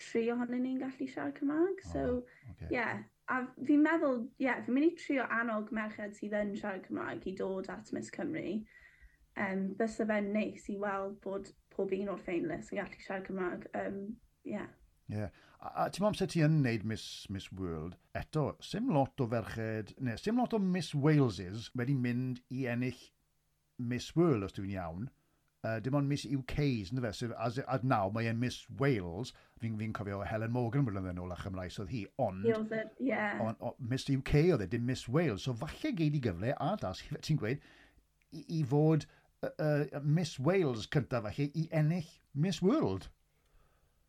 tri 0.00 0.26
ohonyn 0.32 0.64
ni'n 0.66 0.82
gallu 0.84 1.08
siarad 1.10 1.38
Cymraeg. 1.38 1.84
Oh, 1.86 1.92
so, 1.92 2.04
okay. 2.52 2.70
yeah. 2.76 3.02
A 3.30 3.42
fi'n 3.66 3.82
meddwl, 3.84 4.24
ie, 4.38 4.46
yeah, 4.48 4.60
fi'n 4.66 4.76
mynd 4.76 4.88
i 4.88 4.92
trio 4.98 5.26
annog 5.40 5.70
merched 5.74 6.18
sydd 6.18 6.36
yn 6.38 6.54
siarad 6.58 6.86
Cymraeg 6.86 7.26
i 7.30 7.34
dod 7.38 7.70
at 7.72 7.92
Miss 7.96 8.12
Cymru. 8.14 8.60
Um, 9.40 9.70
Bysa 9.78 10.06
fe'n 10.08 10.32
neis 10.34 10.66
i 10.72 10.76
weld 10.80 11.20
bod 11.24 11.52
pob 11.74 11.94
un 11.96 12.10
o'r 12.12 12.24
ffeinlis 12.24 12.72
yn 12.72 12.80
gallu 12.80 13.04
siarad 13.04 13.28
Cymraeg. 13.28 13.68
Um, 13.82 14.02
yeah. 14.44 14.68
Yeah. 15.10 15.30
A, 15.60 15.84
a 15.84 15.86
ti'n 15.92 16.06
amser 16.08 16.30
ti 16.30 16.42
yn 16.46 16.60
neud 16.64 16.84
Miss, 16.88 17.26
Miss 17.32 17.50
World, 17.52 17.96
eto, 18.16 18.50
sim 18.64 18.88
lot 18.94 19.20
o 19.20 19.28
ferched, 19.30 19.94
neu 20.00 20.20
sim 20.20 20.38
lot 20.40 20.54
o 20.56 20.60
Miss 20.62 20.94
Waleses 20.94 21.68
wedi 21.76 21.96
mynd 21.96 22.40
i 22.48 22.66
ennill 22.72 23.08
Miss 23.80 24.14
World, 24.16 24.46
os 24.46 24.56
dwi'n 24.56 24.76
iawn. 24.76 25.10
Uh, 25.60 25.76
dim 25.84 25.96
ond 25.98 26.08
Miss 26.08 26.24
UK's, 26.24 26.88
ynddo 26.88 27.02
fe, 27.04 27.10
sef 27.18 27.32
as, 27.36 27.58
as 27.68 27.82
now, 27.84 28.08
mae 28.14 28.30
e 28.30 28.32
Miss 28.32 28.62
Wales, 28.80 29.34
fi'n 29.60 29.76
fi 29.76 29.90
cofio 29.96 30.22
Helen 30.24 30.54
Morgan 30.54 30.86
blynyddoedd 30.86 31.18
yn 31.18 31.20
ôl 31.20 31.34
a 31.34 31.36
chymraes 31.36 31.76
oedd 31.82 31.92
hi, 31.92 32.06
ond, 32.24 32.46
it, 32.48 32.94
yeah. 32.96 33.34
E, 33.34 33.44
on, 33.44 33.58
on, 33.68 33.76
Miss 33.90 34.08
UK 34.08 34.32
oedd 34.54 34.64
e, 34.64 34.70
dim 34.72 34.88
Miss 34.88 35.04
Wales, 35.04 35.44
so 35.44 35.52
falle 35.60 35.92
geid 35.98 36.16
i 36.16 36.22
gyfle, 36.24 36.54
a 36.56 36.70
das, 36.80 37.04
ti'n 37.26 37.40
gweud, 37.42 37.60
i, 38.32 38.46
i 38.56 38.62
fod 38.70 39.04
uh, 39.42 39.48
uh, 39.58 40.00
Miss 40.02 40.38
Wales 40.38 40.86
cyntaf 40.86 41.26
felly 41.28 41.50
i 41.54 41.66
ennill 41.72 42.12
Miss 42.34 42.62
World. 42.62 43.08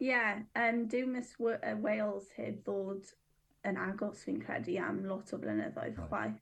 Ie, 0.02 0.08
yeah, 0.10 0.40
um, 0.58 0.88
dyw 0.90 1.08
Miss 1.08 1.36
w 1.38 1.54
uh, 1.54 1.76
Wales 1.82 2.32
heb 2.38 2.64
ddod 2.66 3.12
yn 3.68 3.78
agos 3.78 4.24
fi'n 4.26 4.40
credu 4.42 4.80
am 4.82 5.04
lot 5.06 5.30
o 5.34 5.38
blynyddoedd 5.42 6.00
right. 6.00 6.08
chwaith. 6.10 6.40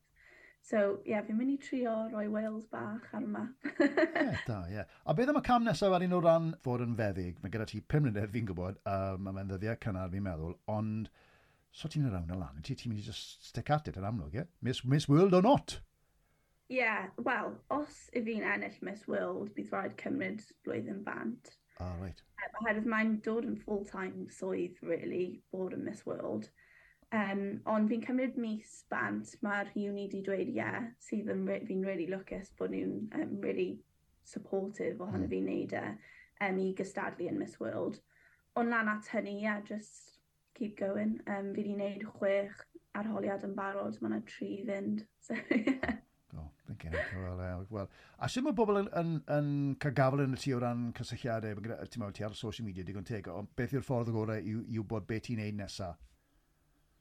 So, 0.64 1.00
ie, 1.04 1.12
yeah, 1.12 1.24
fi'n 1.24 1.38
mynd 1.38 1.54
i 1.54 1.58
trio 1.60 1.92
roi 2.12 2.26
Wales 2.32 2.66
bach 2.72 3.08
ar 3.16 3.24
yma. 3.24 3.46
Ie, 3.68 3.88
yeah, 3.88 4.40
da, 4.48 4.60
ie. 4.68 4.78
Yeah. 4.78 4.96
A 5.04 5.16
beth 5.16 5.32
am 5.32 5.40
y 5.40 5.44
cam 5.44 5.66
nesaf 5.68 5.96
ar 5.96 6.04
un 6.04 6.16
o 6.16 6.20
ran 6.24 6.50
fod 6.64 6.84
yn 6.84 6.96
feddyg? 6.98 7.40
Mae 7.40 7.52
gyda 7.52 7.68
ti 7.68 7.80
pum 7.80 8.06
mlynedd 8.06 8.32
fi'n 8.34 8.48
gwybod, 8.48 8.80
um, 8.88 9.28
a 9.28 9.36
mae'n 9.36 9.52
ddyddiau 9.52 9.80
cynnar 9.84 10.12
fi'n 10.12 10.26
meddwl, 10.26 10.56
ond 10.72 11.12
so 11.72 11.88
ti'n 11.88 12.08
yr 12.08 12.16
awn 12.18 12.32
y 12.32 12.40
lan, 12.40 12.64
ti'n 12.66 12.80
ti 12.80 12.90
mynd 12.90 13.04
i 13.04 13.06
just 13.06 13.46
stick 13.48 13.70
at 13.72 13.88
it 13.88 14.00
yn 14.00 14.08
amlwg, 14.08 14.34
ie? 14.34 14.42
Yeah? 14.42 14.50
Miss, 14.66 14.84
Miss 14.84 15.08
World 15.08 15.36
or 15.36 15.44
not? 15.46 15.78
Ie, 16.70 16.76
yeah, 16.76 17.08
wel, 17.26 17.56
os 17.74 17.96
y 18.14 18.20
fi'n 18.22 18.44
ennill 18.46 18.76
Miss 18.86 19.08
World, 19.10 19.48
bydd 19.56 19.72
rhaid 19.74 19.96
cymryd 19.98 20.44
blwyddyn 20.62 21.00
bant. 21.02 21.48
Ah, 21.82 21.96
right. 21.98 22.20
Um, 22.38 22.58
oherwydd 22.60 22.90
mae'n 22.92 23.14
dod 23.26 23.48
yn 23.48 23.56
full-time 23.64 24.28
swydd, 24.30 24.76
really, 24.86 25.40
bod 25.50 25.74
yn 25.74 25.82
Miss 25.82 26.04
World. 26.06 26.46
Um, 27.10 27.58
ond 27.66 27.90
fi'n 27.90 28.04
cymryd 28.04 28.38
mis 28.38 28.84
bant, 28.92 29.32
mae'r 29.42 29.72
uni 29.82 30.06
di 30.12 30.20
dweud 30.22 30.52
ie, 30.52 30.60
yeah, 30.60 30.84
sydd 31.02 31.32
yn 31.34 31.42
re 31.48 31.58
fi'n 31.66 31.82
really 31.88 32.06
lwcus 32.12 32.52
bod 32.60 32.70
nhw'n 32.70 33.08
um, 33.18 33.32
really 33.42 33.72
supportive 34.22 35.02
ohono 35.02 35.24
mm. 35.24 35.32
fi'n 35.32 35.48
neud 35.50 35.74
e 35.74 35.82
um, 36.46 36.60
i 36.62 36.68
gystadlu 36.78 37.26
yn 37.32 37.40
Miss 37.40 37.58
World. 37.58 37.98
Ond 38.60 38.70
lan 38.70 38.92
at 38.92 39.10
hynny, 39.10 39.40
ie, 39.40 39.48
yeah, 39.48 39.58
just 39.66 40.20
keep 40.54 40.78
going. 40.78 41.18
Um, 41.26 41.50
fi 41.56 41.64
wedi 41.64 41.74
wneud 41.74 42.06
chwech 42.12 42.62
arholiad 43.00 43.42
yn 43.46 43.58
barod, 43.58 43.98
mae 43.98 44.12
yna 44.12 44.22
tri 44.30 44.52
fynd. 44.70 45.02
So, 45.26 45.34
yeah. 45.58 45.98
Gen 46.78 46.94
i'n 46.94 47.08
cael 47.10 47.64
wel. 47.70 47.88
A 48.18 48.28
sy'n 48.30 48.44
mae 48.46 48.56
bobl 48.56 48.78
yn, 48.82 48.90
yn, 49.00 49.16
yn 49.34 49.50
cael 49.82 49.96
gafel 49.96 50.24
yn 50.26 50.36
y 50.36 50.40
tu 50.40 50.54
o 50.54 50.60
ran 50.62 50.90
cysylltiadau, 50.96 51.58
ti'n 51.64 52.02
meddwl 52.02 52.16
ti 52.16 52.26
ar 52.26 52.36
social 52.38 52.68
media 52.68 52.86
digon 52.86 53.06
teg, 53.06 53.30
ond 53.32 53.50
beth 53.58 53.74
yw'r 53.74 53.86
ffordd 53.86 54.12
o 54.12 54.16
gorau 54.20 54.38
yw, 54.52 54.62
yw 54.76 54.86
bod 54.92 55.08
beth 55.10 55.26
ti'n 55.26 55.42
neud 55.42 55.58
nesaf? 55.58 55.98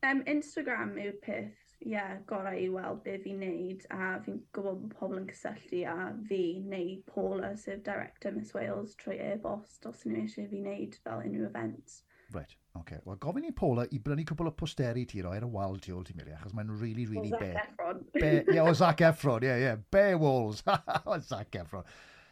Um, 0.08 0.24
Instagram 0.32 0.96
yw'r 0.96 1.18
peth, 1.22 1.76
ie, 1.84 1.92
yeah, 1.94 2.14
gorau 2.28 2.56
i 2.56 2.70
weld 2.72 3.02
beth 3.04 3.26
fi'n 3.26 3.42
neud, 3.44 3.86
a 3.92 4.14
fi'n 4.26 4.40
gwybod 4.56 4.86
bod 4.86 4.94
pobl 4.96 5.20
yn 5.20 5.28
cysylltu 5.28 5.82
a 5.92 5.98
fi 6.30 6.42
neu 6.64 6.96
Paula, 7.10 7.52
sef 7.60 7.84
Director 7.84 8.32
Miss 8.36 8.56
Wales, 8.56 8.96
trwy 9.02 9.20
e-bost 9.34 9.90
os 9.92 10.06
nhw 10.08 10.24
eisiau 10.24 10.48
fi 10.54 10.64
neud 10.64 10.96
fel 11.04 11.26
unrhyw 11.26 11.50
events. 11.50 12.02
Right. 12.32 12.56
Okay. 12.80 13.00
Wel, 13.06 13.18
gofyn 13.22 13.48
i 13.50 13.54
Paula 13.56 13.86
i 13.96 14.00
brynu 14.04 14.26
cwbl 14.30 14.52
o 14.52 14.56
posteri 14.58 15.06
ti 15.10 15.24
roi 15.26 15.38
ar 15.39 15.48
y 15.48 15.52
wal 15.54 15.80
tu 15.84 15.96
ôl 15.96 16.06
ti, 16.08 16.15
Mili, 16.18 16.36
achos 16.36 16.54
maen 16.58 16.72
really, 16.80 17.06
really 17.10 17.34
o 17.34 17.39
bare. 17.39 17.65
Efron. 17.65 18.04
Ie, 18.22 18.62
o 18.63 18.74
Zac 18.78 19.04
Efron, 19.10 19.46
ie, 19.48 19.56
ie. 19.65 19.76
Bare 19.92 20.18
walls. 20.22 20.63
o 21.10 21.20
Zac 21.20 21.60
Efron. 21.60 21.88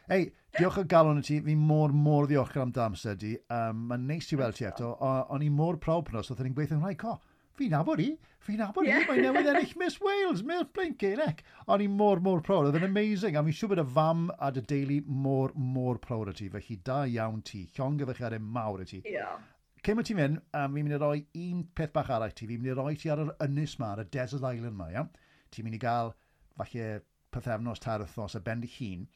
Ei, 0.08 0.30
diolch 0.56 0.78
o 0.80 0.84
galon 0.88 1.20
i 1.20 1.24
ti. 1.24 1.40
Fi 1.44 1.54
mor, 1.58 1.92
mor 1.92 2.28
ddiolchgar 2.28 2.64
am 2.64 2.72
dy 2.72 2.80
amser 2.84 3.18
di. 3.20 3.34
Um, 3.52 3.88
Mae'n 3.90 4.06
neis 4.08 4.30
i 4.32 4.38
weld 4.40 4.56
ti 4.56 4.64
eto. 4.68 4.94
O'n 5.04 5.44
i 5.44 5.50
mor 5.52 5.76
prawd 5.82 6.14
os 6.16 6.32
oedd 6.32 6.40
ni'n 6.46 6.56
gweithio'n 6.56 6.80
rhaid 6.84 7.00
co. 7.02 7.18
Fi 7.58 7.68
nabod 7.72 8.00
i. 8.00 8.12
Fi 8.46 8.56
nabod 8.56 8.86
i. 8.86 8.92
Yeah. 8.92 9.04
Mae'n 9.10 9.20
newydd 9.26 9.50
ennill 9.52 9.74
Miss 9.82 9.98
Wales. 10.00 10.44
Miss 10.46 10.70
Blinkin, 10.72 11.20
ec. 11.26 11.42
O'n 11.66 11.84
i 11.84 11.90
mor, 11.90 12.22
mor 12.24 12.40
prawd. 12.46 12.70
Oedd 12.70 12.80
yn 12.80 12.88
amazing. 12.88 13.36
A 13.36 13.44
fi'n 13.44 13.58
siŵr 13.60 13.74
bod 13.74 13.82
y 13.82 13.86
fam 13.98 14.24
a 14.38 14.50
dy 14.54 14.64
deulu 14.72 14.98
mor, 15.26 15.52
mor 15.76 16.00
prawd 16.00 16.32
o 16.32 16.36
ti. 16.40 16.48
Felly 16.54 16.80
da 16.88 17.02
iawn 17.04 17.44
ti. 17.44 17.66
Llongyfechiadau 17.76 18.40
mawr 18.56 18.86
i 18.86 18.88
ti. 18.94 19.02
Yeah 19.04 19.36
cyn 19.84 20.00
wyt 20.00 20.10
ti'n 20.10 20.18
mynd, 20.18 20.40
um, 20.56 20.74
fi'n 20.74 20.88
mynd 20.88 20.96
i 20.96 21.00
roi 21.02 21.18
un 21.42 21.62
peth 21.78 21.94
bach 21.94 22.10
arall 22.14 22.34
ti, 22.34 22.48
fi'n 22.50 22.62
mynd 22.62 22.72
i 22.72 22.76
roi 22.78 22.96
ti 22.98 23.12
ar 23.12 23.22
yr 23.24 23.32
ynys 23.46 23.78
ma, 23.80 23.92
ar 23.94 24.04
y 24.04 24.08
desert 24.16 24.46
island 24.46 24.76
ma, 24.78 24.90
iawn. 24.94 25.10
Ti'n 25.54 25.66
mynd 25.66 25.78
i 25.78 25.82
gael, 25.82 26.12
falle, 26.58 26.90
pethefnos, 27.34 27.82
tair 27.84 28.04
wythnos, 28.04 28.36
a 28.36 28.42
bend 28.44 28.66
i 28.66 28.72
hun. 28.78 29.08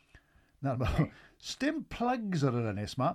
Nawr, 0.63 0.83
okay. 0.87 1.11
stym 1.53 1.85
plugs 1.93 2.45
ar 2.47 2.59
yr 2.61 2.73
ynys 2.73 2.97
ma. 3.01 3.15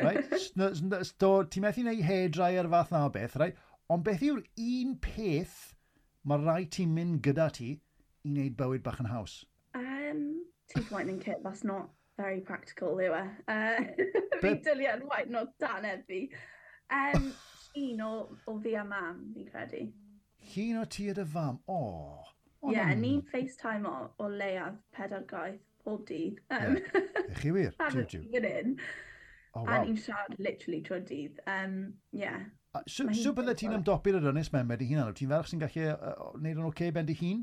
Right? 0.00 0.30
ti'n 0.56 1.64
methu 1.64 1.84
neu 1.86 2.04
hedrau 2.04 2.60
ar 2.60 2.70
fath 2.72 2.94
na 2.94 3.06
o 3.08 3.12
beth, 3.14 3.36
right? 3.40 3.58
ond 3.90 4.04
beth 4.06 4.22
yw'r 4.22 4.42
un 4.62 4.92
peth 5.02 5.54
mae 6.30 6.42
rai 6.44 6.66
ti'n 6.70 6.92
mynd 6.94 7.22
gyda 7.26 7.48
ti 7.56 7.72
i 7.74 8.30
wneud 8.30 8.54
bywyd 8.58 8.84
bach 8.86 9.00
yn 9.02 9.08
haws? 9.10 9.40
Um, 9.74 10.44
Tooth 10.70 10.92
lightning 10.94 11.18
kit, 11.18 11.42
that's 11.42 11.64
not 11.64 11.90
very 12.20 12.40
practical, 12.46 13.00
yw 13.02 13.16
e. 13.18 13.24
Uh, 13.50 13.80
fi 14.42 14.54
dylian 14.66 15.02
waith 15.10 15.32
not 15.34 15.56
danedd 15.62 16.04
fi. 16.06 16.20
Um, 16.90 17.32
un 17.76 18.00
o, 18.06 18.12
o 18.46 18.58
fi 18.60 18.74
a 18.74 18.84
mam, 18.84 19.22
fi'n 19.34 19.48
credu. 19.50 19.86
Hun 20.54 20.82
o 20.82 20.84
ti 20.84 21.08
a 21.10 21.14
dy 21.14 21.26
fam? 21.36 21.60
O! 21.68 21.80
Oh. 21.80 22.26
Ie, 22.68 22.74
yeah, 22.76 22.92
ni'n 22.92 23.22
FaceTime 23.30 23.88
o, 23.88 24.10
o 24.20 24.28
leiaf 24.28 24.74
pedair 24.92 25.22
gaeth 25.28 25.60
pob 25.84 26.02
dydd. 26.08 26.42
Um, 26.52 26.76
yeah. 26.76 27.38
Chi 27.40 27.54
wir? 27.56 27.70
Jiw, 27.94 28.04
tiw. 28.10 28.26
Fan 28.32 28.76
Oh, 29.52 29.64
wow. 29.64 29.80
A 29.80 29.84
ni'n 29.84 29.96
siarad 29.98 30.36
literally 30.38 30.78
trwy'r 30.86 31.06
dydd. 31.08 31.40
Um, 31.50 31.94
yeah. 32.12 32.44
So, 32.86 33.08
so 33.18 33.32
bydde 33.34 33.56
ti'n 33.58 33.74
ymdopi'r 33.80 34.20
yr 34.20 34.28
ynnes 34.30 34.52
mewn 34.54 34.68
wedi 34.70 34.86
hunan? 34.92 35.08
Wyt 35.10 35.18
ti'n 35.18 35.32
ferch 35.32 35.50
sy'n 35.50 35.62
gallu 35.62 35.88
uh, 35.90 36.12
wneud 36.36 36.60
yn 36.60 36.68
oce 36.68 36.70
okay 36.70 36.92
ben 36.94 37.08
dy 37.08 37.16
hun? 37.18 37.40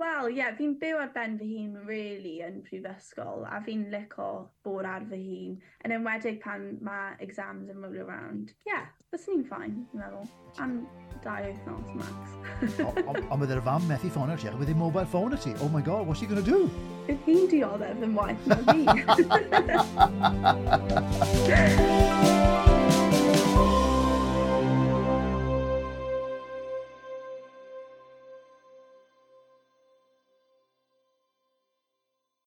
Wel, 0.00 0.30
ie, 0.30 0.38
yeah, 0.38 0.54
fi'n 0.56 0.78
byw 0.80 0.96
ar 0.96 1.10
ben 1.12 1.34
fy 1.36 1.46
hun 1.50 1.74
really 1.84 2.38
yn 2.46 2.62
prifysgol 2.64 3.42
a 3.44 3.58
fi'n 3.66 3.82
lico 3.92 4.28
bod 4.64 4.86
ar 4.88 5.04
fy 5.10 5.18
hun 5.20 5.58
yn 5.84 5.92
enwedig 5.98 6.38
pan 6.40 6.62
mae 6.86 7.10
exams 7.26 7.68
yn 7.68 7.84
roll 7.84 7.98
around. 8.06 8.54
Ie, 8.64 8.70
yeah, 8.70 8.86
bys 9.12 9.28
ni'n 9.28 9.44
ffain, 9.50 9.74
fi'n 9.90 10.00
meddwl. 10.00 10.24
Am 10.64 10.72
dau 11.20 11.44
wythnos, 11.44 11.92
max. 12.00 12.16
Ond 13.20 13.44
bydd 13.44 13.52
yr 13.58 13.62
fam 13.68 13.84
methu 13.92 14.08
ffonio 14.14 14.40
ti, 14.40 14.48
ac 14.48 14.56
bydd 14.62 14.72
ei 14.72 14.80
mobile 14.86 15.10
phone 15.12 15.36
ti. 15.36 15.52
Oh 15.60 15.68
my 15.68 15.84
god, 15.84 16.08
what's 16.08 16.24
he 16.24 16.30
going 16.30 16.40
to 16.40 16.48
do? 16.48 16.60
Bydd 17.04 17.20
hi'n 17.28 17.44
dioddef 17.52 18.00
yn 18.08 18.16
waith 18.16 18.44
na 18.48 18.56
fi. 18.64 18.80